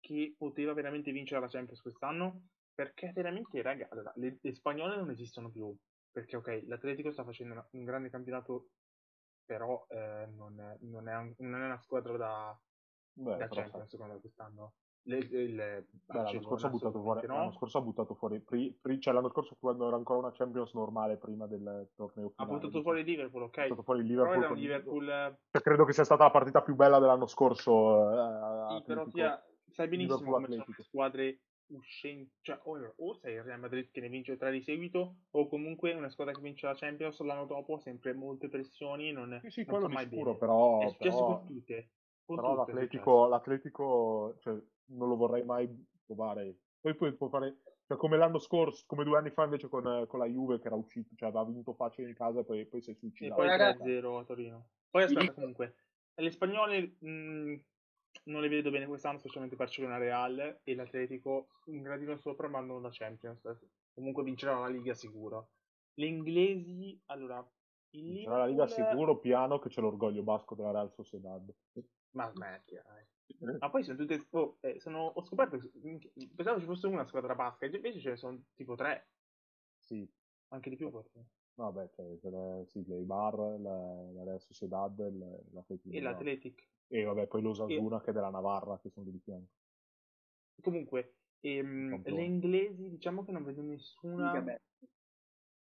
che 0.00 0.34
poteva 0.36 0.74
veramente 0.74 1.10
vincere 1.10 1.40
la 1.40 1.48
Champions 1.48 1.80
quest'anno? 1.80 2.48
Perché 2.74 3.12
veramente, 3.12 3.62
raga, 3.62 3.88
allora, 3.90 4.12
le, 4.16 4.38
le 4.40 4.54
spagnole 4.54 4.96
non 4.96 5.10
esistono 5.10 5.50
più. 5.50 5.74
Perché, 6.10 6.36
ok, 6.36 6.64
l'Atletico 6.66 7.10
sta 7.12 7.24
facendo 7.24 7.66
un 7.70 7.84
grande 7.84 8.10
campionato, 8.10 8.68
però 9.44 9.86
eh, 9.88 10.26
non, 10.36 10.60
è, 10.60 10.76
non, 10.80 11.08
è 11.08 11.16
un, 11.16 11.34
non, 11.38 11.62
è, 11.62 11.64
una 11.64 11.78
squadra 11.78 12.16
da, 12.16 12.60
Beh, 13.12 13.36
da 13.36 13.48
Champions, 13.48 13.88
secondo 13.88 14.14
me, 14.14 14.20
quest'anno. 14.20 14.74
Le, 15.06 15.18
le, 15.28 15.86
Beh, 16.06 16.14
l'anno, 16.14 16.42
scorso 16.42 16.66
ha 16.66 16.70
buttato 16.70 17.00
fuori, 17.02 17.26
no. 17.26 17.36
l'anno 17.36 17.52
scorso 17.52 17.76
ha 17.76 17.82
buttato 17.82 18.14
fuori, 18.14 18.40
pri, 18.40 18.76
pri, 18.80 18.98
cioè 19.00 19.12
l'anno 19.12 19.28
scorso 19.28 19.54
quando 19.60 19.86
era 19.86 19.96
ancora 19.96 20.20
una 20.20 20.32
Champions 20.32 20.72
normale 20.72 21.18
prima 21.18 21.46
del 21.46 21.90
torneo 21.94 22.30
finale. 22.30 22.34
Ha 22.36 22.46
buttato 22.46 22.80
fuori 22.80 23.04
Liverpool, 23.04 23.42
ok. 23.42 23.58
Ha 23.58 23.62
buttato 23.64 23.82
fuori 23.82 24.02
Liverpool. 24.02 24.46
Con... 24.46 24.56
Liverpool... 24.56 25.38
Cioè, 25.50 25.62
credo 25.62 25.84
che 25.84 25.92
sia 25.92 26.04
stata 26.04 26.24
la 26.24 26.30
partita 26.30 26.62
più 26.62 26.74
bella 26.74 26.98
dell'anno 26.98 27.26
scorso. 27.26 28.10
Eh, 28.10 28.76
sì, 28.76 28.82
però 28.84 29.06
sia, 29.10 29.44
sai 29.70 29.88
benissimo 29.88 30.32
come 30.32 30.46
sono 30.46 30.64
le 30.66 30.82
squadre 30.82 31.38
uscenti, 31.68 32.32
cioè 32.42 32.58
o, 32.64 32.94
o 32.96 33.14
sei 33.14 33.34
il 33.34 33.42
Real 33.42 33.60
Madrid 33.60 33.90
che 33.90 34.00
ne 34.00 34.08
vince 34.08 34.36
tre 34.36 34.50
di 34.50 34.62
seguito, 34.62 35.16
o 35.30 35.48
comunque 35.48 35.92
una 35.92 36.10
squadra 36.10 36.34
che 36.34 36.40
vince 36.40 36.66
la 36.66 36.74
Champions 36.74 37.20
l'anno 37.20 37.46
dopo 37.46 37.74
ha 37.74 37.80
sempre 37.80 38.12
molte 38.12 38.48
pressioni. 38.48 39.12
Non, 39.12 39.38
sì, 39.42 39.50
sì, 39.50 39.64
non 39.64 39.80
quello 39.80 39.88
di 39.88 39.96
sicuro, 39.96 40.24
bene. 40.32 40.38
però... 40.38 40.80
È 40.80 40.88
successo 40.88 41.24
però... 41.24 41.38
con 41.38 41.46
tutte. 41.46 41.90
Con 42.24 42.36
però 42.36 42.48
tutte 42.56 42.72
l'Atletico, 42.72 43.26
l'Atletico 43.26 44.36
cioè, 44.40 44.54
non 44.86 45.08
lo 45.08 45.16
vorrei 45.16 45.44
mai 45.44 45.68
provare. 46.04 46.58
Poi 46.80 46.94
puoi, 46.94 47.16
fare, 47.30 47.60
cioè 47.86 47.96
come 47.96 48.16
l'anno 48.16 48.38
scorso, 48.38 48.84
come 48.86 49.04
due 49.04 49.18
anni 49.18 49.30
fa 49.30 49.44
invece 49.44 49.68
con, 49.68 50.04
con 50.06 50.18
la 50.18 50.26
Juve 50.26 50.58
che 50.58 50.66
era 50.66 50.76
uscito, 50.76 51.14
cioè 51.16 51.28
aveva 51.28 51.44
vinto 51.44 51.74
facile 51.74 52.08
in 52.08 52.14
casa 52.14 52.40
e 52.40 52.44
poi, 52.44 52.66
poi 52.66 52.82
si 52.82 52.90
è 52.90 52.94
suicidato. 52.94 53.42
E 53.42 53.46
poi 53.46 53.98
3-0 53.98 54.18
a 54.18 54.24
Torino. 54.24 54.68
Poi 54.90 55.02
aspetta 55.02 55.32
comunque, 55.32 55.74
le 56.14 56.30
spagnole 56.30 56.96
mh, 56.98 57.54
non 58.24 58.40
le 58.40 58.48
vedo 58.48 58.70
bene 58.70 58.86
quest'anno, 58.86 59.18
specialmente 59.18 59.56
Barcellona 59.56 59.98
Real 59.98 60.60
e 60.62 60.74
l'Atletico 60.74 61.48
un 61.66 61.82
gradino 61.82 62.16
sopra 62.16 62.48
ma 62.48 62.60
non 62.60 62.82
la 62.82 62.90
Champions. 62.90 63.42
Comunque 63.92 64.22
vincerà 64.22 64.58
la 64.58 64.68
Liga 64.68 64.94
sicuro. 64.94 65.50
Le 65.94 66.06
inglesi, 66.06 67.00
allora... 67.06 67.46
Il 67.90 68.08
Liverpool... 68.08 68.38
la 68.38 68.46
Liga 68.46 68.66
sicuro, 68.66 69.18
piano 69.18 69.58
che 69.58 69.68
c'è 69.68 69.80
l'orgoglio 69.80 70.22
basco 70.22 70.54
della 70.56 70.72
Real 70.72 70.92
Sociedad. 70.92 71.48
Ma 72.10 72.28
smetti, 72.28 72.74
dai. 72.74 73.56
Ma 73.58 73.70
poi 73.70 73.82
sono 73.82 73.96
tutte. 73.96 74.26
Oh, 74.30 74.58
eh, 74.60 74.78
sono, 74.80 75.06
ho 75.06 75.22
scoperto 75.24 75.58
pensavo 76.34 76.60
ci 76.60 76.66
fosse 76.66 76.86
una 76.86 77.06
squadra 77.06 77.34
basca, 77.34 77.66
invece 77.66 78.00
ce 78.00 78.10
ne 78.10 78.16
sono 78.16 78.42
tipo 78.54 78.74
tre. 78.74 79.08
Sì. 79.78 80.08
Anche 80.48 80.70
di 80.70 80.76
più 80.76 80.90
forse. 80.90 81.26
Vabbè, 81.54 81.88
cioè, 81.90 82.18
c'è 82.18 82.30
le, 82.30 82.64
sì, 82.66 82.84
le 82.86 82.98
Ibar, 82.98 83.38
la, 83.60 84.10
la 84.12 84.24
Real 84.24 84.40
Sociedad, 84.40 84.98
l'Atletic. 85.52 85.94
E 85.94 86.00
l'Atletic. 86.00 86.68
E 86.94 87.02
vabbè, 87.02 87.26
poi 87.26 87.42
l'Osasuna 87.42 87.96
e... 87.96 88.00
che 88.04 88.10
è 88.10 88.12
della 88.12 88.30
Navarra, 88.30 88.78
che 88.78 88.88
sono 88.88 89.04
lì 89.06 89.10
di 89.10 89.18
fianco. 89.18 89.50
Comunque, 90.62 91.16
ehm, 91.40 92.02
le 92.04 92.22
inglesi 92.22 92.88
diciamo 92.88 93.24
che 93.24 93.32
non 93.32 93.42
vedo 93.42 93.62
nessuna 93.62 94.44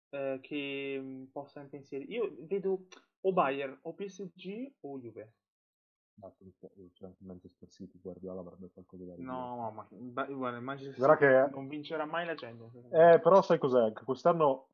eh, 0.09 0.39
che 0.41 0.99
mm, 1.01 1.23
possa 1.31 1.61
impensierire. 1.61 2.11
Io 2.11 2.35
vedo 2.41 2.87
o 3.21 3.31
Bayern, 3.31 3.79
o 3.83 3.93
PSG, 3.93 4.73
o 4.81 4.99
Juve. 4.99 5.35
C'è 6.93 7.05
anche 7.05 7.23
Manchester 7.23 7.69
City, 7.69 7.99
Guardiola 8.01 8.41
avrebbe 8.41 8.69
qualcosa 8.73 9.05
da 9.05 9.15
dire. 9.15 9.25
No, 9.25 9.71
ma 9.71 9.87
guarda, 9.89 10.59
Manchester 10.59 11.09
City 11.09 11.17
che... 11.19 11.49
non 11.55 11.69
vincerà 11.69 12.03
mai 12.05 12.25
la 12.25 12.35
Champions. 12.35 12.75
Eh, 12.91 13.19
però 13.21 13.41
sai 13.41 13.59
cos'è? 13.59 13.93
Che 13.93 14.03
quest'anno 14.03 14.67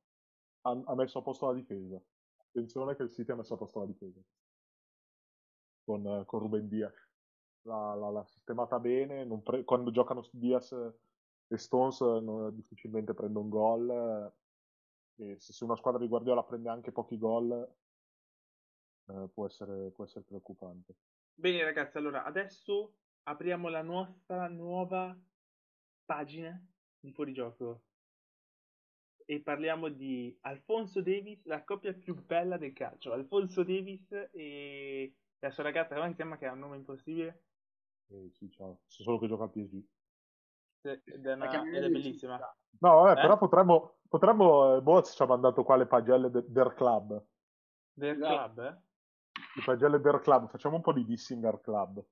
ha, 0.62 0.72
ha, 0.84 0.96
messo 0.96 1.20
a 1.20 1.22
posto 1.22 1.46
la 1.46 1.54
difesa. 1.54 2.02
Attenzione 2.38 2.96
che 2.96 3.04
il 3.04 3.12
City 3.12 3.32
ha 3.32 3.36
messo 3.36 3.54
a 3.54 3.58
posto 3.58 3.80
la 3.80 3.86
difesa. 3.86 4.20
Con, 5.90 6.24
con 6.28 6.40
Ruben 6.40 6.68
Diaz. 6.68 6.94
L'ha, 7.64 7.96
l'ha, 7.96 8.12
l'ha 8.12 8.24
sistemata 8.24 8.78
bene. 8.80 9.26
Pre... 9.42 9.64
Quando 9.64 9.90
giocano 9.90 10.24
Diaz 10.32 10.72
e 10.72 11.58
Stones 11.58 12.00
non, 12.02 12.54
difficilmente 12.54 13.16
prende 13.16 13.40
un 13.40 13.50
gol. 13.50 14.32
E 15.16 15.40
se, 15.40 15.52
se 15.52 15.64
una 15.64 15.76
squadra 15.76 16.00
di 16.00 16.08
Guardiola 16.08 16.44
prende 16.44 16.70
anche 16.70 16.92
pochi 16.92 17.18
gol, 17.18 17.52
eh, 19.08 19.30
può, 19.34 19.48
essere, 19.48 19.90
può 19.90 20.04
essere 20.04 20.24
preoccupante. 20.26 20.96
Bene 21.34 21.64
ragazzi, 21.64 21.98
allora 21.98 22.24
adesso 22.24 22.94
apriamo 23.24 23.68
la 23.70 23.82
nostra 23.82 24.48
nuova 24.48 25.20
pagina 26.06 26.64
di 27.00 27.12
fuorigioco 27.12 27.82
e 29.26 29.42
parliamo 29.42 29.90
di 29.90 30.38
Alfonso 30.42 31.02
Davis, 31.02 31.44
la 31.46 31.64
coppia 31.64 31.94
più 31.94 32.14
bella 32.14 32.58
del 32.58 32.74
calcio. 32.74 33.12
Alfonso 33.12 33.64
Davis 33.64 34.12
e 34.32 35.16
la 35.40 35.52
sua 35.52 35.64
ragazza, 35.64 35.96
come 35.96 36.10
si 36.10 36.16
chiama 36.16 36.38
che 36.38 36.48
ha 36.48 36.52
un 36.52 36.60
nome 36.60 36.76
impossibile? 36.76 37.44
Eh, 38.10 38.30
sì, 38.34 38.50
ciao. 38.52 38.82
So 38.88 39.04
solo 39.04 39.20
che 39.20 39.28
gioca 39.28 39.46
a 39.46 39.50
PSG. 39.50 39.84
Ed 40.82 41.26
è, 41.26 41.34
una, 41.34 41.64
ed 41.64 41.84
è 41.84 41.90
bellissima. 41.90 42.38
No, 42.80 43.02
vabbè, 43.02 43.20
eh? 43.20 43.22
però 43.22 43.38
potremmo, 43.38 44.00
potremmo 44.08 44.78
eh, 44.78 44.82
Boz 44.82 45.14
ci 45.14 45.22
ha 45.22 45.26
mandato 45.26 45.64
qua 45.64 45.76
le 45.76 45.88
pagelle 45.88 46.30
de, 46.30 46.44
del 46.48 46.74
club. 46.74 47.24
Del 47.94 48.18
club, 48.18 48.60
eh? 48.60 48.78
Le 49.56 49.64
pagelle 49.66 50.00
del 50.00 50.20
club, 50.22 50.50
facciamo 50.50 50.76
un 50.76 50.82
po' 50.82 50.94
di 50.94 51.06
dissing 51.06 51.44
al 51.44 51.60
club. 51.62 52.04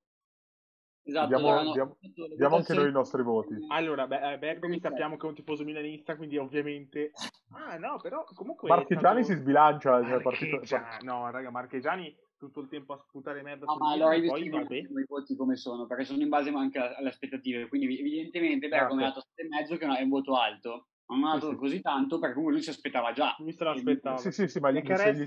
Esatto, 1.04 1.28
diamo, 1.28 1.58
allora, 1.58 1.72
diamo, 1.72 1.98
diamo 2.36 2.56
anche 2.58 2.74
noi 2.74 2.90
i 2.90 2.92
nostri 2.92 3.24
voti. 3.24 3.56
Allora, 3.70 4.08
beh, 4.08 4.34
eh, 4.34 4.38
Bergomi 4.38 4.78
sappiamo 4.82 5.16
che 5.16 5.26
è 5.26 5.30
un 5.30 5.36
tifoso 5.36 5.64
milanista, 5.64 6.18
quindi 6.18 6.38
ovviamente... 6.38 7.12
Ah, 7.52 7.78
no, 7.78 7.98
però 8.02 8.26
comunque... 8.34 8.68
Marchegiani 8.68 9.24
stato... 9.24 9.38
si 9.38 9.42
sbilancia. 9.42 10.04
Cioè, 10.04 10.22
Marcheggiani... 10.22 11.06
No, 11.06 11.30
raga, 11.32 11.50
Marchegiani 11.50 12.14
tutto 12.38 12.62
il 12.62 12.70
tempo 12.70 12.94
a 12.94 12.98
sputare 12.98 13.42
merda 13.42 13.66
no, 13.66 13.78
ma 13.78 13.92
allora 13.92 14.16
io 14.16 14.30
poi 14.30 14.50
vabbè. 14.50 14.76
i 14.76 15.06
voti 15.08 15.36
come 15.36 15.56
sono, 15.56 15.86
perché 15.88 16.06
sono 16.06 16.22
in 16.22 16.30
base 16.30 16.50
anche 16.50 16.78
alle 16.78 17.10
aspettative, 17.10 17.68
quindi 17.68 18.00
evidentemente 18.00 18.68
Bergomi 18.68 19.04
ha 19.04 19.08
dato 19.08 19.24
7,5 19.36 19.78
che 19.78 19.86
è 19.86 20.04
un 20.04 20.10
voto 20.10 20.36
alto. 20.36 20.88
Non 21.08 21.24
ha 21.24 21.34
dato 21.36 21.52
sì, 21.52 21.56
così 21.56 21.82
tanto 21.82 22.20
perché 22.20 22.34
comunque 22.34 22.58
lui 22.58 22.64
si 22.64 22.70
aspettava 22.70 23.14
già. 23.14 23.34
Lui 23.40 23.54
se 23.54 23.64
l'aspettava. 23.64 24.18
Sì, 24.18 24.32
sì, 24.32 24.48
sì, 24.48 24.60
ma 24.60 24.72
gli, 24.72 24.82
gli, 24.82 24.92
gli, 24.92 25.24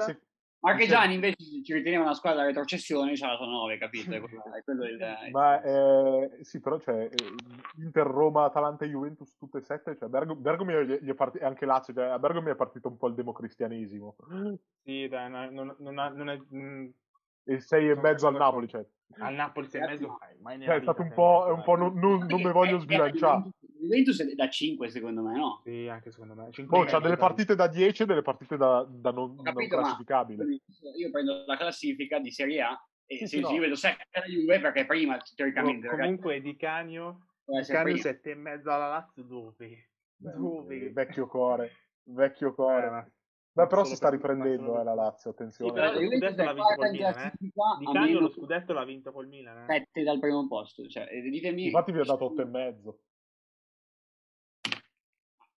Marchegiani 0.60 1.14
invece 1.14 1.36
ci 1.62 1.72
riteneva 1.72 2.02
una 2.02 2.14
squadra 2.14 2.44
retrocessione, 2.44 3.14
c'ha 3.14 3.28
la 3.28 3.36
sua 3.36 3.46
9, 3.46 3.78
capito? 3.78 4.12
È 4.12 4.62
quello, 4.62 4.84
il, 4.84 4.98
Ma 5.30 5.62
eh, 5.62 6.38
sì, 6.42 6.60
però 6.60 6.76
c'è 6.76 7.08
cioè, 7.08 7.32
Inter, 7.78 8.06
Roma, 8.06 8.44
Atalanta 8.44 8.84
e 8.84 8.88
Juventus 8.88 9.36
tutte 9.38 9.58
e 9.58 9.62
sette, 9.62 9.96
cioè 9.96 10.08
Bergo, 10.08 10.34
Bergomi 10.34 10.74
gli 10.84 11.08
è 11.08 11.14
partito, 11.14 11.46
anche 11.46 11.64
Lazio, 11.64 11.94
cioè, 11.94 12.04
a 12.04 12.18
Bergomi 12.18 12.50
è 12.50 12.56
partito 12.56 12.88
un 12.88 12.98
po' 12.98 13.08
il 13.08 13.14
democristianesimo. 13.14 14.16
Sì, 14.82 15.08
dai, 15.08 15.30
non, 15.30 15.74
non, 15.78 15.98
ha, 15.98 16.08
non 16.08 16.28
è... 16.28 16.36
Mh, 16.36 16.92
e 17.44 17.60
sei 17.60 17.88
e 17.88 17.94
mezzo 17.96 18.26
al 18.26 18.34
Napoli, 18.34 18.68
cioè. 18.68 18.84
Al 19.18 19.34
Napoli 19.34 19.66
sei 19.68 19.82
e 19.82 19.86
mezzo, 19.86 20.18
mai 20.40 20.60
cioè, 20.60 20.76
è 20.76 20.82
stato 20.82 21.02
un 21.02 21.12
po', 21.12 21.46
un 21.48 21.62
po 21.62 21.74
non, 21.74 21.98
non, 21.98 22.26
non 22.26 22.40
mi 22.40 22.52
voglio 22.52 22.78
sbilanciare. 22.78 23.44
Juventus 23.80 24.20
è 24.22 24.34
da 24.34 24.48
5 24.48 24.88
secondo 24.88 25.22
me, 25.22 25.36
no? 25.36 25.60
Sì, 25.64 25.88
anche 25.88 26.10
secondo 26.10 26.34
me. 26.34 26.50
Oh, 26.68 26.84
c'ha 26.84 27.00
delle 27.00 27.16
partite 27.16 27.54
da 27.54 27.66
10 27.66 28.02
e 28.02 28.06
delle 28.06 28.22
partite 28.22 28.56
da, 28.56 28.86
da 28.88 29.10
non, 29.10 29.36
capito, 29.42 29.76
non 29.76 29.84
classificabili. 29.84 30.62
Io 30.96 31.10
prendo 31.10 31.44
la 31.46 31.56
classifica 31.56 32.18
di 32.18 32.30
Serie 32.30 32.62
A 32.62 32.86
e 33.06 33.16
sì, 33.16 33.26
se 33.26 33.36
sì, 33.36 33.40
no. 33.40 33.50
io 33.50 33.60
vedo 33.60 33.74
7 33.74 34.06
la 34.12 34.22
Juve 34.26 34.60
perché 34.60 34.86
prima 34.86 35.18
teoricamente... 35.34 35.88
No, 35.88 35.96
comunque 35.96 36.40
Di 36.40 36.56
Canio, 36.56 37.26
Di 37.44 37.64
Canio 37.66 37.96
7 37.96 38.30
e 38.30 38.34
mezzo 38.34 38.70
alla 38.70 38.88
Lazio 38.88 39.22
dove? 39.24 39.90
Dove? 40.16 40.92
Vecchio 40.92 41.26
cuore, 41.26 41.72
vecchio 42.04 42.54
cuore. 42.54 43.12
Beh, 43.52 43.66
però 43.66 43.82
si 43.84 43.96
sta 43.96 44.08
riprendendo 44.10 44.80
eh, 44.80 44.84
la 44.84 44.94
Lazio, 44.94 45.30
attenzione. 45.30 45.70
Sì, 45.70 45.76
però 45.76 45.92
lo 45.92 46.08
scudetto 46.08 46.42
l'ha 46.44 46.52
vinto 46.52 46.76
col 46.76 46.90
Milan, 46.90 47.18
eh. 47.18 47.32
Di 47.78 47.92
Canio 47.92 48.20
lo 48.20 48.30
scudetto 48.30 48.72
l'ha 48.72 48.84
vinto 48.84 49.12
col 49.12 49.26
Milan, 49.26 49.58
eh. 49.62 49.64
7 49.66 50.02
dal 50.04 50.18
primo 50.20 50.46
posto, 50.46 50.86
cioè, 50.86 51.08
ditemi... 51.20 51.64
Infatti 51.64 51.90
vi 51.90 51.98
ho 51.98 52.04
dato 52.04 52.26
8 52.26 52.42
e 52.42 52.44
mezzo. 52.44 52.98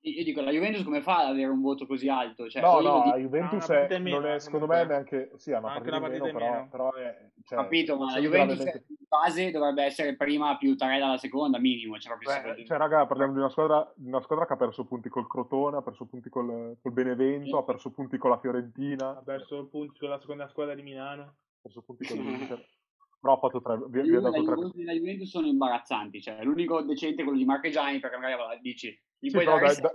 Io 0.06 0.24
dico, 0.26 0.42
la 0.42 0.52
Juventus 0.52 0.84
come 0.84 1.02
fa 1.02 1.20
ad 1.20 1.28
avere 1.28 1.50
un 1.50 1.62
voto 1.62 1.86
così 1.86 2.10
alto? 2.10 2.50
Cioè, 2.50 2.62
no, 2.62 2.82
no, 2.82 3.06
la 3.06 3.18
Juventus 3.18 3.70
è, 3.70 4.00
meno, 4.00 4.20
non 4.20 4.32
è, 4.32 4.40
secondo 4.40 4.68
me, 4.68 4.84
neanche... 4.84 5.32
Sì, 5.38 5.54
ha 5.54 5.60
una 5.60 5.72
anche 5.72 5.90
partita, 5.90 6.00
partita 6.02 6.26
meno, 6.26 6.40
meno. 6.40 6.68
Però, 6.70 6.92
però 6.92 6.94
è... 6.94 7.30
Cioè, 7.46 7.58
Capito, 7.58 7.98
ma 7.98 8.12
la 8.12 8.20
Juventus 8.20 8.58
veramente... 8.58 8.86
in 8.90 9.06
base 9.08 9.52
dovrebbe 9.52 9.84
essere 9.84 10.18
prima 10.18 10.58
più 10.58 10.76
3 10.76 11.00
dalla 11.00 11.18
seconda, 11.18 11.58
minimo. 11.58 11.98
Cioè, 11.98 12.18
Beh, 12.18 12.66
cioè 12.66 12.78
raga, 12.78 13.06
parliamo 13.06 13.32
di 13.32 13.40
una 13.40 13.50
squadra, 13.50 13.90
di 13.96 14.10
una 14.10 14.22
squadra 14.22 14.46
che 14.46 14.54
ha 14.54 14.58
perso 14.58 14.84
punti 14.84 15.08
col 15.08 15.28
Crotone, 15.28 15.78
ha 15.78 15.82
perso 15.82 16.06
punti 16.06 16.30
col, 16.30 16.78
col 16.82 16.92
Benevento, 16.92 17.46
sì. 17.46 17.56
ha 17.56 17.64
perso 17.64 17.92
punti 17.92 18.18
con 18.18 18.30
la 18.30 18.40
Fiorentina. 18.40 19.18
Ha 19.18 19.24
perso 19.24 19.68
punti 19.68 20.00
con 20.00 20.10
la 20.10 20.20
seconda 20.20 20.50
squadra 20.50 20.76
di 20.76 20.82
Milano. 20.82 21.22
Ha 21.22 21.34
perso 21.62 21.82
punti 21.82 22.06
con 22.06 22.18
l'Inter. 22.18 22.62
Però 23.24 23.36
ha 23.36 23.40
fatto 23.40 23.62
tre. 23.62 23.80
Vi, 23.88 24.02
vi 24.02 24.16
ho 24.18 24.20
dato 24.20 24.44
tre. 24.44 24.84
La 24.84 24.92
Juventus 24.92 25.30
sono 25.30 25.48
imbarazzanti. 25.48 26.22
Cioè, 26.22 26.44
l'unico 26.44 26.82
decente 26.82 27.22
è 27.22 27.24
quello 27.24 27.40
di 27.40 27.46
Marchegiani, 27.46 28.02
perché 28.02 28.18
magari 28.18 28.60
dici. 28.60 28.90
Gli 29.18 29.30
sì, 29.30 29.32
puoi 29.32 29.46
dare 29.46 29.76
da, 29.76 29.82
da, 29.82 29.94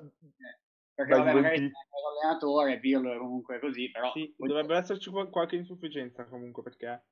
perché 0.95 1.15
vabbè, 1.15 1.35
magari 1.35 1.57
è 1.59 1.71
l'allenatore, 1.71 2.81
Pirlo 2.81 3.13
è 3.13 3.19
comunque 3.19 3.61
così, 3.61 3.91
però... 3.91 4.11
Sì, 4.13 4.35
dovrebbe 4.37 4.77
esserci 4.79 5.11
qualche 5.11 5.57
insufficienza 5.57 6.25
comunque, 6.25 6.63
perché... 6.63 7.05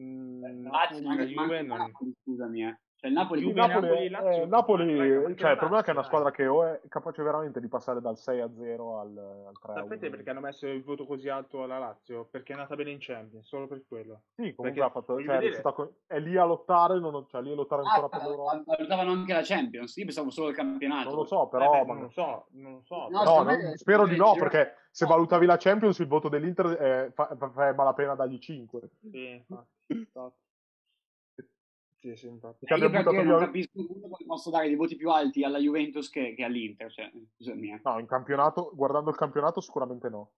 Mm, 0.00 0.64
Lazio, 0.64 1.14
la 1.14 1.24
Juve 1.24 1.62
non... 1.62 1.78
Napoli, 1.78 2.14
scusami, 2.22 2.64
eh. 2.64 2.80
Cioè 3.00 3.10
il 3.10 3.16
Napoli, 3.16 3.46
il 3.46 3.54
Napoli, 3.54 4.10
Napoli, 4.10 4.34
eh, 4.34 4.46
Napoli 4.46 5.36
cioè, 5.36 5.52
il 5.52 5.56
problema 5.56 5.82
è 5.82 5.84
che 5.84 5.90
è 5.90 5.94
una 5.94 6.02
squadra 6.02 6.32
che 6.32 6.48
o 6.48 6.64
è 6.64 6.80
capace 6.88 7.22
veramente 7.22 7.60
di 7.60 7.68
passare 7.68 8.00
dal 8.00 8.18
6 8.18 8.40
a 8.40 8.50
0 8.52 8.98
al, 8.98 9.44
al 9.46 9.58
3 9.60 9.72
a 9.72 9.74
1. 9.76 9.82
Sapete 9.84 10.10
perché 10.10 10.30
hanno 10.30 10.40
messo 10.40 10.66
il 10.66 10.82
voto 10.82 11.06
così 11.06 11.28
alto 11.28 11.62
alla 11.62 11.78
Lazio? 11.78 12.26
Perché 12.28 12.54
è 12.54 12.56
nata 12.56 12.74
bene 12.74 12.90
in 12.90 12.98
Champions, 12.98 13.46
solo 13.46 13.68
per 13.68 13.84
quello. 13.86 14.22
Sì, 14.34 14.52
comunque 14.52 14.82
ha 14.82 14.90
fatto, 14.90 15.22
cioè, 15.22 15.38
è, 15.38 15.52
stata, 15.52 15.88
è, 16.08 16.18
lì 16.18 16.36
a 16.36 16.44
lottare, 16.44 16.98
non, 16.98 17.24
cioè 17.28 17.40
lì 17.40 17.52
a 17.52 17.54
lottare 17.54 17.82
ancora 17.84 18.06
ah, 18.06 18.08
per 18.08 18.28
l'Europa. 18.28 18.62
Valutavano 18.66 19.12
anche 19.12 19.32
la 19.32 19.42
Champions, 19.44 19.96
io 19.96 20.04
pensavo 20.04 20.30
solo 20.30 20.48
il 20.48 20.56
campionato. 20.56 21.08
Non 21.10 21.18
lo 21.18 21.24
so, 21.24 21.46
però... 21.46 21.74
Eh 21.74 21.84
beh, 21.84 21.92
non 21.92 22.02
lo 22.02 22.10
so, 22.10 22.46
non 22.54 22.72
lo 22.72 22.82
so. 22.82 23.06
No, 23.10 23.22
no 23.22 23.42
non, 23.42 23.76
spero 23.76 24.08
di 24.08 24.16
no, 24.16 24.34
perché 24.34 24.74
se 24.90 25.06
valutavi 25.06 25.46
la 25.46 25.56
Champions 25.56 26.00
il 26.00 26.08
voto 26.08 26.28
dell'Inter 26.28 26.66
è, 26.66 27.10
fa, 27.12 27.28
fa 27.36 27.72
malapena 27.74 28.16
dargli 28.16 28.38
5. 28.38 28.80
Sì, 29.08 29.44
infatti. 29.46 29.76
Sì, 32.00 32.14
sì, 32.14 32.26
infatti. 32.28 32.64
Eh, 32.64 32.76
io 32.76 32.90
perché 32.90 33.22
non 33.22 33.38
capisco 33.40 33.84
come 33.84 34.16
posso 34.24 34.50
dare 34.50 34.68
dei 34.68 34.76
voti 34.76 34.94
più 34.94 35.10
alti 35.10 35.42
alla 35.42 35.58
Juventus 35.58 36.08
che, 36.10 36.34
che 36.34 36.44
all'Inter. 36.44 36.92
Cioè, 36.92 37.10
scusami. 37.34 37.80
No, 37.82 37.98
in 37.98 38.06
campionato, 38.06 38.70
guardando 38.74 39.10
il 39.10 39.16
campionato, 39.16 39.60
sicuramente 39.60 40.08
no. 40.08 40.32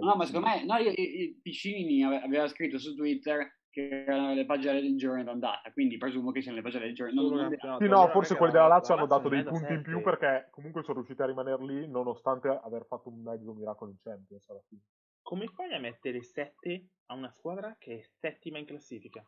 No, 0.00 0.14
ma 0.14 0.26
secondo 0.26 0.46
me, 0.46 0.64
no, 0.64 0.76
io, 0.76 0.92
io, 0.94 1.34
Piccini 1.42 2.04
aveva 2.04 2.46
scritto 2.46 2.78
su 2.78 2.94
Twitter 2.94 3.58
che 3.70 4.04
erano 4.04 4.34
le 4.34 4.44
pagine 4.44 4.80
del 4.80 4.96
giorno 4.96 5.24
d'andata, 5.24 5.72
quindi 5.72 5.96
presumo 5.96 6.30
che 6.30 6.40
siano 6.40 6.58
le 6.58 6.62
pagine 6.62 6.84
del 6.84 6.94
giorno 6.94 7.28
d'andata. 7.28 7.76
Sì, 7.78 7.88
no, 7.88 8.06
forse 8.08 8.36
quelli 8.36 8.52
della 8.52 8.68
Lazio 8.68 8.94
hanno 8.94 9.06
dato 9.06 9.28
dei 9.28 9.42
punti 9.42 9.72
in 9.72 9.82
più 9.82 10.02
perché 10.02 10.48
comunque 10.50 10.82
sono 10.82 10.98
riusciti 10.98 11.22
a 11.22 11.26
rimanere 11.26 11.64
lì 11.64 11.88
nonostante 11.88 12.48
aver 12.48 12.84
fatto 12.86 13.08
un 13.08 13.22
mezzo 13.22 13.52
miracolo 13.54 13.90
in 13.90 13.96
Champions 13.98 14.48
alla 14.50 14.62
fine. 14.68 14.82
Come 15.22 15.48
fai 15.48 15.72
a 15.74 15.80
mettere 15.80 16.22
7 16.22 16.88
a 17.06 17.14
una 17.14 17.30
squadra 17.30 17.74
che 17.78 17.98
è 17.98 18.02
settima 18.02 18.58
in 18.58 18.66
classifica? 18.66 19.24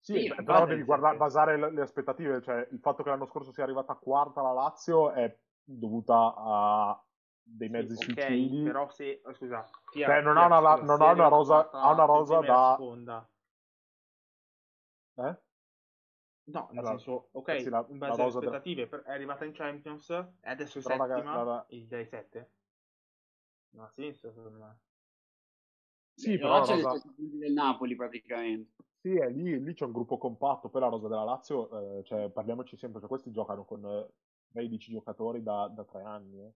Sì, 0.00 0.20
sì 0.20 0.34
però 0.42 0.64
devi 0.64 0.82
guardare, 0.82 1.16
basare 1.16 1.58
le, 1.58 1.70
le, 1.70 1.82
aspettative, 1.82 2.40
cioè 2.40 2.66
il 2.70 2.78
fatto 2.80 3.02
che 3.02 3.10
l'anno 3.10 3.26
scorso 3.26 3.52
sia 3.52 3.64
arrivata 3.64 3.94
quarta 3.94 4.40
la 4.40 4.52
Lazio 4.52 5.12
è 5.12 5.38
dovuta 5.62 6.34
a 6.36 7.04
dei 7.42 7.68
mezzi 7.68 7.96
sì, 7.96 8.10
okay, 8.10 8.26
suicidi. 8.26 8.62
Però 8.62 8.88
se, 8.88 9.20
oh, 9.24 9.34
scusa, 9.34 9.68
Pia, 9.90 10.06
cioè, 10.06 10.20
non, 10.22 10.36
ha 10.36 10.46
una, 10.46 10.76
non 10.76 11.02
ha 11.02 11.12
una 11.12 11.28
rosa, 11.28 11.70
ha 11.70 11.92
una 11.92 12.04
rosa 12.04 12.40
da... 12.40 12.74
Seconda. 12.78 13.28
Eh? 15.16 15.36
No, 16.44 16.68
nel 16.70 16.78
allora, 16.78 16.88
senso, 16.88 17.28
ok, 17.32 17.48
eh 17.48 17.60
sì, 17.60 17.68
la, 17.68 17.84
in 17.88 17.98
base 17.98 18.20
alle 18.20 18.30
aspettative, 18.30 18.88
da... 18.88 19.02
è 19.02 19.12
arrivata 19.12 19.44
in 19.44 19.52
Champions 19.52 20.10
e 20.10 20.50
adesso 20.50 20.78
è 20.78 20.82
però 20.82 21.06
settima, 21.06 21.34
raga, 21.34 21.66
il 21.68 21.86
dai 21.86 22.06
7. 22.06 22.50
Non 23.70 23.84
ha 23.84 23.88
senso 23.88 24.32
secondo 24.32 24.58
me. 24.58 24.78
Sì, 26.14 26.38
però 26.38 26.58
la 26.58 26.64
rosa... 26.64 27.02
del 27.16 27.52
Napoli 27.52 27.94
praticamente. 27.94 28.88
Sì, 29.00 29.16
è 29.16 29.30
lì, 29.30 29.62
lì 29.62 29.72
c'è 29.72 29.86
un 29.86 29.92
gruppo 29.92 30.18
compatto, 30.18 30.68
poi 30.68 30.82
la 30.82 30.88
rosa 30.88 31.08
della 31.08 31.24
Lazio, 31.24 31.98
eh, 31.98 32.04
cioè, 32.04 32.28
parliamoci 32.28 32.76
sempre, 32.76 33.00
cioè, 33.00 33.08
questi 33.08 33.30
giocano 33.30 33.64
con 33.64 33.82
eh, 33.82 34.12
13 34.52 34.92
giocatori 34.92 35.42
da, 35.42 35.68
da 35.74 35.84
3 35.84 36.02
anni. 36.02 36.38
Eh. 36.38 36.52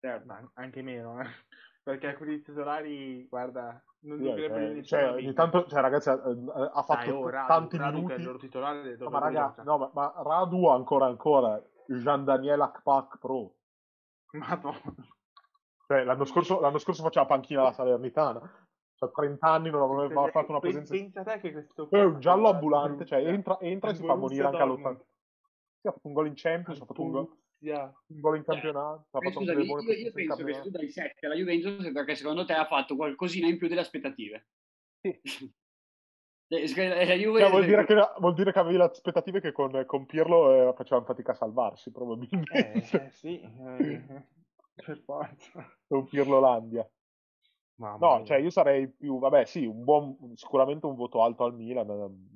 Certo, 0.00 0.50
anche 0.54 0.80
meno, 0.80 1.20
eh. 1.20 1.26
perché 1.84 2.06
alcuni 2.06 2.40
titolari, 2.40 3.28
guarda, 3.28 3.82
non 4.00 4.16
sì, 4.16 4.24
dovrebbero 4.24 4.74
cioè, 4.76 4.82
cioè, 4.84 5.10
ogni 5.12 5.34
tanto, 5.34 5.66
cioè, 5.66 5.82
ragazzi, 5.82 6.08
ha, 6.08 6.14
ha 6.14 6.82
fatto 6.84 7.10
Dai, 7.10 7.10
oh, 7.10 7.28
Radu, 7.28 7.46
tanti 7.46 7.78
minuti. 7.78 8.06
Che 8.06 8.14
è 8.14 8.16
il 8.16 8.24
loro 8.24 8.38
titolare, 8.38 8.96
no, 8.96 9.10
ma 9.10 9.18
ragazzi, 9.18 9.62
no, 9.62 9.76
ma, 9.76 9.90
ma, 9.92 10.14
Radu 10.24 10.66
ancora 10.68 11.04
ancora, 11.04 11.62
Jean 11.86 12.24
Daniel 12.24 12.62
Akpak 12.62 13.18
Pro. 13.18 13.56
Madonna. 14.32 14.94
Cioè, 15.86 16.02
l'anno 16.02 16.24
scorso, 16.24 16.60
l'anno 16.60 16.78
scorso 16.78 17.02
faceva 17.02 17.26
panchina 17.26 17.62
la 17.62 17.72
Salernitana 17.72 18.70
da 19.02 19.08
30 19.08 19.46
anni 19.46 19.70
non 19.70 19.82
aveva 19.82 20.20
mai 20.20 20.30
fatto 20.30 20.50
una 20.50 20.60
presenza. 20.60 20.94
Pensa 20.94 21.22
te 21.24 21.40
che 21.40 21.52
questo 21.52 21.88
è 21.90 22.04
un 22.04 22.20
giallo 22.20 22.50
ambulante, 22.50 23.04
cioè 23.04 23.26
entra, 23.26 23.58
entra 23.60 23.90
e 23.90 23.94
si 23.96 24.04
fa 24.04 24.14
morire 24.14 24.44
anche 24.44 24.62
all'80. 24.62 25.00
Sì, 25.80 25.88
ha 25.88 25.92
fatto 25.92 26.06
un 26.06 26.12
gol 26.12 26.26
in 26.28 26.34
Champions, 26.36 26.80
ha 26.80 26.84
fatto 26.84 27.02
un 27.02 27.10
gol, 27.10 27.36
un 27.58 28.20
gol 28.20 28.36
in 28.36 28.44
campionato. 28.44 29.06
Ha 29.10 29.18
fatto 29.18 29.30
scusami, 29.40 29.64
io, 29.64 29.80
io 29.80 30.12
penso 30.12 30.44
che 30.44 30.54
se 30.54 30.60
tu 30.60 30.70
dai 30.70 30.88
7 30.88 31.26
alla 31.26 31.34
Juventus 31.34 31.90
perché 31.92 32.14
secondo 32.14 32.44
te 32.44 32.52
ha 32.52 32.66
fatto 32.66 32.94
qualcosina 32.94 33.48
in 33.48 33.58
più 33.58 33.66
delle 33.66 33.80
aspettative. 33.80 34.46
Sì. 35.00 35.52
Eh, 36.52 36.68
cioè, 36.68 36.90
vuol, 37.48 37.64
dire 37.64 37.86
che, 37.86 37.94
vuol, 38.18 38.34
dire 38.34 38.52
che, 38.52 38.58
avevi 38.58 38.76
le 38.76 38.84
aspettative 38.84 39.40
che 39.40 39.52
con, 39.52 39.84
con 39.86 40.04
Pirlo 40.04 40.68
eh, 40.68 40.74
facevano 40.74 41.06
fatica 41.06 41.32
a 41.32 41.34
salvarsi, 41.34 41.90
probabilmente. 41.90 42.72
Eh, 42.72 43.06
eh 43.06 43.10
sì, 43.10 43.40
eh, 43.40 44.02
per 44.74 44.98
forza. 44.98 45.66
Con 45.86 46.04
Pirlolandia. 46.04 46.86
Mamma 47.76 48.06
no, 48.06 48.16
mia. 48.16 48.24
cioè 48.24 48.36
io 48.38 48.50
sarei 48.50 48.88
più, 48.88 49.18
vabbè 49.18 49.44
sì, 49.44 49.64
un 49.64 49.82
buon, 49.82 50.16
sicuramente 50.34 50.86
un 50.86 50.94
voto 50.94 51.22
alto 51.22 51.44
al 51.44 51.54
Milan, 51.54 51.88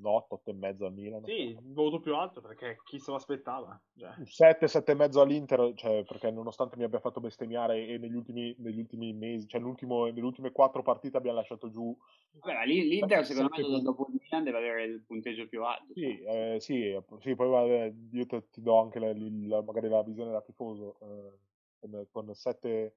8, 0.02 0.34
8 0.34 0.50
e 0.50 0.54
mezzo 0.54 0.86
al 0.86 0.94
Milan. 0.94 1.22
Sì, 1.24 1.56
un 1.62 1.72
voto 1.74 2.00
più 2.00 2.16
alto 2.16 2.40
perché 2.40 2.78
chi 2.84 2.98
se 2.98 3.10
lo 3.10 3.18
aspettava. 3.18 3.78
Cioè. 3.96 4.12
7, 4.24 4.66
7 4.66 4.92
e 4.92 4.94
mezzo 4.94 5.20
all'Inter, 5.20 5.72
cioè, 5.74 6.04
perché 6.04 6.30
nonostante 6.30 6.76
mi 6.76 6.84
abbia 6.84 7.00
fatto 7.00 7.20
bestemmiare 7.20 7.86
e 7.86 7.98
negli 7.98 8.14
ultimi, 8.14 8.54
negli 8.58 8.78
ultimi 8.78 9.12
mesi, 9.12 9.46
cioè 9.46 9.60
nelle 9.60 10.20
ultime 10.22 10.52
4 10.52 10.82
partite 10.82 11.18
abbiamo 11.18 11.36
lasciato 11.36 11.68
giù. 11.68 11.96
Vabbè, 12.40 12.64
l'Inter 12.64 13.24
secondo 13.24 13.50
me 13.56 13.82
dopo 13.82 14.06
il 14.08 14.18
Milan 14.20 14.42
deve 14.42 14.58
avere 14.58 14.84
il 14.84 15.02
punteggio 15.02 15.46
più 15.46 15.62
alto. 15.62 15.92
Sì, 15.92 16.18
eh, 16.22 16.56
sì, 16.60 16.98
sì, 17.20 17.34
poi 17.34 17.48
vabbè, 17.48 17.94
io 18.12 18.26
te, 18.26 18.48
ti 18.50 18.62
do 18.62 18.80
anche 18.80 18.98
la, 18.98 19.12
la, 19.12 19.62
magari 19.62 19.88
la 19.88 20.02
visione 20.02 20.32
da 20.32 20.40
tifoso, 20.40 20.96
eh, 21.02 22.08
con 22.10 22.34
7 22.34 22.94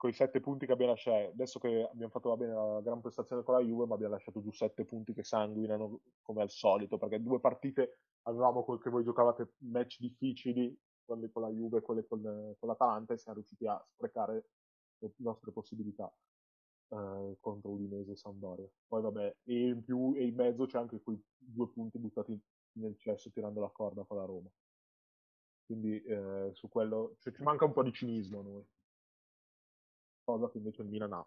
con 0.00 0.08
i 0.08 0.14
sette 0.14 0.40
punti 0.40 0.64
che 0.64 0.72
abbiamo 0.72 0.92
lasciato, 0.92 1.28
adesso 1.28 1.58
che 1.58 1.86
abbiamo 1.92 2.10
fatto 2.10 2.30
va 2.30 2.36
bene 2.38 2.54
la 2.54 2.80
gran 2.80 3.02
prestazione 3.02 3.42
con 3.42 3.52
la 3.52 3.60
Juve, 3.60 3.84
ma 3.84 3.96
abbiamo 3.96 4.14
lasciato 4.14 4.40
giù 4.40 4.50
sette 4.50 4.86
punti 4.86 5.12
che 5.12 5.22
sanguinano 5.22 6.00
come 6.22 6.40
al 6.40 6.48
solito, 6.48 6.96
perché 6.96 7.20
due 7.20 7.38
partite 7.38 7.98
avevamo 8.22 8.64
quel 8.64 8.80
che 8.80 8.88
voi 8.88 9.04
giocavate 9.04 9.56
match 9.58 9.98
difficili, 10.00 10.74
quelle 11.04 11.30
con 11.30 11.42
la 11.42 11.50
Juve 11.50 11.82
quelle 11.82 12.06
con, 12.06 12.22
con 12.58 12.68
l'Atalanta, 12.70 13.12
e 13.12 13.18
siamo 13.18 13.36
riusciti 13.36 13.66
a 13.66 13.78
sprecare 13.92 14.46
le 15.00 15.12
nostre 15.16 15.52
possibilità 15.52 16.10
eh, 16.88 17.36
contro 17.38 17.70
Udinese 17.70 18.12
e 18.12 18.16
Sampdoria. 18.16 18.66
Poi 18.88 19.02
vabbè, 19.02 19.36
e 19.44 19.66
in 19.66 19.84
più 19.84 20.14
e 20.16 20.24
in 20.24 20.34
mezzo 20.34 20.64
c'è 20.64 20.78
anche 20.78 21.02
quei 21.02 21.22
due 21.36 21.68
punti 21.68 21.98
buttati 21.98 22.40
nel 22.78 22.96
cesso 22.96 23.30
tirando 23.30 23.60
la 23.60 23.68
corda 23.68 24.04
con 24.04 24.16
la 24.16 24.24
Roma. 24.24 24.48
Quindi 25.66 26.02
eh, 26.04 26.48
su 26.54 26.70
quello 26.70 27.16
cioè, 27.18 27.34
ci 27.34 27.42
manca 27.42 27.66
un 27.66 27.72
po' 27.74 27.82
di 27.82 27.92
cinismo 27.92 28.40
a 28.40 28.42
noi 28.44 28.66
cosa 30.24 30.48
che 30.50 30.58
invece 30.58 30.82
il 30.82 30.88
Milan 30.88 31.12
ha. 31.12 31.26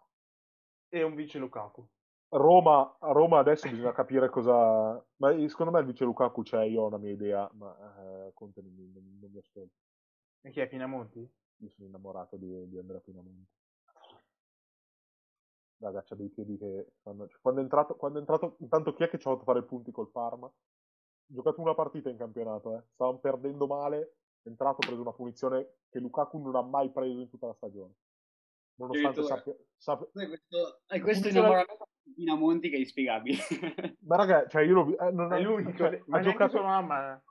E 0.88 1.02
un 1.02 1.14
vice 1.14 1.38
Lukaku. 1.38 1.86
Roma, 2.28 2.96
a 2.98 3.12
Roma 3.12 3.38
adesso 3.38 3.68
bisogna 3.68 3.92
capire 3.92 4.28
cosa... 4.28 5.04
Ma 5.16 5.48
secondo 5.48 5.72
me 5.72 5.80
il 5.80 5.86
vice 5.86 6.04
Lukaku 6.04 6.42
c'è, 6.42 6.64
io 6.64 6.82
ho 6.82 6.86
una 6.86 6.98
mia 6.98 7.12
idea, 7.12 7.48
ma 7.54 8.26
eh, 8.26 8.32
Conte 8.34 8.60
non, 8.60 8.74
non, 8.92 9.18
non 9.20 9.30
mi 9.30 9.38
ascolta. 9.38 9.74
E 10.40 10.50
chi 10.50 10.60
è 10.60 10.68
Pinamonti? 10.68 11.20
Io 11.58 11.68
sono 11.70 11.86
innamorato 11.86 12.36
di, 12.36 12.68
di 12.68 12.78
Andrea 12.78 13.00
Pinamonti. 13.00 13.52
Raga, 15.78 16.02
c'ha 16.02 16.14
dei 16.14 16.28
piedi 16.28 16.56
che 16.58 16.94
fanno... 17.02 17.28
Cioè, 17.28 17.40
quando, 17.40 17.60
è 17.60 17.62
entrato, 17.62 17.94
quando 17.94 18.18
è 18.18 18.20
entrato... 18.20 18.56
Intanto 18.58 18.94
chi 18.94 19.04
è 19.04 19.08
che 19.08 19.18
ci 19.18 19.28
ha 19.28 19.32
fatto 19.32 19.44
fare 19.44 19.60
i 19.60 19.64
punti 19.64 19.92
col 19.92 20.10
Parma? 20.10 20.50
Giocato 21.26 21.60
una 21.60 21.74
partita 21.74 22.10
in 22.10 22.16
campionato, 22.16 22.76
eh. 22.76 22.82
Stavano 22.94 23.18
perdendo 23.18 23.66
male, 23.66 24.16
è 24.42 24.48
entrato, 24.48 24.80
ha 24.82 24.86
preso 24.86 25.00
una 25.00 25.12
punizione 25.12 25.76
che 25.88 26.00
Lukaku 26.00 26.38
non 26.38 26.56
ha 26.56 26.62
mai 26.62 26.90
preso 26.90 27.20
in 27.20 27.28
tutta 27.28 27.46
la 27.46 27.54
stagione 27.54 27.94
nonostante 28.76 29.22
sappia, 29.22 29.54
sappia... 29.76 30.06
questo, 30.12 30.80
è 30.86 31.00
questo 31.00 31.28
innamoramento 31.28 31.88
di 32.02 32.12
Pinamonti 32.14 32.70
che 32.70 32.76
è 32.76 32.78
inspiegabile. 32.78 33.38
Ma 34.06 34.16
raga 34.16 34.46
cioè 34.48 34.62
io 34.62 34.74
lo, 34.74 34.98
eh, 34.98 35.10
non 35.10 35.32
è 35.32 35.40
l'unico 35.40 35.72
cioè, 35.76 36.02
ha 36.08 36.20
giocato 36.20 36.58
sua 36.58 36.62
mamma 36.62 37.22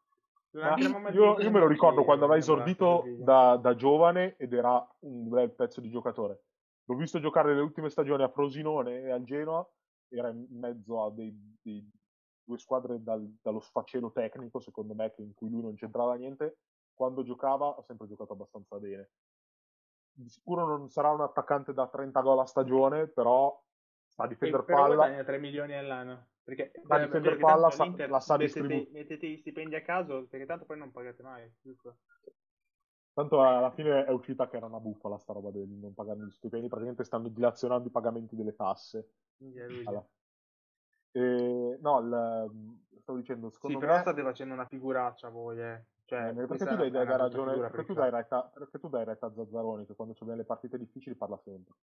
ma 0.54 0.76
io, 1.10 1.40
io, 1.40 1.52
me 1.52 1.60
lo 1.60 1.68
ricordo 1.68 2.04
quando 2.04 2.26
aveva 2.26 2.40
esordito 2.40 3.04
da, 3.18 3.58
da, 3.58 3.76
giovane 3.76 4.36
ed 4.38 4.54
era 4.54 4.88
un 5.00 5.28
bel 5.28 5.52
pezzo 5.52 5.82
di 5.82 5.90
giocatore. 5.90 6.44
L'ho 6.86 6.96
visto 6.96 7.20
giocare 7.20 7.56
le 7.56 7.62
ultime 7.62 7.90
stagioni 7.90 8.22
a 8.22 8.30
Frosinone 8.30 9.02
e 9.02 9.10
al 9.10 9.24
Genoa, 9.24 9.68
era 10.10 10.30
in 10.30 10.46
mezzo 10.52 11.06
a 11.06 11.12
dei, 11.12 11.34
dei 11.60 11.90
due 12.44 12.58
squadre 12.60 13.02
dal, 13.02 13.28
dallo 13.42 13.62
sfacelo 13.62 14.12
tecnico, 14.12 14.60
secondo 14.60 14.94
me, 14.94 15.12
in 15.18 15.34
cui 15.34 15.50
lui 15.50 15.62
non 15.62 15.74
c'entrava 15.74 16.14
niente. 16.16 16.60
Quando 16.94 17.24
giocava 17.24 17.76
ha 17.76 17.82
sempre 17.82 18.08
giocato 18.08 18.34
abbastanza 18.34 18.78
bene. 18.78 19.10
Di 20.16 20.30
sicuro 20.30 20.66
non 20.68 20.90
sarà 20.90 21.10
un 21.12 21.22
attaccante 21.22 21.74
da 21.74 21.88
30 21.88 22.22
gol 22.22 22.40
a 22.40 22.46
stagione, 22.46 23.08
però 23.08 23.60
sa 24.08 24.28
difendere 24.28 24.64
però 24.64 24.84
palla. 24.84 24.96
guadagna 24.96 25.24
3 25.24 25.40
milioni 25.40 25.74
all'anno. 25.74 26.28
Perché, 26.44 26.72
sa 26.86 27.00
difendere 27.00 27.38
palla, 27.38 27.72
sa, 27.72 27.86
la 28.08 28.20
sa 28.20 28.36
mettete, 28.36 28.38
distribuire. 28.38 28.92
mettete 28.92 29.28
gli 29.28 29.38
stipendi 29.38 29.76
a 29.76 29.82
caso, 29.82 30.28
perché 30.28 30.46
tanto 30.46 30.66
poi 30.66 30.78
non 30.78 30.92
pagate 30.92 31.24
mai, 31.24 31.52
giusto? 31.62 31.98
Tanto 33.14 33.42
alla 33.44 33.72
fine 33.72 34.06
è 34.06 34.12
uscita 34.12 34.50
che 34.50 34.58
era 34.58 34.66
una 34.66 34.80
bufala 34.80 35.18
sta 35.18 35.34
roba 35.34 35.52
del 35.52 35.68
non 35.68 35.94
pagare 35.94 36.20
gli 36.20 36.32
stipendi, 36.32 36.68
praticamente 36.68 37.04
stanno 37.04 37.28
dilazionando 37.30 37.88
i 37.88 37.92
pagamenti 37.92 38.36
delle 38.36 38.56
tasse. 38.56 39.08
Alla- 39.86 40.06
E, 41.16 41.78
no, 41.80 42.00
il- 42.00 43.00
stavo 43.02 43.20
dicendo, 43.20 43.50
Sì, 43.50 43.56
secondo 43.56 43.80
però 43.80 43.94
me... 43.94 44.02
state 44.02 44.22
facendo 44.24 44.54
una 44.56 44.66
figuraccia 44.66 45.30
voi, 45.30 45.62
eh. 45.62 45.84
Cioè, 46.14 46.46
perché 46.46 46.66
tu 46.66 46.76
dai, 46.76 46.92
dai 46.92 47.06
ragione, 47.06 47.58
perché 47.58 47.76
per 47.76 47.86
tu 47.86 47.94
dai 47.94 48.12
retta, 48.12 48.52
perché 48.54 48.80
tu 48.80 48.88
dai 48.88 49.04
retta 49.04 49.26
a 49.26 49.34
Zazzaroni 49.34 49.86
che 49.88 49.96
quando 49.96 50.14
c'è 50.14 50.26
delle 50.26 50.44
partite 50.44 50.78
difficili 50.78 51.16
parla 51.16 51.38
sempre. 51.38 51.74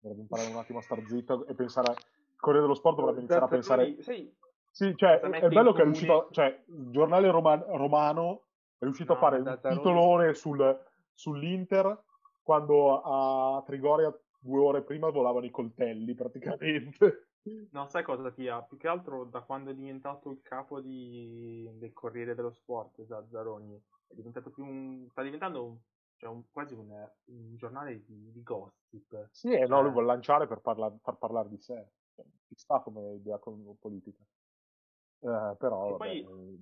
Dovrebbe 0.00 0.22
imparare 0.22 0.48
un 0.48 0.56
attimo 0.56 0.78
a 0.78 0.82
star 0.82 1.02
zitto 1.06 1.46
e 1.46 1.54
pensare, 1.54 1.90
il 1.90 2.40
Corriere 2.40 2.62
dello 2.62 2.74
Sport 2.74 2.96
dovrebbe 2.96 3.18
iniziare 3.18 3.44
a 3.44 3.48
pensare, 3.48 3.96
Zazzaroni, 3.96 4.02
sai, 4.02 4.36
sì, 4.70 4.96
cioè, 4.96 5.20
è 5.20 5.48
bello 5.48 5.72
che 5.72 5.82
è 5.82 5.84
riuscito, 5.84 6.28
cioè, 6.30 6.62
il 6.68 6.90
giornale 6.90 7.30
roma- 7.30 7.64
romano 7.68 8.44
è 8.78 8.84
riuscito 8.84 9.12
No, 9.12 9.18
a 9.18 9.20
fare 9.20 9.38
un 9.40 9.58
titolone 9.60 10.34
sul, 10.34 10.84
sull'Inter 11.12 12.02
quando 12.42 13.02
a 13.02 13.62
Trigoria 13.66 14.14
due 14.38 14.60
ore 14.60 14.82
prima 14.82 15.10
volavano 15.10 15.44
i 15.44 15.50
coltelli 15.50 16.14
praticamente. 16.14 17.25
No, 17.70 17.86
sai 17.88 18.02
cosa 18.02 18.30
Tia? 18.30 18.62
Più 18.62 18.76
che 18.76 18.88
altro 18.88 19.24
da 19.24 19.40
quando 19.42 19.70
è 19.70 19.74
diventato 19.74 20.30
il 20.30 20.40
capo 20.42 20.80
di... 20.80 21.68
del 21.74 21.92
Corriere 21.92 22.34
dello 22.34 22.50
Sport, 22.50 23.04
Zazzaroni, 23.06 23.80
è 24.08 24.14
diventato 24.14 24.50
più 24.50 24.64
un... 24.64 25.06
sta 25.10 25.22
diventando 25.22 25.64
un... 25.64 25.76
Cioè 26.16 26.30
un- 26.30 26.50
quasi 26.50 26.74
un, 26.74 26.88
un 27.24 27.56
giornale 27.56 28.02
di, 28.04 28.32
di 28.32 28.42
gossip. 28.42 29.28
Sì, 29.30 29.52
e 29.52 29.60
no, 29.60 29.66
Cioè- 29.66 29.82
lui 29.82 29.90
vuole 29.92 30.06
lanciare 30.06 30.46
per 30.46 30.60
parla- 30.60 30.96
far 31.02 31.18
parlare 31.18 31.48
di 31.48 31.58
sé. 31.58 31.90
Cioè, 32.14 32.24
Ci 32.48 32.54
sta 32.56 32.80
come 32.80 33.14
idea 33.14 33.38
politica. 33.38 34.22
Eh, 35.18 35.56
però, 35.58 35.84
Che 35.84 35.90
vabbè, 35.90 35.96
poi- 35.96 36.20
eh, 36.20 36.58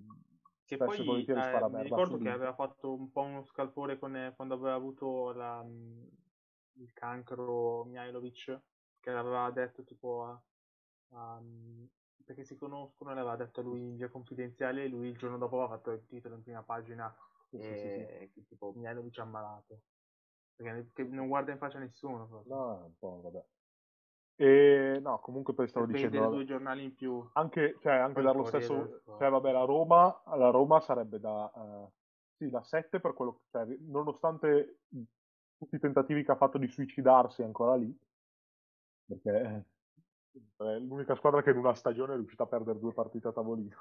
Che 0.64 0.74
e 0.74 0.78
poi 0.78 1.24
eh, 1.24 1.24
spara 1.24 1.68
mi 1.68 1.82
ricordo 1.82 2.18
che 2.18 2.30
aveva 2.30 2.54
fatto 2.54 2.92
un 2.94 3.10
po' 3.12 3.20
uno 3.22 3.44
scalpore 3.44 3.98
con, 3.98 4.16
eh, 4.16 4.32
quando 4.34 4.54
aveva 4.54 4.74
avuto 4.74 5.32
la, 5.32 5.64
il 5.64 6.92
cancro 6.92 7.84
Mihailovic, 7.84 8.60
che 9.00 9.10
aveva 9.10 9.50
detto 9.50 9.84
tipo 9.84 10.42
mh, 11.10 11.88
perché 12.24 12.44
si 12.44 12.56
conoscono, 12.56 13.10
e 13.10 13.14
l'aveva 13.14 13.36
detto 13.36 13.60
a 13.60 13.62
lui 13.62 13.80
in 13.80 13.96
via 13.96 14.08
confidenziale 14.08 14.84
e 14.84 14.88
lui 14.88 15.08
il 15.08 15.16
giorno 15.16 15.38
dopo 15.38 15.56
aveva 15.60 15.76
fatto 15.76 15.90
il 15.90 16.06
titolo 16.06 16.34
in 16.36 16.42
prima 16.42 16.62
pagina 16.62 17.14
Sì, 17.50 17.58
sì, 17.58 17.76
sì, 17.76 17.88
sì. 17.90 18.00
e 18.00 18.30
che 18.32 18.44
tipo 18.48 18.72
Mihailovic 18.74 19.18
è 19.18 19.20
ammalato. 19.20 19.80
Perché 20.56 20.90
che 20.92 21.02
non 21.04 21.28
guarda 21.28 21.52
in 21.52 21.58
faccia 21.58 21.78
nessuno. 21.78 22.26
proprio. 22.26 22.54
No, 22.54 22.84
un 22.86 22.94
po', 22.98 23.20
vabbè. 23.22 23.44
E 24.36 24.98
no, 25.00 25.20
comunque 25.20 25.54
poi 25.54 25.68
stavo 25.68 25.86
per 25.86 25.96
dicendo, 25.96 26.28
due 26.28 26.44
giornali 26.44 26.84
in 26.84 26.94
più. 26.94 27.24
anche, 27.34 27.78
cioè, 27.80 27.92
anche 27.94 28.14
Poi 28.14 28.24
dar 28.24 28.36
lo 28.36 28.42
Corriere 28.42 28.66
dello 28.68 28.86
stesso, 28.86 29.16
cioè 29.18 29.30
vabbè, 29.30 29.52
la 29.52 29.64
Roma, 29.64 30.22
la 30.36 30.50
Roma 30.50 30.80
sarebbe 30.80 31.20
da, 31.20 31.52
eh, 31.54 31.92
sì, 32.36 32.50
da 32.50 32.62
7 32.62 33.00
per 33.00 33.14
quello, 33.14 33.42
cioè, 33.50 33.64
nonostante 33.80 34.80
tutti 35.56 35.76
i 35.76 35.78
tentativi 35.78 36.24
che 36.24 36.32
ha 36.32 36.36
fatto 36.36 36.58
di 36.58 36.68
suicidarsi 36.68 37.42
ancora 37.42 37.76
lì, 37.76 37.96
perché 39.06 39.30
eh, 39.40 39.64
è 40.56 40.78
l'unica 40.78 41.14
squadra 41.14 41.42
che 41.42 41.50
in 41.50 41.58
una 41.58 41.74
stagione 41.74 42.14
è 42.14 42.16
riuscita 42.16 42.44
a 42.44 42.46
perdere 42.46 42.78
due 42.78 42.92
partite 42.92 43.28
a 43.28 43.32
tavolino. 43.32 43.76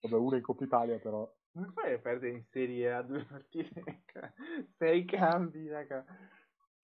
Vabbè, 0.00 0.16
una 0.16 0.36
in 0.36 0.42
Coppa 0.42 0.64
Italia 0.64 0.98
però. 0.98 1.30
Come 1.52 1.70
fai 1.72 1.94
a 1.94 1.98
perdere 1.98 2.32
in 2.32 2.44
Serie 2.50 2.92
A 2.92 3.02
due 3.02 3.24
partite? 3.24 4.04
Sei 4.76 5.04
cambi, 5.04 5.68
raga. 5.68 6.04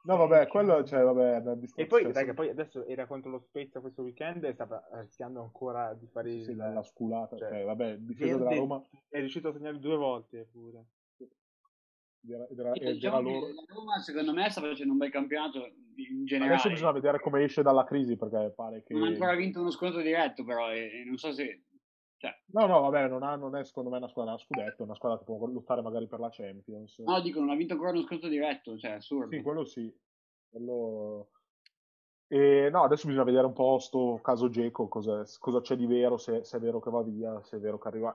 No, 0.03 0.17
vabbè, 0.17 0.47
quello, 0.47 0.83
cioè, 0.85 1.03
vabbè, 1.03 1.43
E 1.75 1.87
poi, 1.87 2.11
raga, 2.11 2.33
poi 2.33 2.49
adesso 2.49 2.87
era 2.87 3.07
contro 3.07 3.31
lo 3.31 3.41
Spezia 3.41 3.81
questo 3.81 4.03
weekend 4.03 4.45
e 4.45 4.55
stava 4.55 4.83
rischiando 4.93 5.43
ancora 5.43 5.93
di 5.93 6.07
fare 6.07 6.31
Sì, 6.31 6.37
il... 6.37 6.45
sì, 6.45 6.55
la, 6.55 6.73
la 6.73 6.83
sculata, 6.83 7.37
cioè, 7.37 7.49
cioè, 7.51 7.65
vabbè, 7.65 7.99
difesa 7.99 8.39
della 8.39 8.55
Roma 8.55 8.83
È 9.09 9.19
riuscito 9.19 9.49
a 9.49 9.53
segnare 9.53 9.79
due 9.79 9.97
volte 9.97 10.49
pure. 10.51 10.87
Era, 12.29 12.47
era- 12.49 12.75
era 12.75 12.91
diciamo 12.93 13.21
loro. 13.21 13.47
la 13.55 13.65
Roma, 13.67 13.99
secondo 14.01 14.33
me, 14.33 14.51
sta 14.51 14.61
facendo 14.61 14.93
un 14.93 14.99
bel 14.99 15.11
campionato 15.11 15.59
in 15.97 16.25
generale. 16.25 16.55
Adesso 16.55 16.69
bisogna 16.71 16.93
vedere 16.93 17.21
come 17.21 17.43
esce 17.45 17.63
dalla 17.63 17.85
crisi 17.85 18.17
perché 18.17 18.53
pare 18.55 18.83
che... 18.83 18.95
Non 18.95 19.05
ha 19.05 19.09
ancora 19.09 19.35
vinto 19.35 19.61
uno 19.61 19.71
scontro 19.71 20.01
diretto, 20.01 20.45
però, 20.45 20.71
e, 20.73 21.01
e 21.01 21.05
non 21.05 21.17
so 21.17 21.33
se... 21.33 21.65
Cioè, 22.17 22.39
No, 22.53 22.67
no, 22.67 22.81
vabbè, 22.81 23.09
non, 23.09 23.23
ha- 23.23 23.37
non 23.37 23.57
è 23.57 23.65
secondo 23.65 23.89
me 23.89 23.97
una 23.97 24.09
squadra 24.09 24.35
a 24.35 24.39
scudetto, 24.39 24.83
è 24.83 24.85
una 24.85 24.95
squadra 24.95 25.19
che 25.19 25.25
può 25.25 25.45
lottare 25.47 25.81
magari 25.81 26.07
per 26.07 26.19
la 26.21 26.29
Champions. 26.31 26.99
no, 26.99 27.21
dico, 27.23 27.41
non 27.41 27.49
ha 27.49 27.55
vinto 27.55 27.73
ancora 27.73 27.93
uno 27.93 28.03
scontro 28.03 28.29
diretto, 28.29 28.77
cioè, 28.77 28.93
assurdo. 28.93 29.35
Sì, 29.35 29.41
quello 29.43 29.65
sì. 29.65 29.91
Quello... 30.51 31.31
E 32.33 32.71
no, 32.71 32.85
adesso 32.85 33.09
bisogna 33.09 33.25
vedere 33.25 33.47
un 33.47 33.53
po' 33.53 33.81
sto 33.81 34.21
caso 34.23 34.49
Geco, 34.49 34.87
cosa, 34.87 35.25
cosa 35.41 35.61
c'è 35.61 35.75
di 35.75 35.87
vero, 35.87 36.17
se, 36.17 36.45
se 36.45 36.59
è 36.59 36.61
vero 36.61 36.79
che 36.79 36.89
va 36.89 37.03
via, 37.03 37.43
se 37.43 37.57
è 37.57 37.59
vero 37.59 37.77
che 37.77 37.89
arriva... 37.89 38.15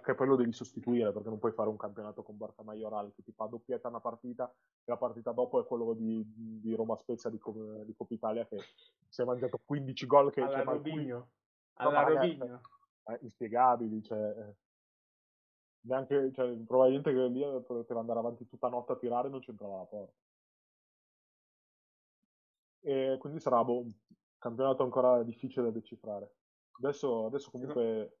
Che 0.00 0.14
poi 0.14 0.26
lo 0.28 0.36
devi 0.36 0.52
sostituire, 0.52 1.10
perché 1.10 1.28
non 1.28 1.40
puoi 1.40 1.50
fare 1.50 1.68
un 1.68 1.76
campionato 1.76 2.22
con 2.22 2.36
Barca 2.36 2.62
Majoral 2.62 3.12
che 3.16 3.24
ti 3.24 3.32
fa 3.32 3.46
doppietta 3.46 3.88
una 3.88 3.98
partita 3.98 4.48
e 4.48 4.84
la 4.84 4.96
partita 4.96 5.32
dopo 5.32 5.60
è 5.60 5.66
quello 5.66 5.92
di, 5.94 6.22
di 6.62 6.72
Roma 6.76 6.94
Spezia 6.98 7.30
di, 7.30 7.40
di 7.84 7.94
Coppa 7.96 8.14
Italia 8.14 8.46
che 8.46 8.58
si 9.08 9.22
è 9.22 9.24
mangiato 9.24 9.58
15 9.64 10.06
gol 10.06 10.30
che 10.30 10.40
Alla 10.40 10.52
cioè. 10.52 10.64
No, 11.80 11.88
Alla 11.88 12.04
eh, 12.20 13.18
inspiegabili, 13.22 14.04
cioè, 14.04 14.20
eh, 14.20 14.54
neanche, 15.80 16.30
cioè, 16.32 16.48
probabilmente 16.64 17.12
che 17.12 17.26
lì 17.26 17.42
poteva 17.66 17.98
andare 17.98 18.20
avanti 18.20 18.46
tutta 18.46 18.68
notte 18.68 18.92
a 18.92 18.96
tirare 18.96 19.26
e 19.26 19.30
non 19.32 19.40
c'entrava 19.40 19.78
la 19.78 19.84
porta. 19.84 20.27
E 22.80 23.16
quindi 23.18 23.40
sarà 23.40 23.62
boh, 23.64 23.80
un 23.80 23.92
campionato 24.38 24.82
ancora 24.82 25.22
difficile 25.22 25.66
da 25.66 25.70
decifrare. 25.72 26.36
Adesso, 26.78 27.26
adesso 27.26 27.50
comunque 27.50 28.18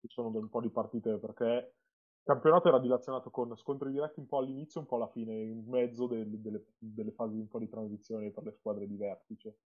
ci 0.00 0.08
sono 0.08 0.28
un 0.36 0.48
po' 0.48 0.60
di 0.60 0.70
partite 0.70 1.18
perché 1.18 1.44
il 1.44 2.22
campionato 2.24 2.68
era 2.68 2.78
dilazionato 2.80 3.30
con 3.30 3.54
scontri 3.56 3.90
diretti 3.90 4.20
un 4.20 4.26
po' 4.26 4.38
all'inizio 4.38 4.80
e 4.80 4.82
un 4.84 4.88
po' 4.88 4.96
alla 4.96 5.08
fine, 5.08 5.34
in 5.42 5.64
mezzo 5.68 6.06
del- 6.06 6.40
delle, 6.40 6.64
delle 6.78 7.12
fasi 7.12 7.38
un 7.38 7.48
po' 7.48 7.58
di 7.58 7.68
transizione 7.68 8.30
per 8.30 8.44
le 8.44 8.52
squadre 8.52 8.86
di 8.86 8.96
vertice. 8.96 9.58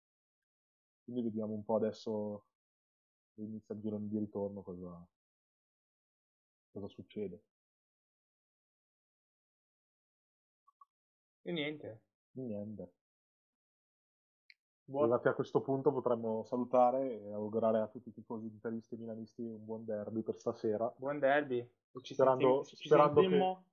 Quindi 1.03 1.23
vediamo 1.23 1.55
un 1.55 1.65
po' 1.65 1.77
adesso 1.77 2.49
inizia 3.37 3.75
il 3.75 3.81
girone 3.81 4.09
di 4.09 4.19
ritorno 4.19 4.63
cosa, 4.63 5.09
cosa 6.73 6.89
succede. 6.89 7.43
E 11.45 11.53
niente. 11.53 12.03
Niente. 12.37 12.93
Buon... 14.87 15.05
Arrivati 15.05 15.29
a 15.29 15.33
questo 15.35 15.61
punto 15.63 15.93
potremmo 15.93 16.45
salutare 16.45 17.21
e 17.23 17.33
augurare 17.33 17.79
a 17.81 17.87
tutti 17.89 18.11
i 18.11 18.13
tifosi 18.13 18.47
interisti 18.47 18.95
e 18.95 18.99
milanisti 18.99 19.43
un 19.43 19.65
buon 19.65 19.85
derby 19.85 20.23
per 20.23 20.37
stasera. 20.37 20.93
Buon 20.97 21.19
derby. 21.19 21.67
Ci 22.03 22.13
Sperando- 22.15 22.63
senti- 22.65 22.77
ci 22.77 22.87
sperando 22.89 23.21
che- 23.21 23.29
sentimmo 23.29 23.65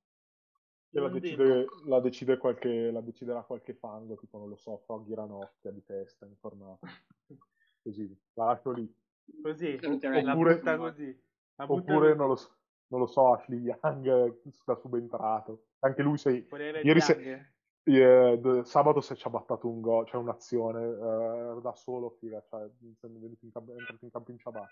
Che 0.89 0.99
la, 0.99 1.09
buon 1.09 1.19
decide, 1.19 1.65
la, 1.85 1.99
decide 1.99 2.37
qualche, 2.37 2.91
la 2.91 3.01
deciderà 3.01 3.41
qualche 3.43 3.73
fango, 3.73 4.15
tipo 4.15 4.37
non 4.37 4.47
lo 4.49 4.55
so, 4.55 4.77
Froggy 4.85 5.13
Ranocchia 5.13 5.71
di 5.71 5.83
testa 5.83 6.25
informato. 6.25 6.79
Così, 7.83 8.17
la 8.35 8.45
lascio 8.45 8.71
lì. 8.71 8.93
Così. 9.41 9.79
La 9.81 10.31
Oppure- 10.33 10.59
così. 10.77 11.23
La 11.55 11.65
butta 11.65 11.81
Oppure 11.93 12.07
così. 12.07 12.17
non 12.17 12.27
lo, 12.27 12.35
so, 12.35 12.55
non 12.87 12.99
lo 13.01 13.07
so, 13.07 13.33
Ashley 13.33 13.59
Young 13.59 14.37
sta 14.51 14.75
subentrato. 14.75 15.65
Anche 15.79 16.03
lui 16.03 16.17
sei, 16.17 16.47
ieri 16.83 17.01
se- 17.01 17.53
Eh, 17.83 18.37
d- 18.39 18.61
sabato 18.61 19.01
si 19.01 19.13
è 19.13 19.15
ciabattato 19.15 19.67
un 19.67 19.81
gol, 19.81 20.05
cioè 20.05 20.21
un'azione 20.21 20.83
eh, 20.83 21.61
da 21.61 21.73
solo, 21.73 22.11
figa, 22.19 22.43
cioè 22.47 22.69
sono 22.99 23.19
venuti 23.19 23.45
in 23.45 23.51
campo, 23.51 23.73
è 23.73 23.77
entrato 23.77 24.05
in 24.05 24.11
campo 24.11 24.31
in 24.31 24.37
ciabatta. 24.37 24.67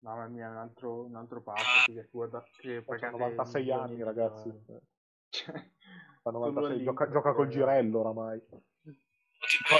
Mamma 0.00 0.28
mia, 0.28 0.48
un 0.48 0.56
altro, 0.56 1.04
un 1.04 1.14
altro 1.14 1.42
passo 1.42 1.92
che 1.92 2.08
guarda 2.10 2.42
che 2.58 2.82
pagate 2.82 3.16
96 3.16 3.62
milioni 3.62 3.82
anni, 3.82 3.96
di 3.96 4.02
ragazzi. 4.02 4.48
dollari. 4.48 4.86
Cioè, 5.30 5.70
Fa 6.22 6.30
solo 6.30 6.38
96, 6.50 6.64
all'Inter, 6.64 6.84
gioca, 6.84 7.10
gioca 7.10 7.32
col 7.32 7.48
girello 7.48 8.00
oramai. 8.00 8.42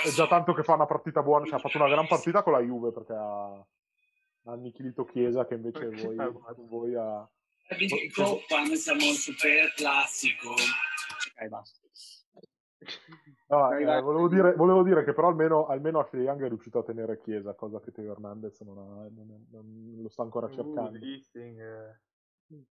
È 0.04 0.08
già 0.08 0.26
tanto 0.26 0.54
che 0.54 0.62
fa 0.62 0.74
una 0.74 0.86
partita 0.86 1.22
buona, 1.22 1.44
cioè 1.44 1.56
ha 1.56 1.58
fatto 1.58 1.76
una 1.76 1.88
gran 1.88 2.06
partita 2.06 2.42
con 2.42 2.52
la 2.54 2.60
Juve 2.60 2.92
perché 2.92 3.12
ha, 3.12 3.52
ha 3.52 3.66
annichilito 4.44 5.04
Chiesa 5.04 5.46
che 5.46 5.54
invece 5.54 5.88
Perché 5.88 6.06
voi, 6.06 6.16
voi 6.66 6.94
ha... 6.94 7.28
Coppa, 8.14 8.62
noi 8.64 8.76
siamo 8.76 9.04
il 9.04 9.14
super 9.14 9.72
classico. 9.74 10.54
Ok, 11.40 11.48
basta. 11.48 11.80
No, 13.48 13.72
eh, 13.72 14.00
volevo, 14.00 14.28
dire, 14.28 14.54
volevo 14.54 14.82
dire 14.82 15.04
che 15.04 15.12
però 15.12 15.28
almeno, 15.28 15.66
almeno 15.66 16.00
Ashley 16.00 16.22
Young 16.22 16.44
è 16.44 16.48
riuscito 16.48 16.78
a 16.78 16.82
tenere 16.82 17.18
Chiesa, 17.18 17.54
cosa 17.54 17.80
che 17.80 17.92
Teo 17.92 18.12
Hernandez 18.12 18.60
non, 18.60 18.78
ha- 18.78 19.08
non 19.10 19.30
è- 19.30 19.46
non 19.50 20.02
lo 20.02 20.08
sta 20.08 20.22
ancora 20.22 20.46
Uh, 20.46 20.50
cercando. 20.52 20.98
Gisting, 20.98 21.60
eh. 21.60 22.00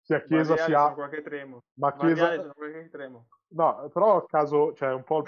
Sia 0.02 0.22
Chiesa 0.24 0.56
Variali 0.56 0.72
sia... 0.72 0.94
qualche 0.94 1.22
tremo. 1.22 1.64
Ma 1.74 1.96
Chiesa, 1.96 2.52
qualche 2.54 2.90
tremo. 2.90 3.28
No, 3.50 3.90
però 3.94 4.26
caso, 4.26 4.74
cioè 4.74 4.94
un 4.94 5.04
po' 5.04 5.24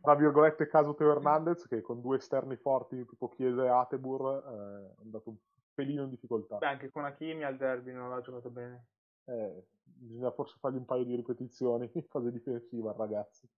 tra 0.00 0.14
virgolette 0.14 0.68
caso 0.68 0.94
Teo 0.94 1.12
Hernandez 1.12 1.66
che 1.66 1.80
con 1.80 2.00
due 2.00 2.16
esterni 2.16 2.56
forti 2.56 3.04
tipo 3.06 3.28
Chiesa 3.28 3.64
e 3.64 3.68
Atebur 3.68 4.44
eh, 4.44 4.94
è 4.98 5.02
andato 5.02 5.30
un 5.30 5.36
pelino 5.74 6.04
in 6.04 6.10
difficoltà. 6.10 6.58
Beh, 6.58 6.66
anche 6.66 6.90
con 6.90 7.04
Hakimi 7.04 7.44
al 7.44 7.56
derby 7.56 7.92
non 7.92 8.10
l'ha 8.10 8.20
giocato 8.20 8.50
bene. 8.50 8.86
Eh, 9.26 9.66
bisogna 9.82 10.30
forse 10.32 10.56
fargli 10.58 10.76
un 10.76 10.84
paio 10.84 11.04
di 11.04 11.14
ripetizioni 11.14 11.90
in 11.94 12.06
fase 12.08 12.32
difensiva, 12.32 12.92
ragazzi. 12.96 13.48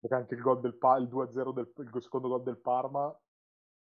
Perché 0.00 0.14
anche 0.14 0.34
il, 0.34 0.40
gol 0.40 0.60
del 0.60 0.76
pa- 0.76 0.98
il 0.98 1.08
2-0 1.08 1.52
del 1.52 1.72
il 1.76 2.02
secondo 2.02 2.28
gol 2.28 2.42
del 2.42 2.58
Parma 2.58 3.16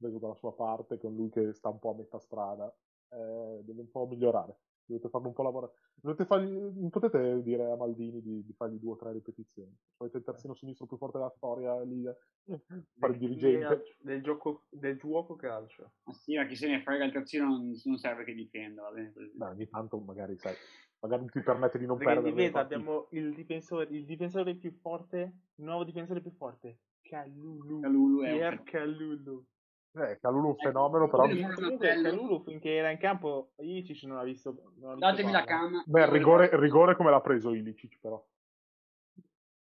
preso 0.00 0.18
dalla 0.18 0.34
sua 0.34 0.54
parte, 0.54 0.98
con 0.98 1.14
lui 1.14 1.28
che 1.28 1.52
sta 1.52 1.68
un 1.68 1.78
po' 1.78 1.90
a 1.90 1.94
metà 1.96 2.18
strada, 2.18 2.74
eh, 3.10 3.60
deve 3.62 3.80
un 3.80 3.90
po' 3.90 4.06
migliorare. 4.06 4.56
Dovete 4.86 5.08
farlo 5.08 5.28
un 5.28 5.34
po' 5.34 5.42
lavorare. 5.42 5.72
Dovete 5.94 6.24
fargli, 6.24 6.50
non 6.50 6.90
potete 6.90 7.42
dire 7.42 7.70
a 7.70 7.76
Maldini 7.76 8.20
di, 8.22 8.44
di 8.44 8.52
fargli 8.54 8.78
due 8.78 8.92
o 8.92 8.96
tre 8.96 9.12
ripetizioni. 9.12 9.72
Avete 9.98 10.16
il 10.16 10.24
terzino 10.24 10.54
sinistro 10.54 10.86
più 10.86 10.96
forte 10.96 11.18
della 11.18 11.30
storia 11.30 11.80
lì, 11.82 12.02
fare 12.98 13.12
il 13.12 13.18
dirigente. 13.18 13.96
Del 13.98 14.22
gioco, 14.22 14.64
del 14.70 14.98
gioco 14.98 15.36
calcio. 15.36 15.92
Ma 16.04 16.12
sì, 16.14 16.34
ma 16.34 16.46
chi 16.46 16.56
se 16.56 16.66
ne 16.66 16.82
frega 16.82 17.04
il 17.04 17.12
terzino 17.12 17.46
non, 17.46 17.72
non 17.84 17.98
serve 17.98 18.24
che 18.24 18.34
difenda, 18.34 18.82
va 18.82 18.90
bene 18.90 19.12
così. 19.12 19.30
Beh, 19.34 19.46
ogni 19.46 19.68
tanto 19.68 20.00
magari, 20.00 20.36
sai, 20.38 20.54
magari 21.00 21.28
ti 21.30 21.40
permette 21.40 21.78
di 21.78 21.86
non 21.86 21.96
Perché 21.98 22.12
perdere. 22.14 22.34
diventa, 22.34 22.60
abbiamo 22.60 23.06
il 23.10 23.34
difensore, 23.34 23.86
il 23.90 24.04
difensore 24.04 24.54
più 24.54 24.72
forte, 24.80 25.18
il 25.56 25.64
nuovo 25.64 25.84
difensore 25.84 26.20
più 26.20 26.30
forte. 26.32 26.78
Calulu. 27.02 27.80
Calulu 27.80 28.22
è 28.22 28.30
un 28.30 28.36
Pierre 28.36 28.62
Calulu. 28.62 29.44
Eh, 29.92 30.18
Calulu 30.20 30.46
è 30.46 30.50
un 30.50 30.56
fenomeno, 30.56 31.08
però... 31.08 31.24
Quello- 31.24 31.54
Comunque, 31.54 32.00
Calulu 32.00 32.42
finché 32.44 32.74
era 32.74 32.90
in 32.90 32.98
campo, 32.98 33.52
Ilicic 33.56 34.04
non 34.04 34.18
ha 34.18 34.22
visto... 34.22 34.72
Non 34.76 34.90
ha 34.90 34.94
visto 34.94 35.10
Datemi 35.10 35.32
la 35.32 35.42
palla. 35.44 35.58
cama. 35.58 35.82
Beh, 35.86 36.00
il 36.02 36.08
rigore, 36.08 36.50
rigore 36.60 36.94
come 36.96 37.10
l'ha 37.10 37.20
preso 37.20 37.52
Ilicic, 37.54 37.98
però. 38.00 38.24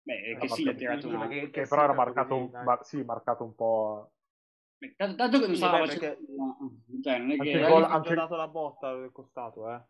Beh, 0.03 0.21
Era 0.31 0.39
che 0.39 0.47
sì, 0.49 0.63
l'ha 0.63 0.71
marcato- 0.73 0.77
tirato 0.99 1.07
una... 1.15 1.27
che- 1.27 1.49
Che 1.51 1.63
sì, 1.63 1.69
però 1.69 1.83
era 1.83 1.93
marcato, 1.93 2.35
così, 2.49 2.63
ma- 2.65 2.79
sì, 2.83 3.03
marcato 3.03 3.43
un 3.43 3.55
po'... 3.55 4.11
Tanto, 4.97 5.15
tanto 5.15 5.37
che 5.39 5.45
non 5.45 5.55
Sì, 5.55 5.61
stava 5.61 5.85
perché- 5.85 6.17
Cioè, 7.03 7.17
non 7.19 7.29
è 7.29 7.33
Anche 7.33 7.43
che... 7.43 7.65
Eh, 7.65 7.69
gol- 7.69 7.81
gli 7.81 7.85
ha 7.85 7.89
anche- 7.91 8.15
dato 8.15 8.35
la 8.35 8.47
botta 8.47 8.87
al 8.89 9.11
costato, 9.13 9.69
eh. 9.71 9.81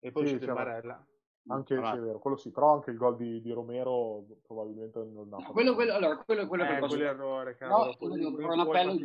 E 0.00 0.10
poi 0.10 0.26
Sì, 0.26 0.38
c'è 0.38 0.40
sì, 0.40 0.46
Barella. 0.46 1.06
Anche 1.48 1.74
sì, 1.74 1.80
è 1.80 1.82
l'altro. 1.82 2.04
vero, 2.04 2.18
quello 2.18 2.36
sì, 2.36 2.50
però 2.50 2.74
anche 2.74 2.90
il 2.90 2.96
gol 2.96 3.16
di, 3.16 3.40
di 3.40 3.50
Romero 3.50 4.24
probabilmente 4.46 4.98
non 4.98 5.32
ha 5.32 5.38
No, 5.38 5.52
quello, 5.52 5.74
quello, 5.74 5.94
allora, 5.94 6.16
quello, 6.18 6.46
quello 6.46 6.64
che 6.64 6.76
Eh, 6.76 6.78
posso... 6.78 6.94
quell'errore, 6.94 7.50
No, 7.52 7.56
cavolo. 7.58 7.96
quello 7.96 8.14
Non 8.14 8.22
devo 8.22 8.34
puoi 8.34 8.44
fare 8.44 8.54
un 8.54 8.60
appello, 8.60 8.90
farci- 8.90 9.04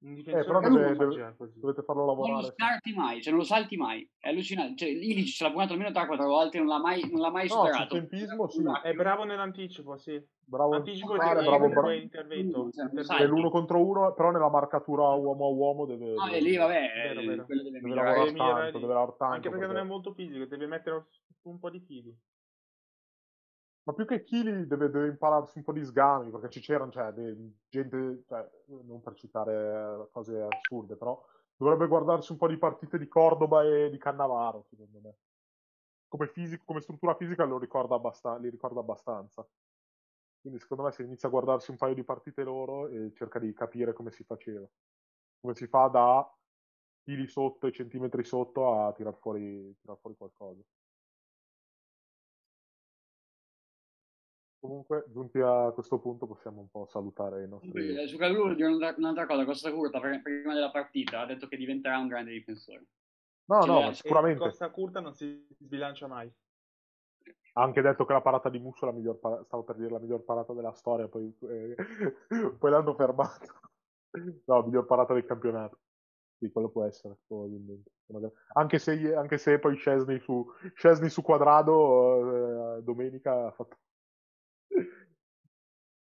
un 0.00 0.14
difen- 0.14 0.34
un 0.34 0.40
Eh, 0.40 0.42
difensore 0.42 0.44
però 0.44 0.60
non 0.60 0.72
deve- 0.72 0.96
deve- 0.96 1.52
dovete 1.56 1.82
farlo 1.82 2.04
Non 2.04 2.14
lo 2.16 2.22
lavorare. 2.22 2.52
scarti 2.54 2.94
mai, 2.94 3.20
cioè 3.20 3.30
non 3.32 3.40
lo 3.40 3.46
salti 3.46 3.76
mai, 3.76 4.08
è 4.18 4.28
allucinante. 4.28 4.76
Cioè, 4.76 4.88
Ilic 4.88 5.26
ce 5.26 5.44
l'ha 5.44 5.50
pugnato 5.50 5.72
almeno 5.72 5.90
3-4 5.90 6.26
volte, 6.26 6.58
non 6.58 6.66
l'ha 6.68 6.78
mai, 6.80 7.08
non 7.10 7.20
l'ha 7.20 7.30
mai 7.30 7.48
No, 7.48 7.54
superato. 7.54 7.96
sul 7.96 8.06
tempismo 8.08 8.48
sì. 8.48 8.62
È 8.82 8.92
bravo 8.94 9.24
nell'anticipo, 9.24 9.96
sì. 9.96 10.22
Bravo 10.48 10.76
Anticipo 10.76 11.14
fare, 11.16 11.40
e 11.40 11.44
bravo, 11.44 11.68
bravo. 11.68 11.90
intervento. 11.90 12.70
È 13.18 13.26
l'uno 13.26 13.50
contro 13.50 13.84
uno, 13.84 14.14
però 14.14 14.30
nella 14.30 14.48
marcatura 14.48 15.02
uomo 15.14 15.46
a 15.46 15.50
uomo 15.50 15.84
deve... 15.84 16.14
No, 16.14 16.24
deve- 16.24 16.36
e 16.36 16.40
lì 16.40 16.56
vabbè, 16.56 16.72
Vero, 16.72 17.20
eh, 17.20 17.26
vero. 17.26 17.44
deve 17.48 17.62
Deve 17.62 17.80
migliorare. 17.82 18.06
lavorare 18.08 18.24
Deve 18.24 18.32
migliorare 18.32 18.62
tanto, 18.62 18.78
deve 18.78 18.92
lavorare 18.92 19.16
tanto. 19.18 19.34
Anche 19.34 19.50
perché 19.50 19.66
non 19.66 19.76
è 19.76 19.82
molto 19.82 20.12
fisico, 20.14 20.44
deve 20.46 20.66
mettere 20.66 21.06
un 21.42 21.58
po' 21.58 21.68
di 21.70 21.82
chili. 21.82 22.16
Ma 23.88 23.94
più 23.94 24.04
che 24.04 24.22
chili 24.22 24.66
deve, 24.66 24.90
deve 24.90 25.06
impararsi 25.08 25.56
un 25.56 25.64
po' 25.64 25.72
di 25.72 25.82
sgami, 25.82 26.30
perché 26.30 26.60
c'erano, 26.60 26.90
cioè, 26.90 27.10
gente, 27.70 28.22
cioè, 28.26 28.46
non 28.66 29.00
per 29.00 29.14
citare 29.14 30.10
cose 30.12 30.42
assurde, 30.42 30.94
però 30.94 31.18
dovrebbe 31.56 31.86
guardarsi 31.86 32.32
un 32.32 32.36
po' 32.36 32.48
di 32.48 32.58
partite 32.58 32.98
di 32.98 33.08
Cordoba 33.08 33.62
e 33.64 33.88
di 33.88 33.96
Cannavaro, 33.96 34.62
secondo 34.68 35.00
me. 35.00 35.16
Come, 36.06 36.26
fisico, 36.28 36.64
come 36.66 36.82
struttura 36.82 37.14
fisica 37.14 37.44
lo 37.44 37.58
ricorda 37.58 37.94
abbasta- 37.94 38.36
li 38.36 38.50
ricorda 38.50 38.80
abbastanza. 38.80 39.46
Quindi 40.40 40.58
secondo 40.60 40.82
me 40.82 40.92
se 40.92 41.02
inizia 41.04 41.28
a 41.28 41.30
guardarsi 41.30 41.70
un 41.70 41.78
paio 41.78 41.94
di 41.94 42.04
partite 42.04 42.42
loro 42.42 42.88
e 42.88 43.12
cerca 43.14 43.38
di 43.38 43.52
capire 43.54 43.94
come 43.94 44.10
si 44.10 44.22
faceva. 44.22 44.66
Come 45.40 45.54
si 45.54 45.66
fa 45.66 45.88
da 45.88 46.30
chili 47.04 47.26
sotto 47.26 47.66
e 47.66 47.72
centimetri 47.72 48.22
sotto 48.24 48.70
a 48.70 48.92
tirar 48.92 49.16
fuori, 49.16 49.74
tirar 49.80 49.96
fuori 49.98 50.16
qualcosa. 50.16 50.62
Comunque, 54.60 55.04
giunti 55.08 55.38
a 55.38 55.70
questo 55.72 56.00
punto, 56.00 56.26
possiamo 56.26 56.60
un 56.60 56.68
po' 56.68 56.86
salutare 56.86 57.44
i 57.44 57.48
nostri. 57.48 57.96
Eh, 57.96 58.08
Su 58.08 58.16
Calulu 58.16 58.54
dire 58.54 58.68
un'altra, 58.68 58.94
un'altra 58.98 59.26
cosa, 59.26 59.44
Costa 59.44 59.72
Curta 59.72 60.00
prima 60.00 60.52
della 60.52 60.70
partita 60.70 61.20
ha 61.20 61.26
detto 61.26 61.46
che 61.46 61.56
diventerà 61.56 61.98
un 61.98 62.08
grande 62.08 62.32
difensore. 62.32 62.84
No, 63.44 63.62
ce 63.62 63.68
no, 63.68 63.80
ma 63.80 63.92
sicuramente. 63.92 64.40
Costa 64.40 64.70
Curta 64.70 65.00
non 65.00 65.14
si 65.14 65.46
sbilancia 65.58 66.08
mai. 66.08 66.30
Ha 67.52 67.62
anche 67.62 67.80
detto 67.80 68.04
che 68.04 68.12
la 68.12 68.20
parata 68.20 68.48
di 68.48 68.58
Musso 68.58 68.84
è 68.84 68.88
la 68.88 68.94
miglior 68.94 69.18
parata, 69.18 69.44
stavo 69.44 69.62
per 69.62 69.76
dire 69.76 69.90
la 69.90 70.00
miglior 70.00 70.24
parata 70.24 70.52
della 70.52 70.72
storia, 70.72 71.08
poi, 71.08 71.32
eh, 71.42 71.74
poi 72.58 72.70
l'hanno 72.70 72.94
fermato. 72.94 73.60
No, 74.44 74.62
miglior 74.62 74.86
parata 74.86 75.14
del 75.14 75.24
campionato. 75.24 75.78
Sì, 76.38 76.50
quello 76.50 76.68
può 76.68 76.84
essere, 76.84 77.16
probabilmente. 77.26 77.90
Anche 78.54 78.78
se, 78.78 79.14
anche 79.14 79.38
se 79.38 79.58
poi 79.58 79.76
Scesni 79.76 80.18
su, 80.20 80.46
Szczesny 80.74 81.08
su 81.08 81.22
quadrado 81.22 82.76
eh, 82.76 82.82
domenica 82.82 83.46
ha 83.46 83.50
fatto, 83.50 83.76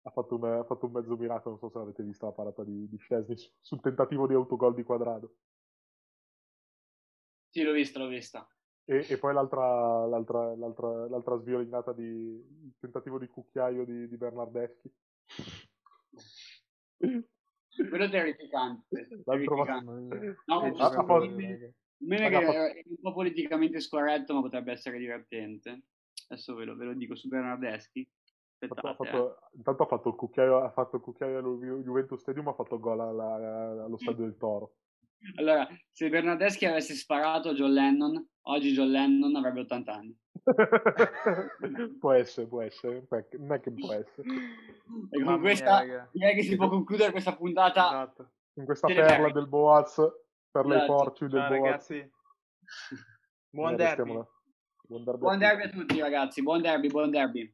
ha 0.03 0.09
fatto, 0.09 0.35
un, 0.35 0.43
ha 0.43 0.63
fatto 0.63 0.85
un 0.87 0.91
mezzo 0.91 1.15
miracolo. 1.17 1.57
Non 1.59 1.69
so 1.69 1.69
se 1.69 1.77
avete 1.83 2.03
visto 2.03 2.25
la 2.25 2.31
parata 2.31 2.63
di, 2.63 2.87
di 2.87 2.97
Szczesny 2.97 3.35
su- 3.37 3.51
sul 3.59 3.81
tentativo 3.81 4.27
di 4.27 4.33
autogol 4.33 4.73
di 4.73 4.83
quadrado. 4.83 5.35
Sì, 7.49 7.63
l'ho 7.63 7.73
vista, 7.73 7.99
l'ho 7.99 8.07
vista. 8.07 8.47
E, 8.85 9.05
e 9.09 9.17
poi 9.17 9.33
l'altra, 9.33 10.05
l'altra, 10.05 10.55
l'altra, 10.55 11.07
l'altra 11.07 11.37
sviolinata 11.37 11.93
di 11.93 12.03
il 12.03 12.73
tentativo 12.79 13.19
di 13.19 13.27
cucchiaio 13.27 13.85
di, 13.85 14.07
di 14.07 14.17
Bernardeschi. 14.17 14.91
Quello 17.71 18.03
è 18.03 18.09
terrificante. 18.09 19.07
L'altro 19.23 19.55
terrificante. 19.55 20.35
No, 20.45 20.63
Eh, 20.65 20.71
dei 20.71 21.29
meme- 21.29 21.73
che 22.29 22.81
è 22.81 22.83
un 22.87 23.01
po' 23.01 23.13
politicamente 23.13 23.79
scorretto, 23.79 24.33
ma 24.33 24.41
potrebbe 24.41 24.71
essere 24.71 24.97
divertente. 24.97 25.83
Adesso 26.27 26.55
ve 26.55 26.65
lo, 26.65 26.75
ve 26.75 26.85
lo 26.85 26.93
dico 26.93 27.15
su 27.15 27.27
Bernardeschi. 27.27 28.09
Ha 28.63 28.67
fatto- 28.67 28.87
Aspettate, 28.87 28.89
ha 28.89 28.93
fatto- 29.11 29.39
intanto 29.55 29.83
ha 29.83 29.85
fatto 29.87 30.09
il 30.09 30.15
cucchiaio, 30.15 30.57
ha 30.63 30.69
fatto 30.71 30.95
il 30.97 31.01
cucchiaio 31.01 31.37
allo 31.39 31.57
Ju- 31.57 31.81
Juventus 31.83 32.21
Stadium, 32.21 32.47
ha 32.49 32.53
fatto 32.53 32.79
gol 32.79 32.99
alla- 32.99 33.83
allo 33.85 33.97
stadio 33.97 34.23
del 34.25 34.37
Toro. 34.37 34.73
eh. 35.19 35.41
Allora, 35.41 35.67
se 35.91 36.09
Bernardeschi 36.09 36.65
avesse 36.65 36.93
sparato 36.93 37.49
a 37.49 37.53
John 37.53 37.71
Lennon, 37.73 38.27
oggi 38.43 38.71
John 38.73 38.89
Lennon 38.91 39.35
avrebbe 39.35 39.61
80 39.61 39.93
anni. 39.93 40.15
può 41.99 42.11
essere, 42.13 42.47
può 42.47 42.61
essere, 42.61 43.05
non 43.37 43.53
è 43.53 43.59
che- 43.59 43.73
può 43.73 43.93
essere. 43.93 44.27
E 44.29 45.15
con 45.15 45.23
Mamma 45.23 45.31
mia, 45.33 45.39
questa 45.41 45.79
raga. 45.79 46.09
direi 46.11 46.35
che 46.35 46.43
si 46.43 46.55
può 46.55 46.69
concludere 46.69 47.11
questa 47.11 47.35
puntata. 47.35 47.85
Esatto. 47.87 48.31
In 48.55 48.65
questa 48.65 48.87
perla 48.87 49.31
del 49.31 49.47
Boaz, 49.47 49.95
per 50.51 50.65
le 50.65 50.75
Esatto. 50.75 50.93
porci 50.95 51.23
del 51.27 51.39
Boaz. 51.39 51.49
ragazzi. 51.51 52.11
Buon 53.49 53.75
derby. 53.75 54.11
Buon 54.87 55.03
derby. 55.03 55.09
a 55.11 55.17
Buon 55.17 55.33
tutti. 55.33 55.45
derby 55.45 55.63
a 55.63 55.69
tutti 55.69 55.99
ragazzi, 55.99 56.41
buon 56.41 56.61
derby, 56.61 56.87
buon 56.89 57.09
derby. 57.11 57.53